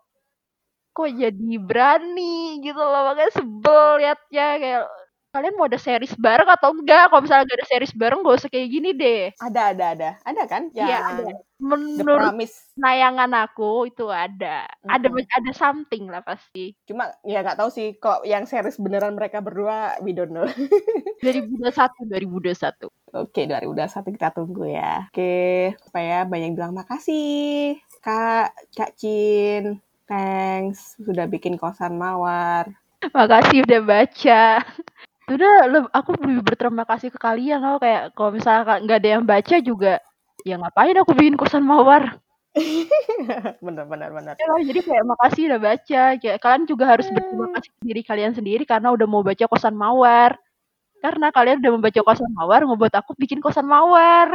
kok 0.93 1.10
jadi 1.10 1.54
berani? 1.58 2.62
Gitu 2.62 2.78
loh 2.78 3.10
makanya 3.10 3.34
sebel 3.34 3.97
liatnya 3.97 4.47
kayak 4.62 4.84
kalian 5.30 5.54
mau 5.62 5.69
ada 5.69 5.78
series 5.78 6.17
bareng 6.17 6.49
atau 6.49 6.73
enggak? 6.73 7.10
Kalau 7.10 7.21
misalnya 7.21 7.45
gak 7.45 7.60
ada 7.62 7.67
series 7.69 7.93
bareng 7.93 8.19
gak 8.25 8.38
usah 8.41 8.49
kayak 8.49 8.69
gini 8.69 8.89
deh. 8.97 9.23
Ada 9.38 9.62
ada 9.73 9.86
ada. 9.93 10.10
Ada 10.25 10.43
kan? 10.49 10.63
Iya 10.73 10.97
ada. 11.06 11.23
Menurut 11.62 12.34
nayangan 12.78 13.32
aku 13.38 13.89
itu 13.89 14.10
ada. 14.10 14.65
Mm 14.82 14.89
-hmm. 14.89 14.95
ada 14.95 15.08
ada 15.38 15.52
something 15.54 16.10
lah 16.10 16.21
pasti. 16.25 16.73
Cuma 16.89 17.13
ya 17.21 17.45
nggak 17.45 17.62
tahu 17.62 17.69
sih 17.69 17.97
kok 18.02 18.25
yang 18.25 18.49
series 18.49 18.82
beneran 18.82 19.13
mereka 19.13 19.41
berdua 19.41 20.02
we 20.02 20.17
don't 20.17 20.34
know. 20.34 20.45
2021 21.25 22.10
2021 22.10 22.89
Oke, 23.09 23.49
2021 23.49 24.15
kita 24.15 24.29
tunggu 24.29 24.69
ya. 24.69 25.09
Oke, 25.09 25.73
supaya 25.81 26.25
banyak 26.29 26.53
bilang 26.53 26.77
makasih, 26.77 27.81
Kak, 28.05 28.53
Kak 28.73 28.93
Cin. 28.97 29.81
Thanks, 30.05 30.97
sudah 30.97 31.25
bikin 31.25 31.57
kosan 31.57 31.97
mawar. 31.97 32.69
Makasih 33.13 33.63
udah 33.63 33.81
baca 33.81 34.43
udah 35.29 35.85
aku 35.93 36.17
lebih 36.17 36.41
berterima 36.41 36.83
kasih 36.89 37.13
ke 37.13 37.19
kalian 37.21 37.61
loh 37.61 37.77
kayak 37.77 38.17
kalau 38.17 38.33
misalnya 38.33 38.81
nggak 38.81 38.99
ada 38.99 39.09
yang 39.09 39.25
baca 39.25 39.55
juga 39.61 39.93
ya 40.41 40.57
ngapain 40.57 40.97
aku 40.97 41.13
bikin 41.13 41.37
kosan 41.37 41.61
mawar 41.61 42.17
bener 43.65 43.85
bener 43.85 44.09
bener 44.09 44.33
ya, 44.41 44.57
jadi 44.65 44.79
kayak 44.81 45.05
makasih 45.05 45.53
udah 45.53 45.61
baca 45.61 46.03
kayak 46.17 46.37
kalian 46.41 46.63
juga 46.65 46.83
harus 46.89 47.07
berterima 47.13 47.45
hmm. 47.45 47.55
kasih 47.61 47.71
diri 47.85 48.01
kalian 48.01 48.33
sendiri 48.33 48.63
karena 48.65 48.89
udah 48.89 49.05
mau 49.05 49.21
baca 49.21 49.45
kosan 49.45 49.77
mawar 49.77 50.33
karena 51.03 51.27
kalian 51.31 51.57
udah 51.63 51.71
membaca 51.75 52.01
kosan 52.03 52.31
mawar 52.35 52.62
ngebuat 52.67 52.93
aku 52.99 53.12
bikin 53.19 53.39
kosan 53.43 53.67
mawar. 53.67 54.29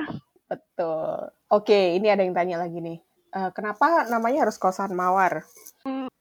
Betul. 0.48 1.32
Oke 1.52 1.96
ini 1.96 2.08
ada 2.12 2.22
yang 2.24 2.36
tanya 2.36 2.60
lagi 2.60 2.80
nih 2.80 2.98
uh, 3.34 3.50
kenapa 3.50 4.06
namanya 4.06 4.46
harus 4.46 4.56
kosan 4.56 4.94
mawar? 4.94 5.42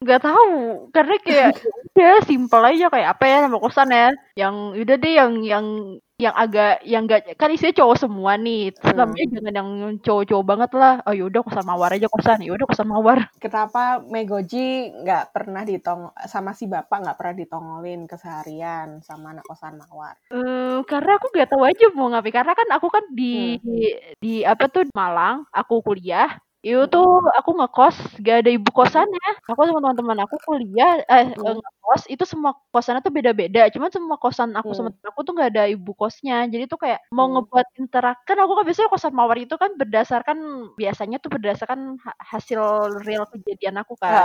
Nggak 0.04 0.22
tahu 0.28 0.92
karena 0.92 1.16
kayak 1.24 1.50
ya 2.02 2.20
simpel 2.26 2.60
aja 2.66 2.92
kayak 2.92 3.16
apa 3.16 3.24
ya 3.30 3.38
nama 3.46 3.58
kosan 3.62 3.94
ya. 3.94 4.12
Yang 4.36 4.56
udah 4.84 4.96
deh 5.00 5.14
yang 5.16 5.32
yang 5.46 5.66
yang 6.22 6.36
agak 6.38 6.86
yang 6.86 7.10
gak 7.10 7.36
kan 7.36 7.52
isinya 7.52 7.74
cowok 7.84 7.98
semua 8.04 8.36
nih. 8.36 8.76
Terus 8.76 8.92
hmm. 8.92 9.00
namanya 9.00 9.26
jangan 9.32 9.54
yang 9.56 9.70
cowok-cowok 10.04 10.46
banget 10.46 10.72
lah. 10.76 10.94
Oh 11.08 11.16
yaudah 11.16 11.42
kosan 11.44 11.66
mawar 11.66 11.90
aja 11.96 12.08
kosan 12.12 12.40
yaudah 12.44 12.68
kosan 12.68 12.88
mawar. 12.92 13.18
Kenapa 13.44 14.04
Megoji 14.04 14.92
nggak 15.04 15.32
pernah 15.32 15.64
ditong 15.64 16.12
sama 16.28 16.52
si 16.52 16.68
bapak 16.68 17.00
nggak 17.00 17.18
pernah 17.18 17.36
ditongolin 17.40 18.02
keseharian 18.06 19.00
sama 19.00 19.32
anak 19.32 19.48
kosan 19.48 19.80
mawar? 19.80 20.20
Hmm, 20.28 20.84
karena 20.84 21.16
aku 21.16 21.28
nggak 21.32 21.50
tahu 21.50 21.64
aja 21.64 21.86
mau 21.96 22.12
ngapain. 22.12 22.36
Karena 22.36 22.54
kan 22.56 22.68
aku 22.76 22.88
kan 22.92 23.04
di 23.16 23.56
hmm. 23.56 23.64
di, 23.64 23.80
di 24.20 24.34
apa 24.44 24.68
tuh 24.68 24.84
Malang 24.92 25.48
aku 25.50 25.80
kuliah 25.82 26.30
itu 26.64 26.88
tuh 26.88 27.28
aku 27.36 27.60
ngekos 27.60 28.24
gak 28.24 28.48
ada 28.48 28.50
ibu 28.56 28.72
kosannya. 28.72 29.30
Aku 29.52 29.68
sama 29.68 29.84
teman-teman 29.84 30.24
aku 30.24 30.40
kuliah 30.48 31.04
eh 31.12 31.36
hmm. 31.36 31.60
ngekos 31.60 32.08
itu 32.08 32.24
semua 32.24 32.56
kosannya 32.72 33.04
tuh 33.04 33.12
beda-beda. 33.12 33.68
Cuman 33.68 33.92
semua 33.92 34.16
kosan 34.16 34.56
aku 34.56 34.72
hmm. 34.72 34.78
sama 34.80 34.90
temen 34.96 35.08
aku 35.12 35.20
tuh 35.28 35.34
gak 35.36 35.52
ada 35.52 35.64
ibu 35.68 35.92
kosnya. 35.92 36.48
Jadi 36.48 36.72
tuh 36.72 36.80
kayak 36.80 37.04
mau 37.12 37.28
hmm. 37.28 37.44
ngebuat 37.44 37.68
interak 37.84 38.24
kan 38.24 38.40
aku 38.40 38.52
kan 38.56 38.64
biasanya 38.64 38.90
kosan 38.96 39.12
mawar 39.12 39.36
itu 39.36 39.56
kan 39.60 39.76
berdasarkan 39.76 40.38
biasanya 40.80 41.20
tuh 41.20 41.36
berdasarkan 41.36 42.00
hasil 42.32 42.60
real 43.04 43.28
kejadian 43.28 43.84
aku 43.84 44.00
kan. 44.00 44.16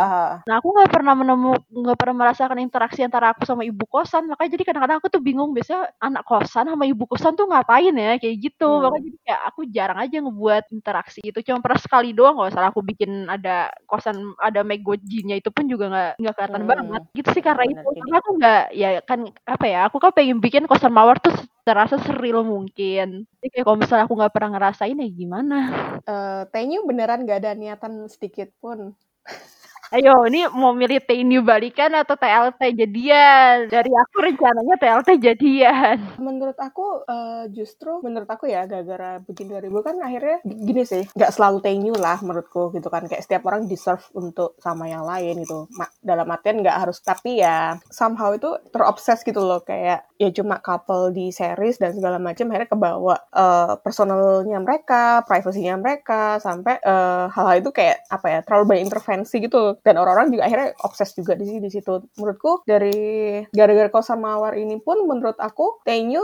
Nah 0.46 0.55
aku 0.62 0.70
nggak 0.79 0.94
pernah 0.94 1.18
menemu 1.18 1.59
nggak 1.74 1.98
pernah 1.98 2.16
merasakan 2.22 2.62
interaksi 2.62 3.03
antara 3.03 3.35
aku 3.35 3.42
sama 3.51 3.66
ibu 3.66 3.83
kosan. 3.90 4.31
Makanya 4.31 4.55
jadi 4.55 4.62
kadang-kadang 4.62 5.03
aku 5.03 5.11
tuh 5.11 5.18
bingung 5.18 5.51
biasanya 5.51 5.90
anak 5.98 6.22
kosan 6.22 6.70
sama 6.70 6.87
ibu 6.87 7.03
kosan 7.11 7.35
tuh 7.35 7.51
ngapain 7.51 7.90
ya 7.98 8.14
kayak 8.14 8.37
gitu. 8.38 8.70
Hmm. 8.70 8.87
Makanya 8.87 9.03
jadi 9.11 9.18
kayak 9.27 9.40
aku 9.51 9.61
jarang 9.74 9.98
aja 9.98 10.16
ngebuat 10.22 10.64
interaksi 10.70 11.18
itu. 11.27 11.38
Cuma 11.42 11.59
pernah 11.59 11.83
sekali 11.83 12.14
doang 12.14 12.27
doang 12.28 12.36
kalau 12.36 12.52
salah 12.52 12.68
aku 12.68 12.84
bikin 12.84 13.24
ada 13.24 13.72
kosan 13.88 14.36
ada 14.36 14.60
megojinya 14.60 15.32
itu 15.32 15.48
pun 15.48 15.64
juga 15.64 15.88
nggak 15.88 16.12
nggak 16.20 16.34
kelihatan 16.36 16.62
hmm. 16.62 16.70
banget. 16.76 17.02
Gitu 17.16 17.28
sih 17.32 17.40
karena 17.40 17.64
itu. 17.64 17.80
karena 17.80 18.16
aku 18.20 18.30
nggak 18.36 18.62
ya 18.76 18.88
kan 19.08 19.20
apa 19.48 19.64
ya 19.64 19.80
aku 19.88 19.96
kan 19.96 20.12
pengen 20.12 20.44
bikin 20.44 20.68
kosan 20.68 20.92
mawar 20.92 21.16
tuh 21.16 21.32
terasa 21.64 21.96
seril 22.04 22.44
mungkin. 22.44 23.24
Jadi 23.24 23.48
kayak 23.48 23.64
kalau 23.64 23.80
misalnya 23.80 24.04
aku 24.04 24.14
nggak 24.20 24.34
pernah 24.36 24.50
ngerasain 24.60 25.00
ya 25.00 25.08
gimana? 25.08 25.56
Uh, 26.04 26.44
Tenyu 26.52 26.84
beneran 26.84 27.24
nggak 27.24 27.40
ada 27.48 27.56
niatan 27.56 28.04
sedikit 28.12 28.52
pun 28.60 28.92
Ayo, 29.88 30.29
ini 30.29 30.44
mau 30.53 30.77
milih 30.77 31.01
TNU 31.01 31.40
balikan 31.40 31.88
atau 31.96 32.12
TLT 32.12 32.77
jadian? 32.77 33.72
Dari 33.72 33.88
aku 33.88 34.20
rencananya 34.20 34.77
TLT 34.77 35.16
jadian. 35.16 35.96
Menurut 36.20 36.61
aku 36.61 37.09
uh, 37.09 37.48
justru 37.48 37.96
menurut 38.05 38.29
aku 38.29 38.53
ya 38.53 38.68
gara-gara 38.68 39.16
bikin 39.24 39.48
2000 39.48 39.72
kan 39.81 39.96
akhirnya 40.05 40.44
gini 40.44 40.85
sih, 40.85 41.09
nggak 41.16 41.33
selalu 41.33 41.64
TNU 41.64 41.96
lah 41.96 42.20
menurutku 42.20 42.68
gitu 42.77 42.92
kan. 42.92 43.09
Kayak 43.09 43.24
setiap 43.24 43.48
orang 43.48 43.64
deserve 43.64 44.05
untuk 44.12 44.61
sama 44.61 44.92
yang 44.92 45.09
lain 45.09 45.40
gitu. 45.40 45.64
Ma 45.72 45.88
dalam 46.05 46.29
artian 46.29 46.61
nggak 46.61 46.79
harus 46.85 47.01
tapi 47.01 47.40
ya 47.40 47.81
somehow 47.88 48.37
itu 48.37 48.61
terobses 48.68 49.24
gitu 49.24 49.40
loh 49.40 49.64
kayak 49.64 50.05
ya 50.20 50.29
cuma 50.37 50.61
couple 50.61 51.16
di 51.16 51.33
series 51.33 51.81
dan 51.81 51.96
segala 51.96 52.20
macam 52.20 52.44
akhirnya 52.53 52.68
kebawa 52.68 53.16
uh, 53.33 53.81
personalnya 53.81 54.61
mereka, 54.61 55.24
privasinya 55.24 55.81
mereka 55.81 56.37
sampai 56.44 56.77
uh, 56.85 57.33
hal-hal 57.33 57.64
itu 57.64 57.72
kayak 57.72 58.05
apa 58.12 58.27
ya 58.29 58.38
terlalu 58.44 58.77
banyak 58.77 58.85
intervensi 58.85 59.40
gitu 59.40 59.77
dan 59.82 59.94
orang-orang 60.00 60.34
juga 60.34 60.42
akhirnya 60.46 60.68
obses 60.82 61.10
juga 61.14 61.34
di 61.38 61.44
sini 61.46 61.60
di 61.64 61.70
situ. 61.72 62.02
Menurutku 62.18 62.62
dari 62.64 63.40
gara-gara 63.50 63.88
kosan 63.92 64.20
mawar 64.22 64.54
ini 64.58 64.78
pun 64.82 65.04
menurut 65.06 65.36
aku 65.38 65.80
Tenyu 65.86 66.22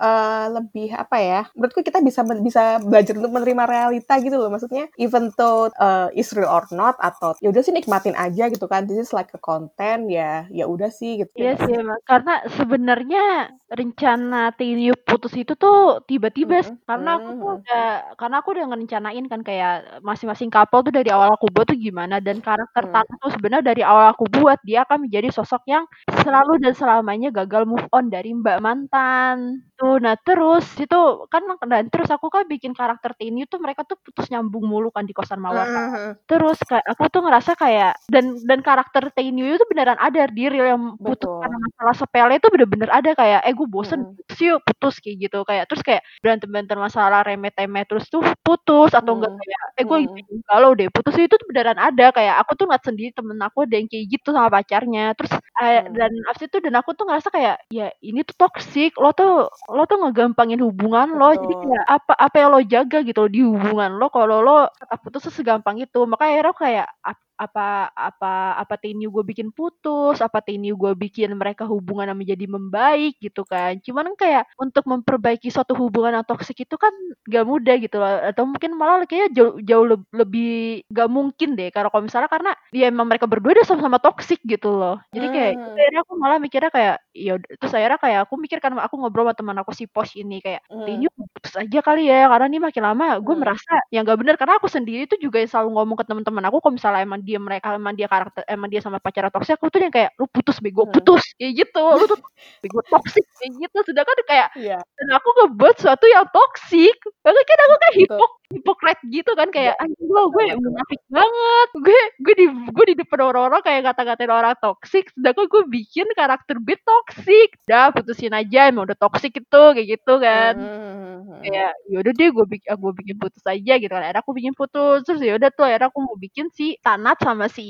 uh, 0.00 0.46
lebih 0.52 0.92
apa 0.92 1.16
ya 1.20 1.40
menurutku 1.52 1.84
kita 1.84 2.00
bisa 2.04 2.24
bisa 2.40 2.80
belajar 2.82 3.16
untuk 3.16 3.32
menerima 3.32 3.64
realita 3.68 4.18
gitu 4.20 4.36
loh. 4.36 4.50
Maksudnya 4.50 4.88
even 4.96 5.30
though 5.36 5.68
uh, 5.78 6.08
is 6.16 6.32
real 6.32 6.50
or 6.50 6.64
not 6.72 6.96
atau 7.00 7.36
ya 7.44 7.52
udah 7.52 7.62
sih 7.62 7.74
nikmatin 7.74 8.16
aja 8.16 8.48
gitu 8.48 8.66
kan. 8.70 8.88
This 8.88 9.08
is 9.08 9.12
like 9.12 9.32
a 9.36 9.40
content 9.40 10.08
ya 10.08 10.48
ya 10.50 10.64
udah 10.66 10.88
sih 10.88 11.24
gitu. 11.24 11.32
Iya 11.36 11.58
sih 11.60 11.76
karena 12.06 12.44
sebenarnya 12.56 13.54
rencana 13.66 14.54
Tenyu 14.54 14.94
putus 15.02 15.34
itu 15.34 15.58
tuh 15.58 16.02
tiba-tiba 16.06 16.62
mm 16.62 16.66
-hmm. 16.66 16.78
karena 16.86 17.10
aku 17.18 17.30
tuh 17.34 17.50
udah 17.58 17.86
karena 18.14 18.36
aku 18.38 18.48
udah 18.54 18.64
ngerencanain 18.70 19.26
kan 19.26 19.40
kayak 19.42 20.02
masing-masing 20.06 20.50
couple 20.54 20.86
tuh 20.86 20.94
dari 20.94 21.10
awal 21.10 21.34
aku 21.34 21.50
buat 21.50 21.66
tuh 21.66 21.78
gimana 21.78 22.22
dan 22.22 22.38
karakter 22.38 22.85
pertama 22.86 23.12
tuh 23.20 23.30
sebenarnya 23.34 23.64
dari 23.74 23.82
awal 23.82 24.14
aku 24.14 24.24
buat 24.30 24.58
dia 24.62 24.86
akan 24.86 25.10
menjadi 25.10 25.28
sosok 25.34 25.66
yang 25.66 25.84
selalu 26.22 26.62
dan 26.62 26.72
selamanya 26.72 27.28
gagal 27.34 27.66
move 27.66 27.84
on 27.90 28.08
dari 28.08 28.32
mbak 28.32 28.62
mantan 28.62 29.66
tuh 29.76 30.00
nah 30.00 30.16
terus 30.16 30.64
itu 30.80 31.00
kan 31.28 31.44
dan 31.68 31.86
terus 31.92 32.08
aku 32.08 32.32
kan 32.32 32.48
bikin 32.48 32.72
karakter 32.72 33.12
Tini 33.14 33.44
tuh 33.44 33.60
mereka 33.60 33.84
tuh 33.84 34.00
putus 34.00 34.26
nyambung 34.32 34.64
mulu 34.64 34.88
kan 34.88 35.04
di 35.04 35.12
kosan 35.12 35.38
mawar 35.38 35.68
uh-huh. 35.68 36.10
terus 36.24 36.56
kayak 36.64 36.82
aku 36.88 37.12
tuh 37.12 37.22
ngerasa 37.22 37.52
kayak 37.54 37.94
dan 38.08 38.40
dan 38.48 38.64
karakter 38.64 39.12
Tini 39.12 39.54
itu 39.54 39.64
beneran 39.68 40.00
ada 40.00 40.26
di 40.32 40.48
real 40.48 40.66
yang 40.76 40.84
putus 40.96 41.28
Betul. 41.28 41.40
karena 41.44 41.56
masalah 41.60 41.94
sepele 41.94 42.34
itu 42.40 42.48
bener-bener 42.48 42.90
ada 42.90 43.10
kayak 43.12 43.40
eh 43.44 43.54
gue 43.54 43.68
bosen 43.68 44.00
uh-huh. 44.02 44.16
putus 44.24 44.38
yuk 44.40 44.58
putus 44.64 44.94
kayak 44.98 45.16
gitu 45.28 45.38
kayak 45.44 45.64
terus 45.68 45.82
kayak 45.84 46.02
berantem 46.24 46.48
berantem 46.48 46.78
masalah 46.80 47.20
remeh 47.22 47.52
temeh 47.52 47.84
terus 47.84 48.08
tuh 48.08 48.24
putus 48.40 48.96
atau 48.96 49.14
uh-huh. 49.14 49.28
enggak 49.28 49.32
kayak 49.36 49.60
eh 49.76 49.84
gue 49.84 49.98
uh-huh. 50.08 50.42
kalau 50.48 50.70
deh 50.72 50.88
putus 50.88 51.14
itu 51.20 51.36
tuh 51.36 51.46
beneran 51.52 51.78
ada 51.78 52.10
kayak 52.10 52.40
aku 52.40 52.52
tuh 52.56 52.66
nggak 52.66 52.82
sendiri 52.82 53.10
temen 53.12 53.38
aku 53.44 53.68
ada 53.68 53.76
yang 53.76 53.88
kayak 53.88 54.04
gitu 54.08 54.28
sama 54.32 54.48
pacarnya 54.48 55.12
terus 55.12 55.32
uh, 55.36 55.82
dan 55.92 56.12
abis 56.32 56.42
itu 56.48 56.56
dan 56.64 56.74
aku 56.78 56.90
tuh 56.96 57.04
ngerasa 57.08 57.28
kayak 57.28 57.56
ya 57.68 57.88
ini 58.00 58.24
tuh 58.24 58.36
toxic 58.38 58.96
lo 58.96 59.12
tuh 59.12 59.50
lo 59.66 59.82
tuh 59.90 59.98
ngegampangin 59.98 60.62
hubungan 60.62 61.10
lo 61.18 61.34
jadi 61.34 61.54
kayak 61.58 61.84
apa 61.90 62.12
apa 62.14 62.36
yang 62.38 62.50
lo 62.54 62.60
jaga 62.62 62.98
gitu 63.02 63.22
di 63.26 63.42
hubungan 63.42 63.98
lo 63.98 64.06
kalau 64.14 64.38
lo 64.44 64.70
kata 64.70 64.94
putus 65.02 65.26
tuh 65.26 65.34
segampang 65.34 65.76
itu. 65.82 66.06
Makanya 66.06 66.30
akhirnya 66.38 66.54
kayak 66.54 66.88
apa 67.36 67.92
apa 67.92 68.56
apa 68.56 68.74
tinu 68.80 69.12
gue 69.12 69.24
bikin 69.24 69.52
putus 69.52 70.24
apa 70.24 70.40
tinu 70.40 70.72
gue 70.72 70.92
bikin 70.96 71.36
mereka 71.36 71.68
hubungan 71.68 72.08
yang 72.08 72.18
menjadi 72.18 72.48
membaik 72.48 73.20
gitu 73.20 73.44
kan 73.44 73.76
cuman 73.84 74.16
kayak 74.16 74.48
untuk 74.56 74.88
memperbaiki 74.88 75.52
suatu 75.52 75.76
hubungan 75.76 76.16
yang 76.16 76.26
toksik 76.26 76.64
itu 76.64 76.80
kan 76.80 76.90
gak 77.28 77.44
mudah 77.44 77.76
gitu 77.76 78.00
loh 78.00 78.08
atau 78.32 78.48
mungkin 78.48 78.72
malah 78.80 79.04
kayaknya 79.04 79.28
jauh 79.36 79.54
jauh 79.60 79.86
lebih 80.16 80.82
gak 80.88 81.08
mungkin 81.12 81.54
deh 81.60 81.68
karena 81.68 81.92
kalau 81.92 82.04
misalnya 82.08 82.30
karena 82.32 82.52
dia 82.72 82.88
emang 82.88 83.06
mereka 83.06 83.28
berdua 83.28 83.52
udah 83.52 83.66
sama-sama 83.68 84.00
toksik 84.00 84.40
gitu 84.48 84.72
loh 84.72 84.96
jadi 85.12 85.26
kayak 85.28 85.52
hmm. 85.60 85.76
akhirnya 85.76 86.00
aku 86.08 86.12
malah 86.16 86.38
mikirnya 86.40 86.70
kayak 86.72 86.96
ya 87.12 87.36
terus 87.60 87.72
akhirnya 87.76 88.00
kayak 88.00 88.20
aku 88.24 88.34
mikir 88.40 88.58
kan 88.64 88.72
aku 88.80 88.96
ngobrol 88.96 89.28
sama 89.28 89.36
teman 89.36 89.56
aku 89.60 89.76
si 89.76 89.84
pos 89.84 90.16
ini 90.16 90.40
kayak 90.40 90.64
hmm. 90.72 90.86
tinu 90.88 91.08
putus 91.36 91.52
aja 91.52 91.78
kali 91.84 92.08
ya 92.08 92.32
karena 92.32 92.46
ini 92.48 92.58
makin 92.64 92.82
lama 92.84 93.20
gue 93.20 93.34
hmm. 93.36 93.42
merasa 93.44 93.74
yang 93.92 94.08
gak 94.08 94.18
bener 94.24 94.34
karena 94.40 94.56
aku 94.56 94.68
sendiri 94.72 95.04
tuh 95.04 95.20
juga 95.20 95.44
selalu 95.44 95.68
ngomong 95.76 95.96
ke 96.00 96.04
teman-teman 96.08 96.44
aku 96.48 96.58
kalau 96.64 96.74
misalnya 96.80 97.04
emang 97.04 97.25
dia 97.26 97.42
mereka 97.42 97.74
emang 97.74 97.98
dia 97.98 98.06
karakter 98.06 98.46
emang 98.46 98.70
dia 98.70 98.78
sama 98.78 99.02
pacarnya 99.02 99.34
toksik 99.34 99.58
aku 99.58 99.66
tuh 99.68 99.82
yang 99.82 99.90
kayak 99.90 100.14
lu 100.14 100.30
putus 100.30 100.62
bego 100.62 100.86
Hmm. 100.86 100.94
putus 100.94 101.22
kayak 101.34 101.52
gitu. 101.66 101.82
Lu 101.82 102.06
tuh 102.06 102.18
bego 102.62 102.80
toksik 102.86 103.26
kayak 103.36 103.50
gitu. 103.58 103.78
Sedangkan 103.82 104.16
kayak 104.24 104.48
Iya. 104.54 104.78
dan 104.78 105.08
aku 105.12 105.28
ngebuat 105.42 105.74
sesuatu 105.76 106.06
yang 106.06 106.24
toksik 106.30 106.94
makanya 107.26 107.42
kan 107.44 107.58
aku 107.66 107.74
kayak 107.82 107.94
hipok 107.98 108.32
hipokrit 108.46 108.98
gitu 109.10 109.30
kan 109.34 109.50
kayak 109.50 109.74
anjing 109.82 110.06
lo 110.06 110.30
gue 110.30 110.54
munafik 110.54 111.02
banget. 111.10 111.68
Gue 111.82 112.00
gue 112.22 112.34
di 112.38 112.46
gue 112.70 112.84
di 112.86 112.94
depan 112.94 113.20
orang-orang 113.26 113.60
kayak 113.60 113.82
kata-katain 113.90 114.30
orang 114.30 114.54
toksik 114.62 115.10
sedangkan 115.12 115.50
gue 115.50 115.62
bikin 115.66 116.06
karakter 116.14 116.56
bit 116.62 116.78
toksik 116.86 117.58
udah 117.66 117.90
putusin 117.90 118.30
aja 118.30 118.70
emang 118.70 118.86
udah 118.86 118.94
toksik 118.94 119.34
itu 119.34 119.62
kayak 119.74 119.88
gitu 119.98 120.14
kan. 120.22 120.54
Hmm. 120.54 120.95
Kayak 121.42 121.70
yaudah 121.92 122.12
deh 122.18 122.28
gue 122.36 122.44
bikin 122.52 122.70
gue 122.82 122.92
bikin 123.00 123.16
putus 123.22 123.44
aja 123.46 123.72
gitu 123.80 123.92
kan. 123.92 124.02
Akhirnya 124.04 124.22
aku 124.24 124.32
bikin 124.38 124.54
putus. 124.58 124.96
Terus 125.06 125.20
yaudah 125.22 125.50
tuh 125.56 125.64
akhirnya 125.68 125.88
aku 125.92 126.00
mau 126.04 126.16
bikin 126.18 126.46
si 126.52 126.76
Tanat 126.84 127.16
sama 127.22 127.46
si 127.50 127.62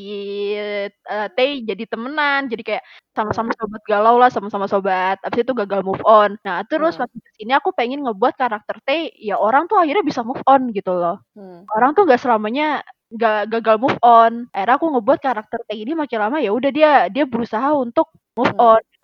uh, 1.10 1.28
Tei 1.36 1.62
jadi 1.64 1.84
temenan. 1.88 2.48
Jadi 2.50 2.62
kayak 2.66 2.84
sama-sama 3.16 3.50
sobat 3.56 3.82
galau 3.88 4.16
lah 4.20 4.28
sama-sama 4.32 4.66
sobat. 4.68 5.16
Abis 5.24 5.44
itu 5.44 5.52
gagal 5.56 5.80
move 5.86 6.02
on. 6.04 6.36
Nah 6.46 6.62
terus 6.68 6.96
Hmm. 6.96 7.04
makin 7.06 7.18
ke 7.20 7.30
sini 7.40 7.52
aku 7.56 7.70
pengen 7.76 8.00
ngebuat 8.04 8.34
karakter 8.38 8.76
Tei 8.86 9.10
ya 9.20 9.36
orang 9.40 9.66
tuh 9.70 9.76
akhirnya 9.80 10.04
bisa 10.06 10.20
move 10.26 10.42
on 10.46 10.70
gitu 10.72 10.92
loh. 10.96 11.20
Hmm. 11.36 11.64
orang 11.76 11.92
tuh 11.96 12.02
gak 12.08 12.20
selamanya 12.22 12.80
gak 13.14 13.48
gagal 13.52 13.76
move 13.82 13.98
on. 14.04 14.48
Akhirnya 14.54 14.76
aku 14.78 14.86
ngebuat 14.96 15.18
karakter 15.22 15.60
Tei 15.68 15.78
ini 15.84 15.92
makin 15.96 16.18
lama 16.22 16.36
ya 16.42 16.50
udah 16.52 16.70
dia 16.74 16.90
dia 17.12 17.24
berusaha 17.28 17.72
untuk 17.76 18.08
move 18.36 18.52
Hmm. 18.52 18.60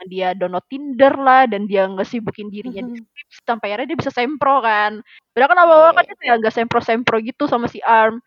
Dia 0.06 0.32
download 0.32 0.64
Tinder 0.66 1.14
lah 1.14 1.44
dan 1.46 1.66
dia 1.66 1.86
ngesibukin 1.86 2.48
dirinya 2.48 2.82
di 2.82 2.98
skrips 2.98 3.36
sampai 3.42 3.66
akhirnya 3.72 3.88
dia 3.92 3.98
bisa 3.98 4.12
sempro 4.12 4.60
kan 4.60 5.00
padahal 5.32 5.50
kan 5.50 5.60
awal-awal 5.60 5.92
kan 5.92 6.04
Iya. 6.04 6.10
dia 6.10 6.16
kayak 6.20 6.36
gak 6.42 6.54
sempro-sempro 6.56 7.16
gitu 7.20 7.44
sama 7.46 7.66
si 7.66 7.78
Arm 7.82 8.18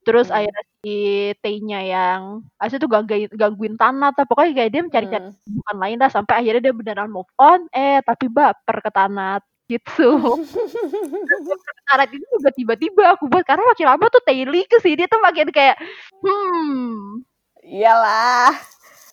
terus 0.00 0.32
Hmm. 0.32 0.40
akhirnya 0.40 0.64
si 0.80 0.96
T-nya 1.38 1.80
yang 1.84 2.20
asli 2.56 2.80
tuh 2.80 2.88
gangguin, 2.88 3.28
gangguin 3.36 3.76
Tanat 3.76 4.16
lah 4.16 4.24
pokoknya 4.24 4.52
kayak 4.56 4.70
dia 4.72 4.82
mencari-cari 4.82 5.20
Hmm. 5.22 5.34
kesibukan 5.36 5.76
lain 5.76 5.98
lah 6.00 6.10
sampai 6.10 6.34
akhirnya 6.40 6.62
dia 6.64 6.74
beneran 6.74 7.10
move 7.12 7.28
on 7.36 7.68
eh 7.70 8.00
tapi 8.00 8.26
baper 8.26 8.76
ke 8.80 8.90
Tanat 8.90 9.42
gitu 9.68 10.08
Tanat 11.86 12.08
itu 12.10 12.24
juga 12.26 12.50
tiba-tiba 12.50 13.02
aku 13.14 13.28
buat 13.28 13.44
karena 13.44 13.62
makin 13.66 13.86
lama 13.86 14.06
tuh 14.08 14.22
Taylor 14.24 14.64
ke 14.66 14.78
sini 14.80 15.04
tuh 15.04 15.20
makin 15.20 15.48
kayak 15.52 15.76
hmm 16.24 17.22
Iyalah. 17.60 18.56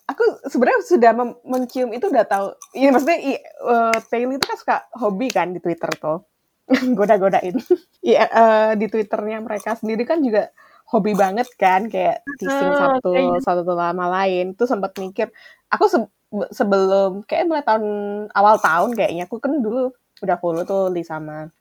Aku 0.07 0.23
sebenarnya 0.47 0.79
sudah 0.87 1.11
mencium 1.43 1.91
itu 1.91 2.07
udah 2.07 2.23
tahu. 2.23 2.47
Iya 2.71 2.89
maksudnya 2.89 3.19
i, 3.19 3.33
eh, 3.43 3.97
Taylor 4.07 4.33
itu 4.33 4.45
kan 4.47 4.57
suka 4.57 4.75
hobi 4.95 5.27
kan 5.27 5.51
di 5.51 5.59
Twitter 5.59 5.91
tuh. 5.93 6.23
Goda-godain. 6.97 7.55
Iya 7.99 8.23
eh, 8.25 8.71
di 8.75 8.87
Twitternya 8.87 9.39
mereka 9.39 9.75
sendiri 9.75 10.03
kan 10.03 10.19
juga 10.19 10.47
hobi 10.87 11.11
banget 11.11 11.51
kan 11.55 11.91
kayak 11.91 12.23
teasing 12.39 12.71
Betul, 12.71 12.79
satu 12.79 13.09
kayak- 13.11 13.43
satu 13.43 13.61
sama 13.67 14.05
lain. 14.07 14.55
Tuh 14.55 14.67
sempat 14.67 14.95
mikir, 14.95 15.27
aku 15.67 15.85
se- 15.85 16.11
sebelum 16.51 17.23
kayak 17.23 17.47
mulai 17.47 17.63
tahun 17.63 17.83
awal 18.31 18.59
tahun 18.59 18.95
kayaknya 18.95 19.27
aku 19.27 19.39
kan 19.39 19.59
dulu 19.59 19.91
udah 20.23 20.37
follow 20.39 20.63
tuh 20.63 20.87
Lee 20.87 21.03
sama 21.03 21.51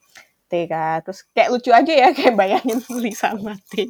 T 0.46 0.66
kan. 0.66 1.02
Terus 1.02 1.26
kayak 1.34 1.50
lucu 1.50 1.70
aja 1.74 1.92
ya 1.92 2.08
kayak 2.16 2.34
bayangin 2.34 2.78
Lee 2.94 3.10
sama 3.10 3.58
T. 3.70 3.86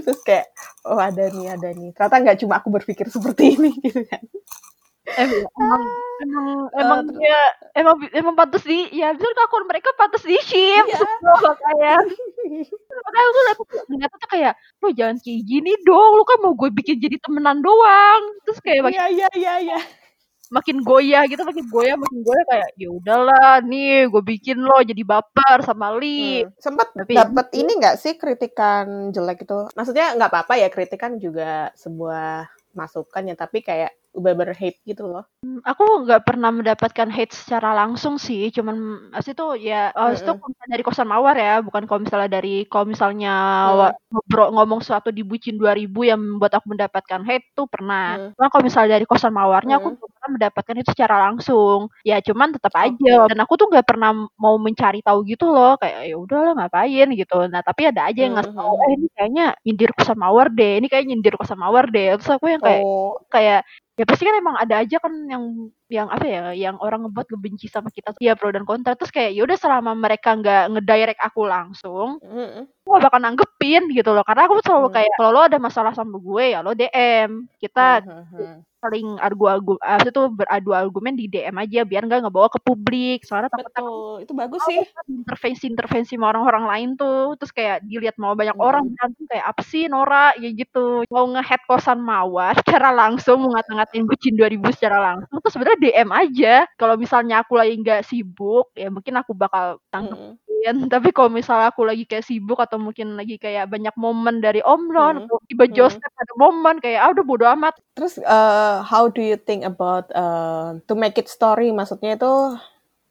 Terus 0.00 0.20
kayak 0.22 0.46
oh 0.84 0.98
ada 0.98 1.24
nih 1.28 1.46
ada 1.50 1.68
nih. 1.70 1.90
Ternyata 1.92 2.16
nggak 2.18 2.38
cuma 2.40 2.54
aku 2.58 2.68
berpikir 2.70 3.06
seperti 3.06 3.56
ini 3.56 3.70
gitu 3.84 4.02
kan. 4.04 4.22
eh, 5.02 5.26
emang 5.58 5.82
emang 6.22 6.48
emang 6.78 7.00
ter- 7.04 7.18
dia 7.18 7.40
emang 7.74 7.96
emang 8.14 8.34
pantas 8.38 8.62
di 8.62 8.86
ya 8.94 9.10
betul 9.12 9.34
akun 9.34 9.66
mereka 9.66 9.90
pantas 9.98 10.22
di 10.22 10.38
ship 10.38 10.86
Iya. 10.86 10.94
semua 11.02 11.52
kayak 11.58 11.98
makanya 13.02 13.26
aku 13.26 13.40
liat 13.42 13.58
ternyata 13.82 14.14
tuh 14.14 14.30
kayak 14.30 14.52
lu 14.78 14.88
jangan 14.94 15.16
kayak 15.18 15.42
gini 15.42 15.74
dong 15.82 16.10
lu 16.14 16.22
kan 16.22 16.38
mau 16.38 16.54
gue 16.54 16.70
bikin 16.70 17.02
jadi 17.02 17.18
temenan 17.18 17.58
doang 17.60 18.22
terus 18.46 18.62
kayak 18.62 18.94
Iya 18.94 19.04
iya 19.10 19.28
iya 19.34 19.54
iya. 19.60 19.78
Makin 20.52 20.84
goyah 20.84 21.24
gitu 21.24 21.42
makin 21.42 21.64
goyah 21.66 21.96
makin 21.96 22.20
goyah 22.20 22.44
kayak 22.46 22.68
ya 22.76 22.88
udahlah 22.88 23.64
nih 23.64 24.04
gue 24.06 24.22
bikin 24.22 24.60
lo 24.60 24.78
jadi 24.78 25.02
baper 25.02 25.64
sama 25.64 25.96
Lee 25.96 26.44
Hmm. 26.44 26.52
Sempat 26.58 26.92
Tapi- 26.92 27.16
dapat 27.16 27.46
ini 27.54 27.72
nggak 27.74 27.96
sih 27.96 28.14
kritikan 28.14 29.10
jelek 29.10 29.42
itu? 29.42 29.68
Maksudnya 29.72 30.14
nggak 30.14 30.30
apa-apa 30.30 30.54
ya 30.56 30.68
kritikan 30.68 31.16
juga 31.16 31.72
sebuah 31.74 32.46
masukan 32.72 33.28
ya, 33.28 33.34
tapi 33.34 33.60
kayak 33.60 33.92
bener 34.12 34.52
hate 34.52 34.80
gitu 34.82 35.04
loh. 35.04 35.24
Hmm, 35.40 35.60
aku 35.62 36.04
nggak 36.04 36.20
pernah 36.22 36.48
mendapatkan 36.48 37.08
hate 37.08 37.32
secara 37.32 37.72
langsung 37.72 38.16
sih, 38.16 38.48
cuman 38.48 38.76
asli 39.10 39.32
tuh 39.32 39.56
ya 39.56 39.88
oh, 39.92 40.08
itu 40.08 40.20
Mm-mm. 40.22 40.36
kalau 40.36 40.50
misalnya 40.52 40.70
dari 40.70 40.84
kosan 40.84 41.08
mawar 41.08 41.36
ya, 41.36 41.54
bukan 41.60 41.84
kalau 41.84 42.00
misalnya 42.00 42.28
dari 42.30 42.54
kalau 42.64 42.84
misalnya 42.86 43.32
Hmm. 43.32 43.76
wa- 43.78 43.96
ngobrol 44.10 44.48
ngomong 44.52 44.80
sesuatu 44.80 45.08
di 45.08 45.20
bucin 45.22 45.56
2000 45.56 45.78
yang 46.02 46.20
membuat 46.20 46.60
aku 46.60 46.72
mendapatkan 46.72 47.20
hate 47.22 47.52
tuh 47.52 47.64
pernah. 47.66 48.16
Hmm. 48.18 48.28
Cuman 48.36 48.48
kalau 48.48 48.64
misalnya 48.64 48.90
dari 48.96 49.04
kosan 49.04 49.32
mawarnya 49.32 49.76
aku 49.76 49.96
Hmm. 50.26 50.34
mendapatkan 50.38 50.76
itu 50.78 50.90
secara 50.94 51.16
langsung. 51.30 51.90
Ya 52.06 52.18
cuman 52.22 52.54
tetap 52.54 52.72
aja 52.78 53.12
dan 53.26 53.36
aku 53.42 53.54
tuh 53.60 53.66
nggak 53.70 53.86
pernah 53.88 54.10
mau 54.38 54.56
mencari 54.60 55.00
tahu 55.02 55.26
gitu 55.26 55.50
loh, 55.50 55.74
kayak 55.80 56.10
ya 56.10 56.16
udahlah 56.18 56.52
ngapain 56.58 57.06
gitu. 57.18 57.34
Nah, 57.50 57.60
tapi 57.66 57.88
ada 57.90 58.06
aja 58.10 58.20
yang 58.26 58.34
ngasih 58.38 58.54
tahu, 58.56 58.72
Mhm. 58.72 58.84
eh 58.86 58.90
ini 58.98 59.06
kayaknya 59.16 59.44
nyindir 59.66 59.90
kosan 59.96 60.18
mawar 60.22 60.46
deh, 60.54 60.72
ini 60.78 60.86
kayaknya 60.90 61.08
nyindir 61.16 61.34
kosan 61.40 61.58
mawar 61.60 61.84
deh. 61.94 62.14
Terus 62.18 62.30
aku 62.36 62.46
yang 62.52 62.62
kayak 62.64 62.84
Oh, 62.84 63.18
kayak 63.32 63.60
ya 63.98 64.04
pasti 64.08 64.24
kan 64.26 64.34
emang 64.40 64.56
ada 64.58 64.74
aja 64.82 64.96
kan 65.04 65.12
yang 65.28 65.44
yang 65.92 66.08
apa 66.08 66.24
ya 66.24 66.42
yang 66.56 66.76
orang 66.80 67.04
ngebuat 67.04 67.28
ngebenci 67.28 67.68
sama 67.68 67.92
kita 67.92 68.16
ya 68.18 68.32
pro 68.32 68.48
dan 68.48 68.64
kontra 68.64 68.96
terus 68.96 69.12
kayak 69.12 69.36
yaudah 69.36 69.60
selama 69.60 69.92
mereka 69.92 70.32
nggak 70.32 70.72
ngedirect 70.72 71.20
aku 71.20 71.44
langsung 71.44 72.16
mm-mm. 72.24 72.64
aku 72.82 72.88
gak 72.96 73.04
bakal 73.06 73.20
nanggepin 73.20 73.82
gitu 73.92 74.10
loh 74.10 74.24
karena 74.24 74.48
aku 74.48 74.58
selalu 74.64 74.88
Hmm. 74.88 74.96
kayak 74.96 75.12
kalau 75.14 75.30
lo 75.30 75.40
ada 75.44 75.58
masalah 75.60 75.92
sama 75.92 76.16
gue 76.16 76.44
ya 76.50 76.64
lo 76.64 76.72
DM 76.72 77.30
kita 77.60 78.00
Mhm. 78.02 78.64
saling 78.82 79.14
argu 79.22 79.46
argu 79.46 79.72
ah, 79.78 80.02
itu 80.02 80.22
beradu 80.34 80.74
argumen 80.74 81.14
di 81.14 81.30
DM 81.30 81.54
aja 81.54 81.86
biar 81.86 82.02
nggak 82.02 82.26
ngebawa 82.26 82.50
ke 82.50 82.58
publik 82.58 83.22
soalnya 83.22 83.46
takutnya 83.46 83.78
Betul, 83.78 84.14
itu 84.26 84.32
bagus 84.34 84.60
sih. 84.66 84.82
intervensi 85.06 85.64
intervensi 85.70 86.12
sama 86.18 86.34
orang-orang 86.34 86.64
lain 86.66 86.88
tuh 86.98 87.38
terus 87.38 87.54
kayak 87.54 87.86
dilihat 87.86 88.18
mau 88.18 88.34
banyak 88.34 88.58
Mhm. 88.58 88.66
orang 88.66 88.82
berantem 88.90 89.24
kayak 89.30 89.46
apa 89.46 89.62
sih 89.62 89.86
Nora 89.86 90.34
ya 90.34 90.50
gitu 90.50 91.06
mau 91.06 91.30
ngehead 91.30 91.62
kosan 91.70 92.02
mawar 92.02 92.58
secara 92.58 92.90
langsung 92.90 93.46
mau 93.46 93.54
ngata-ngatain 93.54 94.02
bucin 94.02 94.34
2000 94.34 94.74
secara 94.74 94.98
langsung 95.14 95.38
terus 95.38 95.54
sebenarnya 95.54 95.78
DM 95.82 96.14
aja 96.14 96.62
kalau 96.78 96.94
misalnya 96.94 97.42
aku 97.42 97.58
lagi 97.58 97.74
nggak 97.74 98.06
sibuk 98.06 98.70
ya 98.78 98.86
mungkin 98.86 99.18
aku 99.18 99.34
bakal 99.34 99.82
tangkep 99.90 100.14
Mm-mm. 100.14 100.86
tapi 100.94 101.10
kalau 101.10 101.26
misalnya 101.26 101.74
aku 101.74 101.82
lagi 101.82 102.06
kayak 102.06 102.22
sibuk 102.22 102.62
atau 102.62 102.78
mungkin 102.78 103.18
lagi 103.18 103.34
kayak 103.34 103.66
banyak 103.66 103.90
momen 103.98 104.38
dari 104.38 104.62
Om 104.62 104.82
Ron 104.94 105.14
Hmm. 105.18 105.26
atau 105.26 105.42
tiba 105.50 105.66
Hmm. 105.66 105.74
Joseph 105.74 106.14
ada 106.14 106.34
momen 106.38 106.78
kayak 106.78 107.02
ah 107.02 107.10
udah 107.10 107.24
bodo 107.26 107.44
amat 107.58 107.74
Terus 107.98 108.22
uh, 108.22 108.78
how 108.86 109.10
do 109.10 109.18
you 109.18 109.34
think 109.34 109.66
about 109.66 110.06
uh, 110.14 110.78
to 110.86 110.94
make 110.94 111.18
it 111.18 111.26
story? 111.26 111.74
Maksudnya 111.74 112.14
itu 112.14 112.56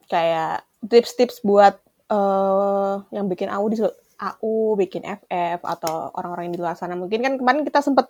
kayak 0.08 0.64
tips-tips 0.88 1.44
buat 1.44 1.78
uh, 2.10 3.04
yang 3.12 3.28
bikin 3.28 3.52
AU 3.52 3.68
di 3.70 3.78
AU, 4.22 4.78
bikin 4.78 5.02
FF 5.02 5.66
atau 5.66 6.14
orang-orang 6.14 6.50
yang 6.50 6.56
di 6.58 6.62
luar 6.62 6.78
sana. 6.78 6.94
Mungkin 6.94 7.26
kan 7.26 7.34
kemarin 7.42 7.66
kita 7.66 7.82
sempet 7.82 8.06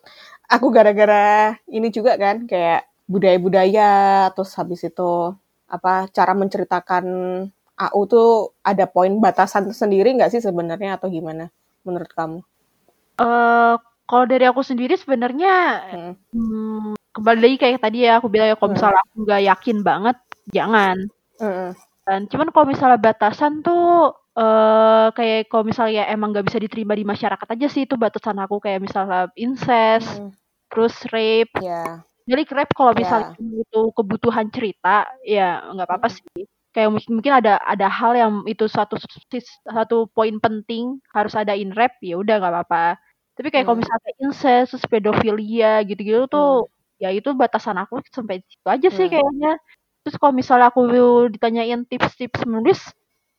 aku 0.47 0.67
gara-gara 0.71 1.55
ini 1.71 1.87
juga 1.87 2.19
kan 2.19 2.47
kayak 2.47 2.87
budaya-budaya 3.11 3.91
terus 4.31 4.55
habis 4.55 4.81
itu 4.87 5.35
apa 5.67 6.07
cara 6.11 6.31
menceritakan 6.31 7.05
AU 7.75 8.01
tuh 8.07 8.29
ada 8.63 8.85
poin 8.87 9.11
batasan 9.19 9.71
sendiri 9.75 10.15
nggak 10.15 10.31
sih 10.31 10.41
sebenarnya 10.41 10.95
atau 10.95 11.11
gimana 11.11 11.51
menurut 11.83 12.11
kamu? 12.13 12.39
eh 13.19 13.75
kalau 14.05 14.25
dari 14.27 14.45
aku 14.47 14.61
sendiri 14.63 14.95
sebenarnya 14.95 15.55
Hmm. 15.91 16.13
hmm, 16.31 16.91
kembali 17.11 17.39
lagi 17.39 17.57
kayak 17.59 17.79
tadi 17.83 18.07
ya 18.07 18.19
aku 18.19 18.27
bilang 18.31 18.47
ya 18.49 18.55
kalau 18.55 18.71
Hmm. 18.71 18.77
misalnya 18.79 19.01
aku 19.03 19.15
nggak 19.27 19.41
yakin 19.51 19.77
banget 19.83 20.17
jangan 20.49 20.97
Mm-mm. 21.37 21.69
dan 22.05 22.19
cuman 22.27 22.47
kalau 22.49 22.65
misalnya 22.69 22.99
batasan 22.99 23.59
tuh 23.61 24.15
eh 24.31 25.07
kayak 25.11 25.51
kalau 25.51 25.67
misalnya 25.67 26.07
emang 26.07 26.31
nggak 26.31 26.47
bisa 26.47 26.59
diterima 26.59 26.95
di 26.95 27.03
masyarakat 27.03 27.47
aja 27.51 27.67
sih 27.67 27.83
itu 27.83 27.99
batasan 27.99 28.39
aku 28.39 28.63
kayak 28.63 28.79
misalnya 28.79 29.27
incest 29.35 30.07
Mm, 30.19 30.31
terus 30.71 30.95
rape 31.11 31.51
Ya. 31.59 31.99
Jadi 32.29 32.41
rape 32.53 32.73
kalau 32.77 32.93
Ya. 32.97 32.97
misalnya 33.01 33.33
itu 33.39 33.79
kebutuhan 33.97 34.47
cerita 34.53 35.09
ya 35.25 35.61
nggak 35.73 35.87
apa-apa 35.89 36.07
Mm. 36.09 36.15
sih 36.17 36.41
kayak 36.71 36.89
mungkin 37.11 37.33
ada 37.43 37.59
ada 37.67 37.87
hal 37.91 38.13
yang 38.15 38.33
itu 38.47 38.65
satu 38.69 38.95
satu 39.67 40.07
poin 40.15 40.37
penting 40.39 41.01
harus 41.15 41.33
ada 41.35 41.51
in 41.57 41.73
rap 41.75 41.97
ya 41.99 42.15
udah 42.21 42.39
nggak 42.39 42.53
apa-apa 42.53 42.95
tapi 43.35 43.47
kayak 43.51 43.65
kalau 43.67 43.79
Hmm. 43.79 43.83
misalnya 43.83 44.11
incest 44.23 44.73
pedofilia 44.91 45.81
gitu-gitu 45.87 46.27
tuh 46.31 46.69
ya 47.01 47.09
itu 47.11 47.33
batasan 47.35 47.75
aku 47.81 47.99
sampai 48.13 48.39
situ 48.45 48.67
aja 48.69 48.87
sih 48.93 49.07
Hmm. 49.07 49.11
kayaknya 49.11 49.57
terus 50.05 50.15
kalau 50.21 50.33
misalnya 50.35 50.69
aku 50.71 50.81
ditanyain 51.33 51.83
tips-tips 51.89 52.41
menulis 52.47 52.79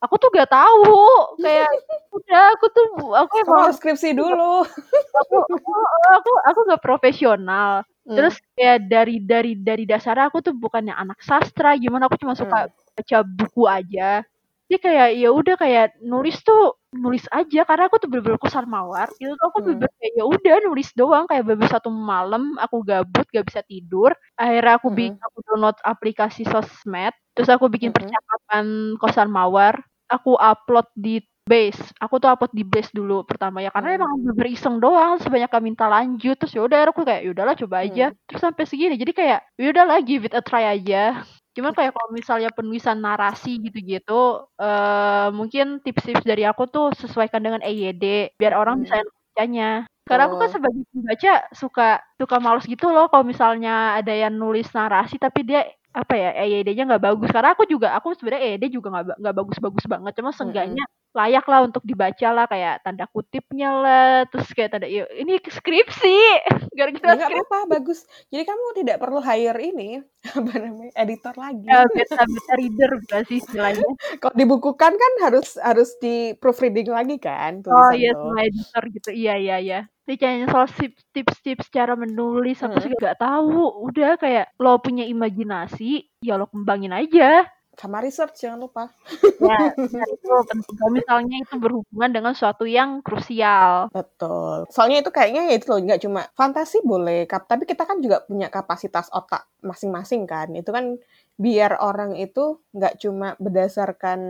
aku 0.02 0.14
tuh 0.18 0.28
gak 0.34 0.50
tahu 0.50 0.98
kayak 1.38 1.70
udah 2.10 2.42
aku 2.52 2.66
tuh 2.68 2.86
aku 3.14 3.34
emang 3.40 3.60
harus 3.64 3.78
skripsi 3.78 4.12
dulu. 4.12 4.66
aku 5.14 5.36
aku 5.46 5.72
aku 6.12 6.30
aku 6.44 6.60
nggak 6.66 6.82
profesional 6.82 7.86
Hmm. 8.02 8.18
terus 8.18 8.34
kayak 8.58 8.90
dari 8.90 9.22
dari 9.22 9.54
dari 9.54 9.86
dasarnya 9.86 10.26
aku 10.26 10.42
tuh 10.42 10.50
bukannya 10.50 10.90
anak 10.90 11.22
sastra 11.22 11.78
gimana 11.78 12.10
aku 12.10 12.18
cuma 12.18 12.34
suka 12.34 12.66
Hmm. 12.66 12.74
baca 12.98 13.18
buku 13.22 13.62
aja 13.70 14.26
Jadi 14.66 14.78
kayak 14.82 15.08
ya 15.14 15.28
udah 15.30 15.54
kayak 15.54 15.86
nulis 16.02 16.42
tuh 16.42 16.74
nulis 16.90 17.22
aja 17.30 17.62
karena 17.62 17.86
aku 17.86 18.02
tuh 18.02 18.10
bener-bener 18.10 18.42
kusar 18.42 18.66
mawar 18.66 19.06
itu 19.14 19.30
tuh 19.30 19.46
aku 19.46 19.62
Hmm. 19.62 19.78
bener-bener 19.78 19.92
kayak 20.02 20.12
ya 20.18 20.24
udah 20.26 20.54
nulis 20.66 20.88
doang 20.98 21.30
kayak 21.30 21.46
bener 21.46 21.68
satu 21.70 21.94
malam 21.94 22.58
aku 22.58 22.82
gabut 22.82 23.22
gak 23.30 23.46
bisa 23.46 23.62
tidur 23.62 24.10
akhirnya 24.34 24.82
aku 24.82 24.88
bikin 24.90 25.14
Mm-mm. 25.14 25.26
aku 25.30 25.38
download 25.46 25.78
aplikasi 25.86 26.42
sosmed 26.42 27.14
terus 27.38 27.54
aku 27.54 27.70
bikin 27.70 27.94
Mm-mm. 27.94 28.02
percakapan 28.02 28.66
kosan 28.98 29.30
mawar 29.30 29.78
aku 30.12 30.36
upload 30.36 30.86
di 30.94 31.18
base 31.42 31.90
aku 31.98 32.22
tuh 32.22 32.30
upload 32.30 32.54
di 32.54 32.62
base 32.62 32.94
dulu 32.94 33.26
pertama 33.26 33.58
ya 33.58 33.74
karena 33.74 33.98
Hmm. 33.98 33.98
emang 34.06 34.12
bener 34.30 34.46
iseng 34.46 34.78
doang 34.78 35.18
sebanyak 35.18 35.50
kami 35.50 35.74
minta 35.74 35.90
lanjut 35.90 36.38
terus 36.38 36.54
ya 36.54 36.62
udah 36.62 36.76
akhirnya 36.78 36.94
aku 36.94 37.02
kayak 37.02 37.22
yaudahlah 37.26 37.56
coba 37.58 37.76
aja 37.82 38.04
terus 38.30 38.40
sampai 38.40 38.64
segini 38.64 38.94
jadi 38.94 39.12
kayak 39.12 39.40
yaudahlah 39.58 39.98
give 40.06 40.22
it 40.22 40.34
a 40.38 40.42
try 40.44 40.70
aja 40.70 41.26
cuman 41.52 41.74
kayak 41.74 41.92
kalau 41.92 42.10
misalnya 42.14 42.48
penulisan 42.54 43.02
narasi 43.02 43.58
gitu-gitu 43.58 44.46
eh 44.56 45.28
mungkin 45.34 45.82
tips-tips 45.82 46.22
dari 46.22 46.46
aku 46.46 46.70
tuh 46.70 46.94
sesuaikan 46.94 47.42
dengan 47.42 47.60
EYD 47.60 48.38
biar 48.38 48.54
orang 48.54 48.78
Hmm. 48.78 48.84
bisa 48.86 48.96
bacanya 49.34 49.70
karena 50.02 50.26
aku 50.26 50.34
kan 50.34 50.46
Betul. 50.46 50.54
sebagai 50.58 50.82
pembaca 50.90 51.32
suka 51.54 51.88
suka 52.18 52.36
males 52.38 52.66
gitu 52.66 52.86
loh 52.90 53.06
kalau 53.06 53.22
misalnya 53.22 53.98
ada 53.98 54.14
yang 54.14 54.34
nulis 54.34 54.66
narasi 54.70 55.18
tapi 55.18 55.42
dia 55.42 55.62
apa 55.92 56.14
ya 56.16 56.28
EYD-nya 56.44 56.82
nggak 56.88 57.04
bagus 57.08 57.28
karena 57.34 57.50
aku 57.54 57.64
juga 57.72 57.86
aku 57.96 58.16
sebenarnya 58.16 58.42
EYD 58.56 58.64
juga 58.76 58.88
nggak 58.92 59.04
nggak 59.20 59.34
bagus-bagus 59.38 59.84
banget 59.92 60.12
cuma 60.18 60.30
Mm-mm. 60.32 60.38
seenggaknya 60.38 60.84
layak 61.12 61.44
lah 61.44 61.60
untuk 61.62 61.84
dibaca 61.84 62.28
lah 62.32 62.48
kayak 62.48 62.80
tanda 62.80 63.04
kutipnya 63.08 63.68
lah 63.68 64.08
terus 64.32 64.48
kayak 64.56 64.72
tanda 64.72 64.88
"Iya, 64.88 65.04
ini 65.12 65.36
skripsi 65.44 66.16
gara-gara 66.78 67.04
Ya 67.04 67.16
nggak 67.20 67.28
skripsi 67.28 67.44
apa-apa, 67.52 67.58
bagus. 67.68 67.98
Jadi 68.32 68.42
kamu 68.48 68.64
tidak 68.80 68.96
perlu 68.96 69.20
hire 69.20 69.60
ini, 69.60 70.00
apa 70.40 70.52
namanya, 70.56 70.92
editor 70.96 71.34
lagi. 71.36 71.68
ya, 71.68 71.84
beta 71.92 72.24
beta 72.24 72.52
reader 72.56 72.90
gak 73.06 73.22
sih 73.28 73.36
istilahnya 73.38 73.84
Kalau 74.24 74.34
dibukukan 74.34 74.92
kan 74.96 75.12
harus 75.20 75.60
harus 75.60 75.92
di 76.00 76.32
proofreading 76.40 76.88
lagi 76.88 77.20
kan 77.20 77.60
Oh 77.68 77.92
iya 77.92 78.16
sama 78.16 78.40
editor 78.42 78.82
gitu. 78.90 79.08
Iya 79.12 79.34
iya 79.36 79.56
iya. 79.60 79.80
Dicanya 80.02 80.50
soal 80.50 80.66
tips- 80.66 81.06
tips-tips 81.14 81.68
cara 81.70 81.94
menulis 81.94 82.58
aku 82.58 82.74
Mm. 82.74 82.82
sih 82.82 82.90
gak 82.98 83.20
tahu. 83.20 83.86
Udah 83.86 84.16
kayak 84.16 84.50
lo 84.58 84.80
punya 84.80 85.04
imajinasi, 85.04 86.08
ya 86.24 86.40
lo 86.40 86.48
kembangin 86.48 86.90
aja. 86.90 87.46
Sama 87.72 88.04
research 88.04 88.36
jangan 88.36 88.60
lupa. 88.60 88.92
Ya, 89.40 89.72
itu 90.06 90.28
penting. 90.48 90.76
Kalau 90.76 90.92
misalnya 90.92 91.36
itu 91.40 91.54
berhubungan 91.56 92.10
dengan 92.12 92.32
suatu 92.36 92.68
yang 92.68 93.00
krusial. 93.00 93.88
Betul. 93.90 94.68
Soalnya 94.68 95.00
itu 95.00 95.10
kayaknya 95.10 95.48
ya 95.48 95.54
itu 95.56 95.66
loh, 95.72 95.80
nggak 95.80 96.02
cuma 96.04 96.28
fantasi 96.36 96.84
boleh, 96.84 97.24
tapi 97.26 97.64
kita 97.64 97.88
kan 97.88 97.98
juga 98.04 98.22
punya 98.28 98.52
kapasitas 98.52 99.08
otak 99.08 99.48
masing-masing 99.64 100.28
kan. 100.28 100.52
Itu 100.52 100.70
kan 100.70 101.00
biar 101.40 101.80
orang 101.80 102.14
itu 102.20 102.60
nggak 102.76 103.00
cuma 103.00 103.34
berdasarkan 103.40 104.20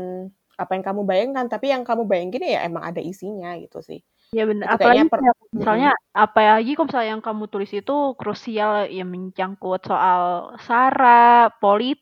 apa 0.56 0.72
yang 0.78 0.84
kamu 0.86 1.02
bayangkan, 1.02 1.46
tapi 1.50 1.74
yang 1.74 1.82
kamu 1.82 2.06
bayangin 2.06 2.46
ya 2.46 2.62
emang 2.62 2.86
ada 2.86 3.02
isinya 3.02 3.58
gitu 3.58 3.82
sih. 3.82 4.00
Ya 4.32 4.48
benar. 4.48 4.80
Apalagi 4.80 5.12
per- 5.12 5.20
kayak 5.20 5.36
misalnya 5.52 5.92
apa 6.16 6.56
lagi 6.56 6.72
kalau 6.72 6.88
misalnya 6.88 7.10
yang 7.12 7.24
kamu 7.24 7.44
tulis 7.52 7.72
itu 7.76 7.96
krusial 8.16 8.88
yang 8.88 9.12
mencangkut 9.12 9.84
soal 9.84 10.54
sara, 10.64 11.52
politik, 11.60 12.01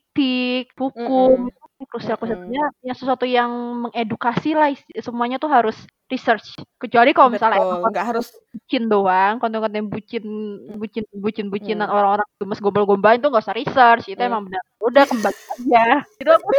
hukum, 0.77 1.47
Mm-mm. 1.47 1.55
itu 1.81 1.83
krusial 1.89 2.17
yang 2.85 2.97
sesuatu 2.97 3.25
yang 3.25 3.51
mengedukasi 3.87 4.53
lah 4.53 4.69
semuanya 5.01 5.41
tuh 5.41 5.49
harus 5.49 5.77
research. 6.11 6.53
Kecuali 6.75 7.15
kalau 7.15 7.31
misalnya 7.31 7.57
Betul, 7.57 7.79
emang 7.79 7.91
nggak 7.95 8.07
harus 8.11 8.27
bucin 8.51 8.83
doang, 8.85 9.33
konten-konten 9.39 9.87
bucin, 9.87 10.23
bucin, 10.75 11.03
bucin-bucinan 11.15 11.87
Hmm. 11.87 11.95
orang-orang 11.95 12.27
gemes 12.35 12.59
gombal-gombalin 12.59 13.23
tuh 13.23 13.31
nggak 13.31 13.45
usah 13.47 13.55
research. 13.55 14.05
Itu 14.11 14.19
Hmm. 14.19 14.29
emang 14.29 14.41
benar. 14.51 14.63
Udah 14.81 15.03
kembali 15.07 15.39
aja. 15.55 15.85
Itu 16.21 16.29
aku 16.29 16.49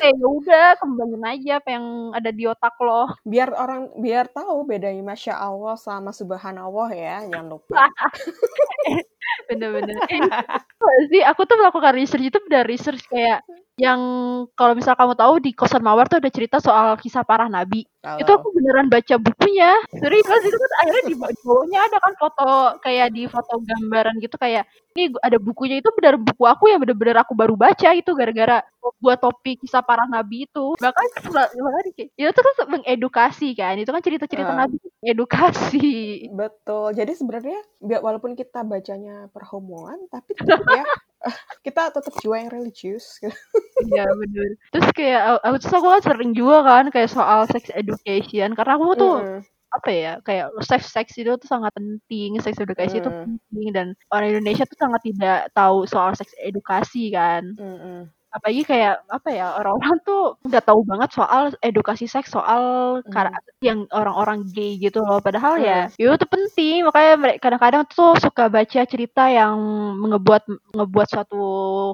ya 0.00 0.10
udah 0.26 0.66
kembangin 0.80 1.22
aja 1.22 1.52
apa 1.60 1.68
yang 1.70 1.86
ada 2.10 2.30
di 2.32 2.44
otak 2.44 2.74
lo. 2.80 3.14
biar 3.22 3.52
orang 3.54 3.94
biar 4.00 4.26
tahu 4.28 4.66
bedanya 4.66 5.04
masya 5.04 5.38
Allah 5.38 5.76
sama 5.78 6.10
subhanallah 6.10 6.88
ya, 6.90 7.22
jangan 7.30 7.46
lupa. 7.46 7.86
Bener-bener. 9.48 9.94
Eh, 10.08 10.20
Apa 10.26 10.90
sih 11.12 11.22
aku 11.22 11.44
tuh 11.46 11.56
melakukan 11.60 11.94
research 11.94 12.24
itu 12.26 12.38
udah 12.40 12.62
research 12.66 13.04
kayak 13.06 13.44
yang 13.80 14.00
kalau 14.52 14.76
misal 14.76 14.92
kamu 14.92 15.16
tahu 15.16 15.40
di 15.40 15.56
kosan 15.56 15.80
mawar 15.80 16.04
tuh 16.04 16.20
ada 16.20 16.28
cerita 16.28 16.60
soal 16.60 17.00
kisah 17.00 17.24
parah 17.24 17.48
nabi 17.48 17.88
itu 18.00 18.24
Kalau 18.24 18.40
aku 18.40 18.48
beneran 18.50 18.88
baca 18.88 19.14
bukunya 19.16 19.76
serius 19.92 20.24
itu 20.24 20.56
kan 20.56 20.72
akhirnya 20.80 21.04
di, 21.04 21.14
ba- 21.14 21.28
di 21.28 21.42
bawahnya 21.44 21.78
ada 21.84 21.96
kan 22.00 22.14
foto 22.16 22.48
kayak 22.80 23.12
di 23.12 23.28
foto 23.28 23.60
gambaran 23.60 24.16
gitu 24.18 24.34
kayak 24.34 24.64
ini 24.90 25.12
ada 25.20 25.36
bukunya 25.36 25.78
itu 25.78 25.92
benar 25.92 26.16
buku 26.16 26.42
aku 26.42 26.64
yang 26.66 26.80
bener-bener 26.80 27.20
aku 27.20 27.36
baru 27.36 27.54
baca 27.54 27.92
itu 27.92 28.10
gara-gara 28.10 28.64
buat 28.96 29.20
topik 29.20 29.60
kisah 29.60 29.84
parah 29.84 30.08
nabi 30.08 30.48
itu 30.48 30.72
bahkan 30.76 31.04
makanya 31.52 32.08
itu 32.10 32.30
tuh 32.30 32.42
kan 32.42 32.66
mengedukasi 32.70 33.48
kan 33.52 33.76
itu 33.76 33.86
kan 33.86 34.00
cerita-cerita 34.00 34.48
Ah. 34.48 34.58
nabi 34.64 34.74
itu 34.76 34.88
mengedukasi 35.00 35.88
betul. 36.30 36.88
Jadi 36.90 37.12
sebenarnya 37.12 37.60
walaupun 38.00 38.32
kita 38.32 38.60
bacanya 38.62 39.28
perhomongan, 39.28 40.08
tapi 40.08 40.32
tetap 40.32 40.60
ya 40.66 40.84
kita 41.66 41.92
tetap 41.92 42.12
jiwa 42.20 42.36
yang 42.40 42.50
religius. 42.52 43.20
gitu. 43.20 43.34
Iya 43.92 44.04
bener. 44.08 44.48
Terus 44.72 44.88
kayak 44.92 45.22
aku 45.40 45.56
terus 45.60 45.74
aku 45.76 45.88
kan 45.88 46.02
sering 46.04 46.32
juga 46.36 46.58
kan 46.64 46.84
kayak 46.92 47.10
soal 47.12 47.44
sex 47.48 47.68
education 47.72 48.52
karena 48.52 48.76
aku 48.76 48.96
tuh 48.96 49.14
Mm-mm. 49.24 49.40
apa 49.70 49.90
ya 49.94 50.12
kayak 50.26 50.50
sex 50.66 50.90
sex 50.90 51.14
itu 51.16 51.30
tuh 51.38 51.48
sangat 51.48 51.70
penting, 51.72 52.36
sex 52.42 52.58
edukasi 52.58 52.98
itu 52.98 53.08
Mm. 53.08 53.20
penting 53.24 53.68
dan 53.72 53.86
orang 54.10 54.34
Indonesia 54.36 54.66
tuh 54.66 54.78
sangat 54.80 55.00
tidak 55.06 55.48
tahu 55.54 55.86
soal 55.86 56.12
sex 56.12 56.32
edukasi 56.40 57.08
kan. 57.14 57.56
Apalagi 58.30 58.62
kayak 58.62 59.02
apa 59.10 59.28
ya 59.34 59.58
orang-orang 59.58 59.96
tuh 60.06 60.38
nggak 60.46 60.64
tahu 60.66 60.80
banget 60.86 61.10
soal 61.14 61.42
edukasi 61.66 62.06
seks 62.06 62.30
soal 62.30 62.62
kar- 63.10 63.34
yang 63.58 63.90
orang-orang 63.90 64.46
gay 64.54 64.78
gitu 64.78 65.02
loh. 65.02 65.18
Padahal 65.18 65.58
ya 65.58 65.90
itu 65.98 66.10
tuh 66.14 66.28
penting 66.30 66.86
makanya 66.86 67.12
mereka 67.18 67.38
kadang-kadang 67.50 67.82
tuh 67.90 68.14
suka 68.22 68.46
baca 68.46 68.80
cerita 68.86 69.22
yang 69.30 69.56
ngebuat 69.98 70.42
ngebuat 70.76 71.06
suatu 71.10 71.36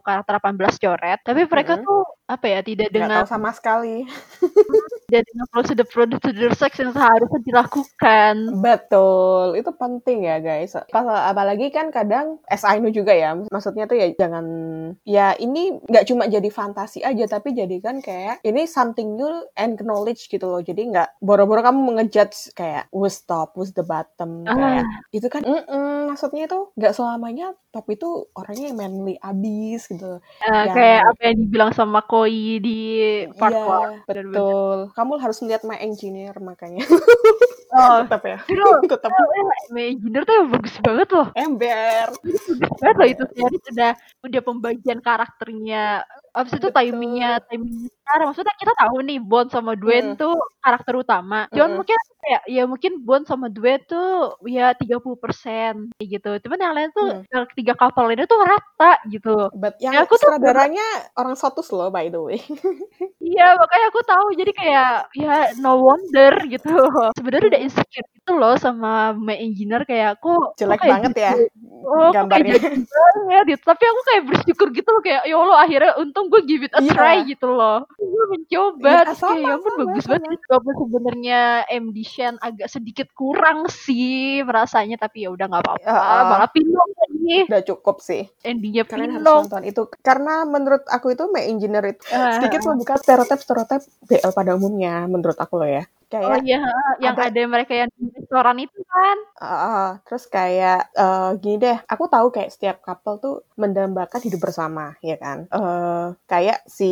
karakter 0.04 0.32
18 0.38 0.76
coret. 0.76 1.18
Tapi 1.24 1.40
mereka 1.48 1.80
Mm-mm. 1.80 1.86
tuh 1.86 2.00
apa 2.26 2.46
ya 2.50 2.60
tidak 2.62 2.90
Nggak 2.90 2.94
dengan 2.94 3.10
tahu 3.22 3.28
sama 3.30 3.50
sekali. 3.54 4.02
dan 5.12 5.22
dengan 5.22 5.46
prosedur-prosedur 5.54 6.52
seks 6.58 6.82
yang 6.82 6.90
seharusnya 6.90 7.40
dilakukan. 7.46 8.34
Betul, 8.58 9.54
itu 9.54 9.70
penting 9.78 10.26
ya 10.26 10.42
guys. 10.42 10.74
Pas, 10.90 11.06
apalagi 11.06 11.70
kan 11.70 11.94
kadang 11.94 12.42
as 12.50 12.66
I 12.66 12.82
know 12.82 12.90
juga 12.90 13.14
ya, 13.14 13.38
maksudnya 13.46 13.86
tuh 13.86 13.94
ya 13.94 14.10
jangan 14.18 14.46
ya 15.06 15.38
ini 15.38 15.78
nggak 15.86 16.06
cuma 16.10 16.26
jadi 16.26 16.50
fantasi 16.50 17.06
aja, 17.06 17.38
tapi 17.38 17.54
jadikan 17.54 18.02
kayak 18.02 18.42
ini 18.42 18.66
something 18.66 19.14
new 19.14 19.46
and 19.54 19.78
knowledge 19.86 20.26
gitu 20.26 20.50
loh. 20.50 20.62
Jadi 20.62 20.90
nggak 20.90 21.22
boro-boro 21.22 21.62
kamu 21.62 21.94
mengejudge 21.94 22.50
kayak 22.58 22.90
who's 22.90 23.22
top, 23.22 23.54
who's 23.54 23.70
the 23.78 23.86
bottom, 23.86 24.42
kayak 24.42 24.82
itu 25.14 25.30
kan 25.30 25.46
mm-mm, 25.46 26.10
maksudnya 26.10 26.50
itu 26.50 26.74
nggak 26.74 26.94
selamanya 26.98 27.54
top 27.70 27.86
itu 27.92 28.26
orangnya 28.34 28.74
yang 28.74 28.78
manly 28.80 29.14
abis 29.22 29.86
gitu. 29.86 30.18
Eh, 30.42 30.50
Yang- 30.50 30.74
kayak 30.74 31.02
apa 31.14 31.20
yang 31.30 31.36
dibilang 31.46 31.70
sama 31.76 32.00
Koi 32.16 32.56
di 32.64 32.80
part 33.36 33.52
one. 33.52 34.00
betul. 34.08 34.78
Kamu 34.96 35.12
harus 35.20 35.36
melihat 35.44 35.68
my 35.68 35.76
engineer 35.76 36.32
makanya. 36.40 36.80
Oh, 37.76 38.00
Tetap 38.08 38.24
ya. 38.24 38.38
Tetap 38.88 39.12
Engineer 39.76 40.24
tuh 40.24 40.34
yang 40.40 40.48
bagus 40.48 40.74
banget 40.80 41.08
loh. 41.12 41.28
ember. 41.36 42.08
Bagus 42.24 42.44
banget 42.56 42.96
loh 42.96 43.08
itu 43.12 43.24
series 43.36 43.64
udah 43.76 43.92
udah 44.24 44.40
pembagian 44.40 44.98
karakternya. 45.04 46.08
Abis 46.36 46.52
itu 46.60 46.68
timingnya, 46.68 47.40
timingnya 47.48 47.88
sekarang. 48.04 48.26
Maksudnya 48.30 48.54
kita 48.60 48.72
tahu 48.76 48.96
nih 49.08 49.18
Bond 49.24 49.48
sama 49.48 49.72
Dwayne 49.72 50.12
Hmm. 50.14 50.20
tuh 50.20 50.34
karakter 50.60 50.94
utama. 51.00 51.48
Cuman 51.48 51.72
mungkin 51.80 51.96
kayak 52.20 52.42
ya 52.44 52.62
mungkin 52.68 52.92
Bond 53.08 53.24
sama 53.24 53.46
Dwayne 53.48 53.82
tuh 53.88 54.36
ya 54.44 54.76
30% 54.76 55.88
kayak 55.96 56.08
gitu. 56.20 56.30
Cuman 56.44 56.58
yang 56.60 56.74
lain 56.76 56.90
tuh 56.92 57.08
Hmm. 57.08 57.24
yang 57.32 57.44
tiga 57.56 57.72
couple 57.80 58.12
ini 58.12 58.28
tuh 58.28 58.38
rata 58.44 59.00
gitu. 59.08 59.48
But 59.56 59.80
yang 59.80 59.96
Ya, 59.96 60.04
aku 60.04 60.14
tuh 60.20 60.28
sutradaranya 60.28 60.86
orang 61.16 61.34
Sotus 61.40 61.72
loh 61.72 61.88
by 61.88 62.12
the 62.12 62.20
way. 62.20 62.36
Iya, 63.16 63.56
makanya 63.56 63.86
aku 63.90 64.00
tahu. 64.04 64.26
Jadi 64.36 64.52
kayak 64.52 64.88
ya 65.16 65.34
no 65.56 65.80
wonder 65.80 66.32
gitu. 66.52 66.68
Sebenarnya 67.16 67.48
udah 67.56 67.62
insecure 67.64 68.06
gitu 68.12 68.32
loh 68.36 68.54
sama 68.60 69.16
my 69.16 69.32
engineer 69.40 69.82
kayak 69.88 70.20
aku 70.20 70.52
Jelek 70.60 70.84
kayak 70.84 70.92
banget 71.00 71.12
ya 71.16 71.32
gitu. 71.32 71.48
Oh, 71.78 72.10
gambarnya. 72.10 72.56
banget 72.56 73.44
gitu. 73.48 73.62
Tapi 73.62 73.84
aku 73.84 74.00
kayak 74.04 74.22
bersyukur 74.26 74.68
gitu 74.70 74.88
loh 74.88 75.00
kayak 75.00 75.22
ya 75.22 75.36
Allah 75.36 75.58
akhirnya 75.60 75.92
untung 75.96 76.26
gue 76.26 76.42
give 76.42 76.62
it 76.62 76.72
a 76.72 76.80
Iya. 76.80 76.90
try 76.90 77.16
gitu 77.22 77.46
loh. 77.48 77.84
Gue 77.92 78.24
mencoba 78.30 78.86
Iya, 78.86 79.00
terus 79.04 79.18
sama, 79.18 79.30
kayak 79.30 79.42
ya 79.42 79.54
ampun 79.54 79.70
sama, 79.70 79.80
bagus 79.82 80.02
sama. 80.02 80.12
banget 80.12 80.28
gitu. 80.30 80.44
Walaupun 80.46 80.74
sebenarnya 80.78 81.40
MD 81.68 81.96
Shen 82.02 82.34
agak 82.38 82.68
sedikit 82.68 83.08
kurang 83.12 83.58
sih 83.68 84.16
merasanya 84.40 84.96
tapi 84.96 85.18
ya 85.22 85.30
udah 85.30 85.46
nggak 85.46 85.62
apa-apa. 85.62 85.86
Ah. 85.86 86.22
Malah 86.28 86.50
pinong 86.50 86.90
lagi 86.96 87.38
Udah 87.44 87.62
cukup 87.64 87.96
sih. 88.00 88.22
endingnya 88.40 88.84
Kalian 88.84 89.10
harus 89.12 89.20
pinong. 89.20 89.42
nonton 89.44 89.62
itu 89.62 89.82
karena 90.00 90.34
menurut 90.42 90.82
aku 90.86 91.10
itu 91.10 91.26
My 91.28 91.44
Engineer 91.44 91.84
itu 91.88 92.02
Ah. 92.08 92.36
sedikit 92.36 92.62
membuka 92.64 92.94
stereotip-stereotip 92.96 93.80
BL 94.04 94.32
pada 94.32 94.52
umumnya 94.52 95.04
menurut 95.04 95.36
aku 95.36 95.56
loh 95.56 95.68
ya. 95.68 95.84
Oh 96.06 96.38
Kayak 96.38 96.38
iya, 96.46 96.58
yang 97.02 97.14
ada- 97.18 97.26
ada 97.28 97.40
mereka 97.50 97.72
yang 97.74 97.90
di 97.98 98.06
restoran 98.14 98.56
itu 98.62 98.78
kan. 98.86 99.16
ah, 99.42 99.98
terus 100.06 100.24
kayak 100.30 100.78
eh, 100.94 101.30
gini 101.42 101.56
deh, 101.64 101.76
aku 101.92 102.04
tahu 102.06 102.26
kayak 102.34 102.50
setiap 102.54 102.76
couple 102.86 103.16
tuh 103.18 103.34
mendambakan 103.58 104.20
hidup 104.22 104.40
bersama, 104.46 104.94
ya 105.02 105.16
kan? 105.18 105.38
Eh, 105.50 106.06
kayak 106.30 106.58
si 106.70 106.90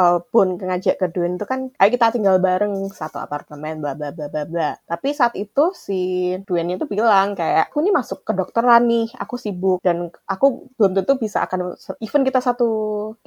uh, 0.00 0.18
pun 0.24 0.56
ngajak 0.56 0.96
ke 0.96 1.06
Dwayne 1.12 1.36
itu 1.36 1.44
kan 1.44 1.68
ayo 1.76 1.88
kita 1.92 2.16
tinggal 2.16 2.40
bareng 2.40 2.88
satu 2.88 3.20
apartemen 3.20 3.84
bla 3.84 3.92
bla 3.92 4.08
bla 4.10 4.32
bla 4.32 4.44
bla. 4.48 4.70
Tapi 4.88 5.12
saat 5.12 5.36
itu 5.36 5.76
si 5.76 6.32
Dwayne 6.48 6.80
itu 6.80 6.88
bilang 6.88 7.36
kayak 7.36 7.68
aku 7.68 7.84
ini 7.84 7.92
masuk 7.92 8.24
ke 8.24 8.32
dokteran 8.32 8.88
nih 8.88 9.12
aku 9.20 9.36
sibuk 9.36 9.84
dan 9.84 10.08
aku 10.24 10.72
belum 10.80 10.96
tentu 10.96 11.20
bisa 11.20 11.44
akan 11.44 11.76
even 12.00 12.24
kita 12.24 12.40
satu 12.40 12.68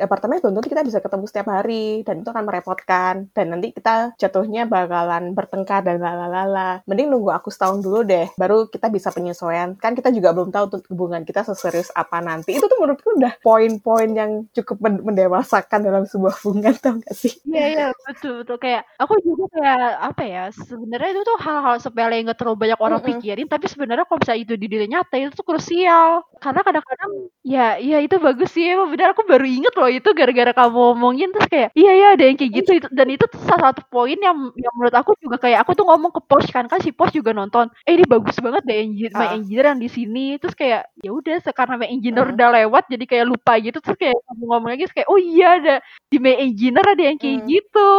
apartemen 0.01 0.41
belum 0.41 0.57
tentu 0.57 0.73
kita 0.73 0.81
bisa 0.81 0.97
ketemu 0.97 1.25
setiap 1.29 1.47
hari 1.53 2.01
dan 2.01 2.25
itu 2.25 2.29
akan 2.33 2.45
merepotkan 2.49 3.13
dan 3.37 3.45
nanti 3.53 3.69
kita 3.75 4.17
jatuhnya 4.17 4.65
bakalan 4.65 5.37
bertengkar 5.37 5.85
dan 5.85 6.01
lalalala. 6.01 6.81
Mending 6.89 7.13
nunggu 7.13 7.29
aku 7.29 7.53
setahun 7.53 7.85
dulu 7.85 8.01
deh 8.01 8.27
baru 8.39 8.65
kita 8.71 8.89
bisa 8.89 9.13
penyesuaian. 9.13 9.77
Kan 9.77 9.93
kita 9.93 10.09
juga 10.09 10.33
belum 10.33 10.49
tahu 10.49 10.65
tuh 10.73 10.79
hubungan 10.89 11.21
kita 11.27 11.45
seserius 11.45 11.93
apa 11.93 12.23
nanti. 12.23 12.57
Itu 12.57 12.65
tuh 12.65 12.79
menurutku 12.81 13.19
udah 13.19 13.37
poin-poin 13.43 14.09
yang 14.15 14.31
cukup 14.55 14.79
mendewasakan 14.81 15.79
dalam 15.83 16.03
sebuah 16.07 16.33
hubungan 16.41 16.62
tau 16.79 16.95
gak 17.03 17.15
sih 17.15 17.33
iya 17.43 17.65
iya 17.73 17.87
betul 18.07 18.43
betul 18.43 18.57
kayak 18.61 18.83
aku 18.95 19.13
juga 19.19 19.45
kayak 19.59 19.91
apa 20.13 20.23
ya 20.23 20.43
sebenarnya 20.53 21.09
itu 21.17 21.21
tuh 21.27 21.37
hal-hal 21.43 21.75
sepele 21.83 22.13
yang 22.15 22.31
gak 22.31 22.39
terlalu 22.39 22.57
banyak 22.63 22.79
orang 22.79 22.99
mm 22.99 23.05
-hmm. 23.05 23.19
pikirin 23.19 23.47
tapi 23.51 23.65
sebenarnya 23.67 24.05
kalau 24.07 24.19
misalnya 24.23 24.41
itu 24.41 24.53
di 24.55 24.67
diri 24.71 24.85
nyata 24.87 25.15
itu 25.19 25.31
tuh 25.35 25.45
krusial 25.45 26.23
karena 26.39 26.61
kadang-kadang 26.63 27.11
ya 27.43 27.75
iya 27.79 27.97
itu 27.99 28.15
bagus 28.19 28.49
sih 28.55 28.63
emang 28.71 28.95
benar 28.95 29.11
aku 29.11 29.27
baru 29.27 29.43
inget 29.43 29.73
loh 29.75 29.89
itu 29.91 30.09
gara-gara 30.15 30.51
kamu 30.55 30.79
ngomongin 30.93 31.29
terus 31.35 31.47
kayak 31.51 31.69
iya 31.75 31.91
iya 31.91 32.07
ada 32.15 32.23
yang 32.23 32.37
kayak 32.39 32.51
gitu 32.63 32.71
itu 32.79 32.87
dan 32.93 33.07
itu 33.09 33.25
tuh 33.27 33.41
salah 33.43 33.73
satu 33.73 33.83
poin 33.89 34.15
yang 34.15 34.37
yang 34.55 34.73
menurut 34.77 34.95
aku 34.95 35.17
juga 35.19 35.41
kayak 35.41 35.65
aku 35.65 35.73
tuh 35.73 35.85
ngomong 35.87 36.11
ke 36.13 36.21
Porsche 36.23 36.51
kan 36.53 36.65
kan 36.69 36.79
si 36.79 36.93
Porsche 36.93 37.19
juga 37.19 37.33
nonton 37.33 37.67
eh 37.83 37.93
ini 37.97 38.05
bagus 38.05 38.37
banget 38.39 38.63
deh 38.63 38.77
engineer, 38.79 39.11
uh. 39.15 39.19
my 39.19 39.27
ah. 39.27 39.35
engineer 39.39 39.65
yang 39.73 39.79
di 39.81 39.89
sini 39.89 40.25
terus 40.37 40.55
kayak 40.55 40.87
ya 41.01 41.09
udah 41.11 41.39
karena 41.51 41.75
my 41.79 41.87
engineer 41.89 42.27
uh. 42.27 42.33
udah 42.35 42.47
lewat 42.63 42.83
jadi 42.91 43.05
kayak 43.09 43.25
lupa 43.27 43.53
gitu 43.59 43.77
terus 43.81 43.97
kayak 43.97 44.17
kamu 44.29 44.43
ngomong 44.47 44.69
lagi 44.75 44.83
kayak 44.91 45.07
oh 45.09 45.19
iya 45.19 45.47
ada 45.57 45.75
di 46.11 46.17
my 46.21 46.35
engineer 46.43 46.85
ada 46.85 47.03
yang 47.03 47.17
kayak 47.17 47.39
hmm. 47.43 47.49
gitu 47.49 47.91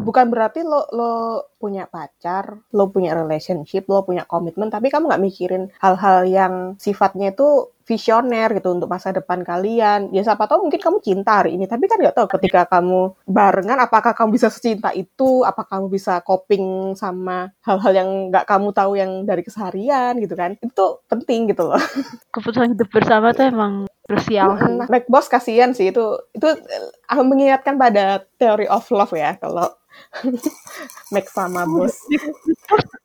bukan 0.00 0.26
berarti 0.32 0.64
lo 0.64 0.88
lo 0.90 1.14
punya 1.60 1.84
pacar, 1.84 2.56
lo 2.72 2.88
punya 2.88 3.12
relationship, 3.12 3.84
lo 3.84 4.00
punya 4.00 4.24
komitmen, 4.24 4.72
tapi 4.72 4.88
kamu 4.88 5.12
nggak 5.12 5.22
mikirin 5.22 5.68
hal-hal 5.76 6.24
yang 6.24 6.54
sifatnya 6.80 7.36
itu 7.36 7.68
visioner 7.84 8.48
gitu 8.56 8.72
untuk 8.72 8.88
masa 8.88 9.12
depan 9.12 9.44
kalian. 9.44 10.08
Ya 10.14 10.24
siapa 10.24 10.48
tahu 10.48 10.66
mungkin 10.66 10.80
kamu 10.80 10.98
cinta 11.04 11.44
hari 11.44 11.60
ini, 11.60 11.68
tapi 11.68 11.84
kan 11.84 12.00
nggak 12.00 12.16
tahu 12.16 12.26
ketika 12.40 12.64
kamu 12.64 13.12
barengan 13.28 13.76
apakah 13.76 14.16
kamu 14.16 14.40
bisa 14.40 14.48
secinta 14.48 14.88
itu, 14.96 15.44
apakah 15.44 15.78
kamu 15.78 15.86
bisa 15.92 16.24
coping 16.24 16.96
sama 16.96 17.52
hal-hal 17.60 17.92
yang 17.92 18.08
nggak 18.32 18.48
kamu 18.48 18.68
tahu 18.72 18.92
yang 18.96 19.28
dari 19.28 19.44
keseharian 19.44 20.16
gitu 20.16 20.32
kan. 20.32 20.56
Itu 20.64 21.04
penting 21.12 21.52
gitu 21.52 21.68
loh. 21.68 21.82
Keputusan 22.34 22.72
hidup 22.72 22.88
bersama 22.88 23.36
tuh 23.36 23.52
emang 23.52 23.84
krusial. 24.10 24.58
Mm, 24.58 24.90
Mac 24.90 25.06
Boss 25.06 25.30
kasihan 25.30 25.70
sih 25.70 25.94
itu 25.94 26.02
itu 26.34 26.48
aku 27.06 27.22
mengingatkan 27.22 27.78
pada 27.78 28.26
theory 28.42 28.66
of 28.66 28.82
love 28.90 29.14
ya 29.14 29.38
kalau 29.38 29.70
Mac 31.14 31.26
sama 31.30 31.62
bos. 31.66 31.94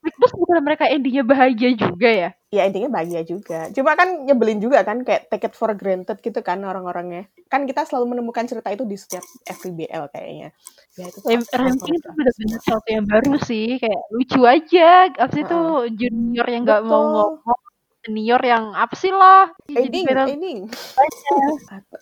Mac 0.01 0.15
bos 0.17 0.33
bukan 0.33 0.61
mereka 0.65 0.89
endingnya 0.89 1.21
bahagia 1.21 1.77
juga 1.77 2.09
ya? 2.09 2.29
Ya 2.49 2.61
endingnya 2.65 2.89
bahagia 2.89 3.21
juga. 3.21 3.69
Cuma 3.73 3.93
kan 3.93 4.25
nyebelin 4.25 4.57
juga 4.57 4.81
kan 4.81 5.05
kayak 5.05 5.29
take 5.29 5.45
it 5.49 5.53
for 5.53 5.69
granted 5.77 6.17
gitu 6.21 6.41
kan 6.41 6.61
orang-orangnya. 6.65 7.29
Kan 7.49 7.69
kita 7.69 7.85
selalu 7.85 8.17
menemukan 8.17 8.45
cerita 8.49 8.73
itu 8.73 8.85
di 8.85 8.97
setiap 8.97 9.25
FBL 9.45 10.09
kayaknya. 10.09 10.49
Ya 10.97 11.05
itu 11.09 11.19
ranking 11.53 11.93
itu 11.99 12.09
benar-benar 12.13 12.57
sesuatu 12.61 12.89
yang 12.89 13.05
baru 13.05 13.33
sih. 13.45 13.77
Kayak 13.77 14.01
lucu 14.13 14.41
aja. 14.45 14.89
Abis 15.13 15.39
itu 15.45 15.59
junior 15.99 16.47
yang 16.49 16.63
nggak 16.65 16.81
mau 16.85 17.03
ngomong 17.05 17.59
senior 18.05 18.41
yang 18.45 18.77
apa 18.77 18.93
sih 18.93 19.09
lah? 19.09 19.49
Ending 19.65 20.05
ending 20.05 20.59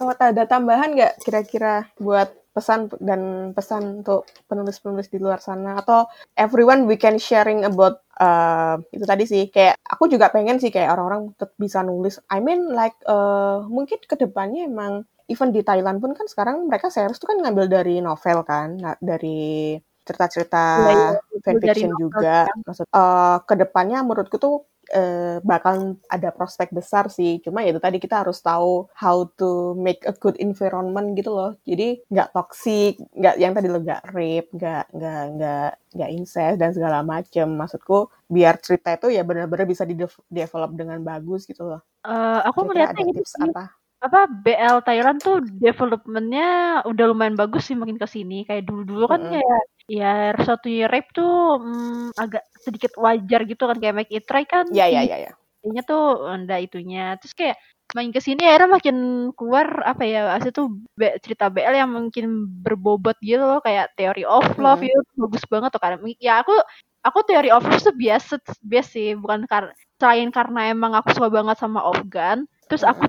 oh, 0.03 0.11
ada 0.19 0.43
tambahan 0.43 0.91
nggak 0.91 1.23
kira-kira 1.23 1.87
buat 1.95 2.35
pesan 2.53 2.85
dan 3.01 3.49
pesan 3.57 4.05
untuk 4.05 4.29
penulis-penulis 4.51 5.07
di 5.09 5.17
luar 5.17 5.39
sana? 5.39 5.79
Atau 5.79 6.11
everyone 6.35 6.85
we 6.85 6.99
can 6.99 7.15
sharing 7.15 7.63
about 7.63 8.03
uh, 8.19 8.77
itu 8.91 9.07
tadi 9.07 9.23
sih. 9.23 9.43
Kayak 9.47 9.79
aku 9.87 10.11
juga 10.11 10.29
pengen 10.29 10.59
sih 10.59 10.69
kayak 10.69 10.91
orang-orang 10.91 11.31
tetap 11.33 11.55
bisa 11.55 11.79
nulis. 11.81 12.19
I 12.27 12.43
mean 12.43 12.75
like 12.75 12.99
uh, 13.07 13.63
mungkin 13.65 14.03
ke 14.03 14.19
depannya 14.19 14.67
emang 14.67 15.07
even 15.31 15.55
di 15.55 15.63
Thailand 15.63 16.03
pun 16.03 16.11
kan 16.11 16.27
sekarang 16.27 16.67
mereka 16.67 16.91
series 16.91 17.15
tuh 17.15 17.31
kan 17.31 17.39
ngambil 17.39 17.71
dari 17.71 18.03
novel 18.03 18.43
kan 18.43 18.75
nah, 18.75 18.95
dari 18.99 19.79
cerita-cerita 20.03 20.63
ya, 20.83 20.91
ya, 21.15 21.39
fanfiction 21.47 21.95
juga. 21.95 22.43
ya. 22.43 22.53
maksud 22.67 22.85
uh, 22.91 23.39
ke 23.47 23.55
depannya 23.55 24.03
menurutku 24.03 24.35
tuh 24.35 24.67
uh, 24.91 25.37
bakal 25.45 25.95
ada 26.11 26.29
prospek 26.35 26.75
besar 26.75 27.07
sih. 27.07 27.39
Cuma 27.39 27.63
ya 27.63 27.71
itu 27.71 27.79
tadi 27.79 27.97
kita 28.01 28.25
harus 28.25 28.43
tahu 28.43 28.91
how 28.97 29.23
to 29.39 29.77
make 29.79 30.03
a 30.03 30.13
good 30.17 30.35
environment 30.43 31.15
gitu 31.15 31.31
loh. 31.31 31.55
Jadi 31.63 32.03
nggak 32.11 32.35
toxic, 32.35 32.99
nggak 33.15 33.35
yang 33.39 33.53
tadi 33.55 33.67
lo 33.71 33.79
nggak 33.79 34.03
rape, 34.11 34.49
nggak 34.51 34.83
nggak 34.91 35.21
nggak 35.39 35.71
nggak 35.95 36.09
incest 36.11 36.57
dan 36.59 36.71
segala 36.75 36.99
macem. 37.05 37.47
Maksudku 37.55 38.11
biar 38.27 38.59
cerita 38.59 38.97
itu 38.97 39.13
ya 39.13 39.23
benar-benar 39.23 39.69
bisa 39.69 39.87
di 39.87 39.95
develop 40.27 40.71
dengan 40.75 40.99
bagus 40.99 41.47
gitu 41.47 41.63
loh. 41.63 41.81
Uh, 42.03 42.43
aku 42.43 42.67
melihatnya 42.67 43.15
tips 43.15 43.39
apa? 43.39 43.71
apa 44.03 44.27
BL 44.27 44.83
Thailand 44.83 45.23
tuh 45.23 45.39
developmentnya 45.39 46.83
udah 46.83 47.05
lumayan 47.07 47.39
bagus 47.39 47.71
sih 47.71 47.77
makin 47.79 47.95
ke 47.95 48.03
sini 48.03 48.43
kayak 48.43 48.67
dulu 48.67 48.83
dulu 48.83 49.05
kan 49.07 49.23
mm 49.23 49.27
-hmm. 49.31 49.33
kayak 49.39 49.63
ya 49.87 50.31
satu 50.39 50.69
rape 50.87 51.11
tuh 51.11 51.59
mm, 51.59 52.15
agak 52.15 52.43
sedikit 52.63 52.95
wajar 52.95 53.43
gitu 53.43 53.63
kan 53.67 53.77
kayak 53.77 53.95
make 53.95 54.13
it 54.13 54.23
try 54.23 54.47
kan 54.47 54.67
ya 54.71 54.87
ya 54.87 55.03
ya 55.03 55.31
ya 55.63 55.81
tuh 55.83 56.27
enggak 56.27 56.71
itunya 56.71 57.15
terus 57.19 57.35
kayak 57.35 57.55
main 57.93 58.09
ke 58.15 58.19
sini 58.23 58.47
akhirnya 58.47 58.79
makin 58.79 58.97
keluar 59.35 59.83
apa 59.83 60.03
ya 60.07 60.33
asli 60.33 60.55
tuh 60.55 60.71
cerita 61.19 61.51
BL 61.51 61.75
yang 61.77 61.91
mungkin 61.91 62.47
berbobot 62.63 63.19
gitu 63.19 63.43
loh 63.43 63.59
kayak 63.59 63.91
Theory 63.99 64.23
of 64.23 64.43
Love 64.55 64.81
mm 64.81 64.87
-hmm. 64.87 65.03
itu 65.03 65.13
bagus 65.19 65.43
banget 65.45 65.69
tuh 65.75 65.81
kan 65.83 65.99
ya 66.17 66.41
aku 66.41 66.55
aku 67.03 67.19
Theory 67.27 67.51
of 67.51 67.63
Love 67.67 67.83
tuh 67.83 67.95
biasa 67.95 68.39
biasa 68.63 68.89
sih 68.89 69.13
bukan 69.19 69.45
karena 69.45 69.71
selain 69.99 70.31
karena 70.33 70.73
emang 70.73 70.95
aku 70.95 71.15
suka 71.15 71.29
banget 71.31 71.59
sama 71.59 71.83
Afgan 71.83 72.47
terus 72.67 72.83
aku 72.87 73.07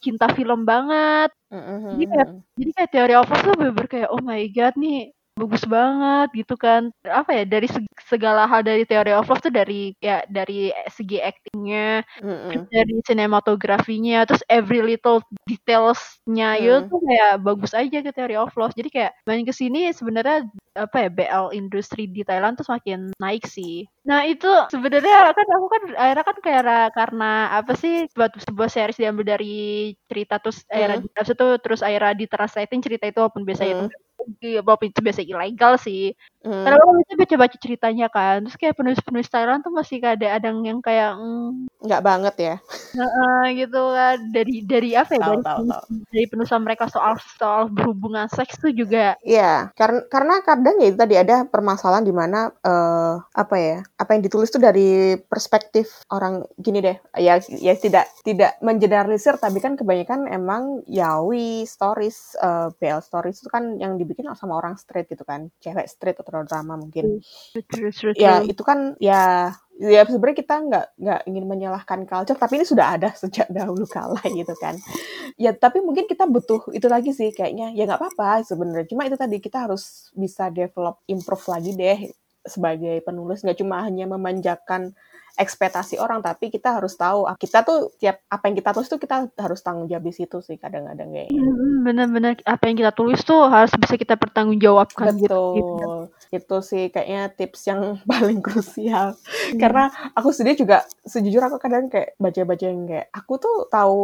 cinta 0.00 0.32
film 0.32 0.64
banget. 0.64 1.28
Mm-hmm. 1.52 1.92
Jadi 1.92 2.04
kayak 2.08 2.28
jadi 2.56 2.70
kayak 2.72 2.90
teori 2.92 3.14
of 3.16 3.28
tuh 3.30 3.54
bener 3.56 3.86
kayak 3.86 4.08
oh 4.08 4.22
my 4.24 4.42
god 4.52 4.74
nih 4.80 5.12
bagus 5.38 5.64
banget 5.64 6.28
gitu 6.34 6.54
kan 6.58 6.90
apa 7.06 7.30
ya 7.30 7.44
dari 7.46 7.70
segala 8.02 8.50
hal 8.50 8.66
dari 8.66 8.82
teori 8.82 9.14
of 9.14 9.30
love 9.30 9.38
tuh 9.38 9.54
dari 9.54 9.94
ya 10.02 10.26
dari 10.26 10.74
segi 10.90 11.22
actingnya 11.22 12.02
mm-hmm. 12.18 12.66
dari 12.68 12.94
sinematografinya 13.06 14.26
terus 14.26 14.42
every 14.50 14.82
little 14.82 15.22
detailsnya 15.46 16.58
mm. 16.58 16.60
itu 16.60 16.74
tuh 16.90 17.00
kayak 17.06 17.32
bagus 17.46 17.72
aja 17.72 17.98
ke 18.02 18.10
teori 18.10 18.34
of 18.34 18.52
love 18.58 18.74
jadi 18.74 18.88
kayak 18.90 19.12
main 19.24 19.46
ke 19.46 19.54
sini 19.54 19.94
sebenarnya 19.94 20.50
apa 20.78 21.06
ya 21.06 21.10
BL 21.10 21.46
industri 21.58 22.06
di 22.06 22.22
Thailand 22.22 22.54
tuh 22.58 22.66
semakin 22.66 23.14
naik 23.18 23.46
sih 23.46 23.86
nah 24.06 24.24
itu 24.24 24.48
sebenarnya 24.70 25.34
kan 25.34 25.46
aku 25.46 25.66
kan 25.68 25.82
akhirnya 25.94 26.24
kan 26.24 26.36
kayak 26.42 26.64
karena 26.94 27.32
apa 27.60 27.72
sih 27.76 28.08
sebuah 28.14 28.28
sebuah 28.46 28.68
series 28.70 28.98
diambil 28.98 29.36
dari 29.36 29.92
cerita 30.06 30.40
terus 30.42 30.64
akhirnya 30.70 30.98
mm. 31.02 31.34
itu 31.34 31.46
terus 31.60 31.80
akhirnya 31.82 32.14
ditranslatein 32.14 32.82
cerita 32.82 33.04
itu 33.06 33.18
walaupun 33.20 33.44
biasanya 33.44 33.74
mm. 33.74 33.80
itu 33.86 33.96
walaupun 34.64 34.88
itu 34.90 35.00
biasa 35.00 35.20
ilegal 35.24 35.80
sih. 35.80 36.12
Hmm. 36.38 36.64
Karena 36.64 36.78
waktu 36.80 37.02
itu 37.02 37.14
baca-baca 37.18 37.56
ceritanya 37.58 38.06
kan, 38.08 38.46
terus 38.46 38.56
kayak 38.56 38.78
penulis-penulis 38.78 39.28
Thailand 39.28 39.60
tuh 39.66 39.74
masih 39.74 39.98
ada 40.00 40.38
ada 40.38 40.54
yang 40.54 40.78
kayak 40.78 41.18
mm, 41.18 41.66
nggak 41.82 42.04
banget 42.04 42.34
ya. 42.38 42.54
Uh, 42.94 43.44
gitu 43.52 43.82
kan 43.92 44.16
dari 44.30 44.62
dari 44.62 44.90
apa 44.94 45.18
ya 45.18 45.20
tau, 45.20 45.28
dari, 45.34 45.42
tau, 45.42 45.58
tau. 45.66 45.82
dari 46.14 46.26
penulisan 46.30 46.62
mereka 46.62 46.84
soal 46.86 47.18
soal 47.36 47.66
berhubungan 47.68 48.30
seks 48.30 48.62
tuh 48.62 48.70
juga. 48.70 49.18
Iya, 49.26 49.74
karena 49.74 50.06
karena 50.06 50.34
kadang 50.46 50.78
ya 50.78 50.86
itu 50.94 50.98
tadi 50.98 51.14
ada 51.18 51.42
permasalahan 51.44 52.06
di 52.06 52.14
mana 52.14 52.54
uh, 52.62 53.18
apa 53.34 53.56
ya 53.58 53.78
apa 53.98 54.10
yang 54.14 54.22
ditulis 54.22 54.48
tuh 54.48 54.62
dari 54.62 55.18
perspektif 55.18 56.06
orang 56.14 56.46
gini 56.62 56.78
deh, 56.78 56.96
ya 57.18 57.42
ya 57.58 57.74
tidak 57.74 58.06
tidak 58.22 58.56
mengeneralisir 58.62 59.36
tapi 59.42 59.58
kan 59.58 59.74
kebanyakan 59.74 60.26
emang 60.30 60.82
yawi 60.86 61.62
stories 61.68 62.34
uh, 62.42 62.68
eh, 62.68 62.74
BL 62.78 63.00
stories 63.04 63.38
itu 63.38 63.48
kan 63.50 63.78
yang 63.78 63.94
dibikin 63.94 64.17
sama 64.38 64.58
orang 64.58 64.74
straight 64.80 65.06
gitu 65.06 65.22
kan, 65.22 65.50
cewek 65.62 65.86
straight 65.86 66.18
atau 66.18 66.42
drama 66.42 66.74
mungkin. 66.78 67.20
Ya 68.18 68.42
itu 68.42 68.62
kan 68.66 68.98
ya 68.98 69.54
ya 69.78 70.02
sebenarnya 70.02 70.38
kita 70.42 70.54
nggak 70.58 70.86
nggak 70.98 71.20
ingin 71.30 71.44
menyalahkan 71.46 72.02
culture 72.02 72.34
tapi 72.34 72.58
ini 72.58 72.66
sudah 72.66 72.98
ada 72.98 73.14
sejak 73.22 73.46
dahulu 73.52 73.86
kala 73.86 74.18
gitu 74.26 74.54
kan. 74.58 74.74
Ya 75.38 75.54
tapi 75.54 75.78
mungkin 75.84 76.10
kita 76.10 76.26
butuh 76.26 76.70
itu 76.74 76.86
lagi 76.90 77.14
sih 77.14 77.30
kayaknya. 77.30 77.70
Ya 77.78 77.86
nggak 77.86 78.00
apa-apa 78.02 78.42
sebenarnya. 78.42 78.90
Cuma 78.90 79.06
itu 79.06 79.14
tadi 79.14 79.38
kita 79.38 79.70
harus 79.70 80.10
bisa 80.18 80.50
develop 80.50 80.98
improve 81.06 81.44
lagi 81.46 81.70
deh 81.78 81.98
sebagai 82.42 82.98
penulis. 83.06 83.46
Nggak 83.46 83.58
cuma 83.62 83.86
hanya 83.86 84.10
memanjakan 84.10 84.96
ekspektasi 85.38 86.02
orang 86.02 86.18
tapi 86.18 86.50
kita 86.50 86.74
harus 86.74 86.98
tahu 86.98 87.30
ah, 87.30 87.38
kita 87.38 87.62
tuh 87.62 87.94
tiap 87.96 88.18
apa 88.26 88.50
yang 88.50 88.56
kita 88.58 88.70
tulis 88.74 88.90
tuh 88.90 88.98
kita 88.98 89.30
harus 89.38 89.62
tanggung 89.62 89.86
jawab 89.86 90.04
di 90.04 90.12
situ 90.12 90.42
sih 90.42 90.58
kadang-kadang 90.58 91.14
kayak 91.14 91.30
hmm, 91.30 91.86
bener-bener 91.86 92.34
apa 92.42 92.64
yang 92.66 92.76
kita 92.82 92.92
tulis 92.92 93.22
tuh 93.22 93.46
harus 93.46 93.70
bisa 93.78 93.94
kita 93.94 94.18
pertanggungjawabkan 94.18 95.14
gitu. 95.22 95.42
gitu. 95.56 95.90
itu 96.34 96.56
sih 96.66 96.84
kayaknya 96.90 97.30
tips 97.32 97.70
yang 97.70 97.80
paling 98.10 98.42
krusial 98.42 99.14
hmm. 99.14 99.56
karena 99.62 99.94
aku 100.18 100.34
sendiri 100.34 100.58
juga 100.58 100.82
sejujur 101.06 101.40
aku 101.40 101.56
kadang 101.62 101.86
kayak 101.86 102.18
baca-baca 102.18 102.64
yang 102.66 102.84
kayak 102.84 103.06
aku 103.14 103.38
tuh 103.38 103.56
tahu 103.70 104.02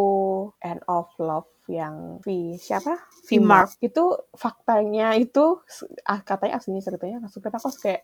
end 0.62 0.80
of 0.86 1.10
love 1.18 1.50
yang 1.68 2.20
V 2.20 2.56
siapa? 2.60 2.98
V 3.24 3.40
Mark. 3.40 3.72
itu 3.80 4.04
faktanya 4.36 5.16
itu 5.16 5.60
ah, 6.04 6.20
katanya 6.20 6.60
aslinya 6.60 6.82
ceritanya 6.84 7.24
nggak 7.24 7.32
suka 7.32 7.48
aku 7.48 7.68
kayak 7.80 8.02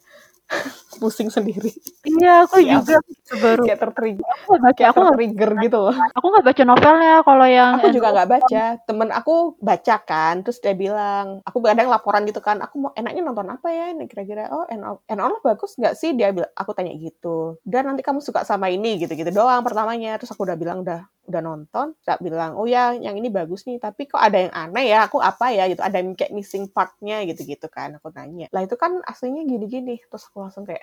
pusing 1.00 1.30
sendiri. 1.30 1.70
Iya, 2.02 2.48
aku 2.48 2.58
Iya. 2.58 2.80
juga 2.82 2.96
baru. 3.38 3.62
kayak 3.62 3.78
tertrigger 3.78 4.26
Aku 4.26 4.46
nggak 4.50 4.62
baca, 4.66 4.74
kayak 4.74 4.88
aku 4.90 4.98
nggak 4.98 5.12
tertrigger 5.14 5.50
gitu 5.62 5.78
loh. 5.78 5.94
Aku 6.18 6.26
nggak 6.32 6.46
baca 6.50 6.62
novelnya 6.66 7.14
kalau 7.22 7.46
yang 7.46 7.72
aku 7.78 7.88
juga 7.94 8.08
nggak 8.10 8.28
baca. 8.34 8.62
Temen 8.88 9.08
aku 9.14 9.34
baca 9.62 9.96
kan 10.02 10.34
terus 10.42 10.58
dia 10.58 10.74
bilang 10.74 11.26
aku 11.46 11.58
kadang 11.62 11.86
laporan 11.86 12.26
gitu 12.26 12.40
kan 12.42 12.58
aku 12.58 12.74
mau 12.82 12.90
enaknya 12.98 13.22
nonton 13.22 13.46
apa 13.46 13.68
ya 13.70 13.94
ini 13.94 14.10
kira-kira? 14.10 14.50
Oh 14.50 14.66
of 14.66 14.98
Love 15.06 15.44
bagus 15.46 15.78
nggak 15.78 15.94
sih? 15.94 16.10
Dia 16.18 16.34
bilang 16.34 16.50
aku 16.58 16.74
tanya 16.74 16.90
gitu. 16.98 17.60
Dan 17.62 17.86
nanti 17.86 18.02
kamu 18.02 18.18
suka 18.18 18.42
sama 18.42 18.66
ini 18.72 18.98
gitu-gitu 18.98 19.30
doang 19.30 19.62
pertamanya. 19.62 20.18
Terus 20.18 20.34
aku 20.34 20.42
udah 20.48 20.58
bilang 20.58 20.82
udah 20.82 21.06
udah 21.30 21.42
nonton 21.42 21.94
tak 22.02 22.18
bilang 22.20 22.58
oh 22.58 22.66
ya 22.66 22.92
yang 22.98 23.14
ini 23.16 23.30
bagus 23.30 23.64
nih 23.68 23.78
tapi 23.78 24.10
kok 24.10 24.20
ada 24.20 24.38
yang 24.44 24.52
aneh 24.54 24.86
ya? 24.90 25.06
Aku 25.06 25.18
apa 25.22 25.54
ya? 25.54 25.64
Gitu 25.70 25.80
ada 25.80 25.96
yang 26.02 26.12
kayak 26.18 26.34
missing 26.34 26.66
partnya 26.70 27.22
gitu-gitu 27.24 27.66
kan 27.70 27.96
aku 27.96 28.10
nanya 28.12 28.46
lah 28.50 28.62
itu 28.66 28.74
kan 28.74 28.98
aslinya 29.06 29.42
gini-gini 29.46 30.02
terus 30.10 30.26
aku 30.28 30.42
langsung 30.42 30.64
kayak 30.66 30.82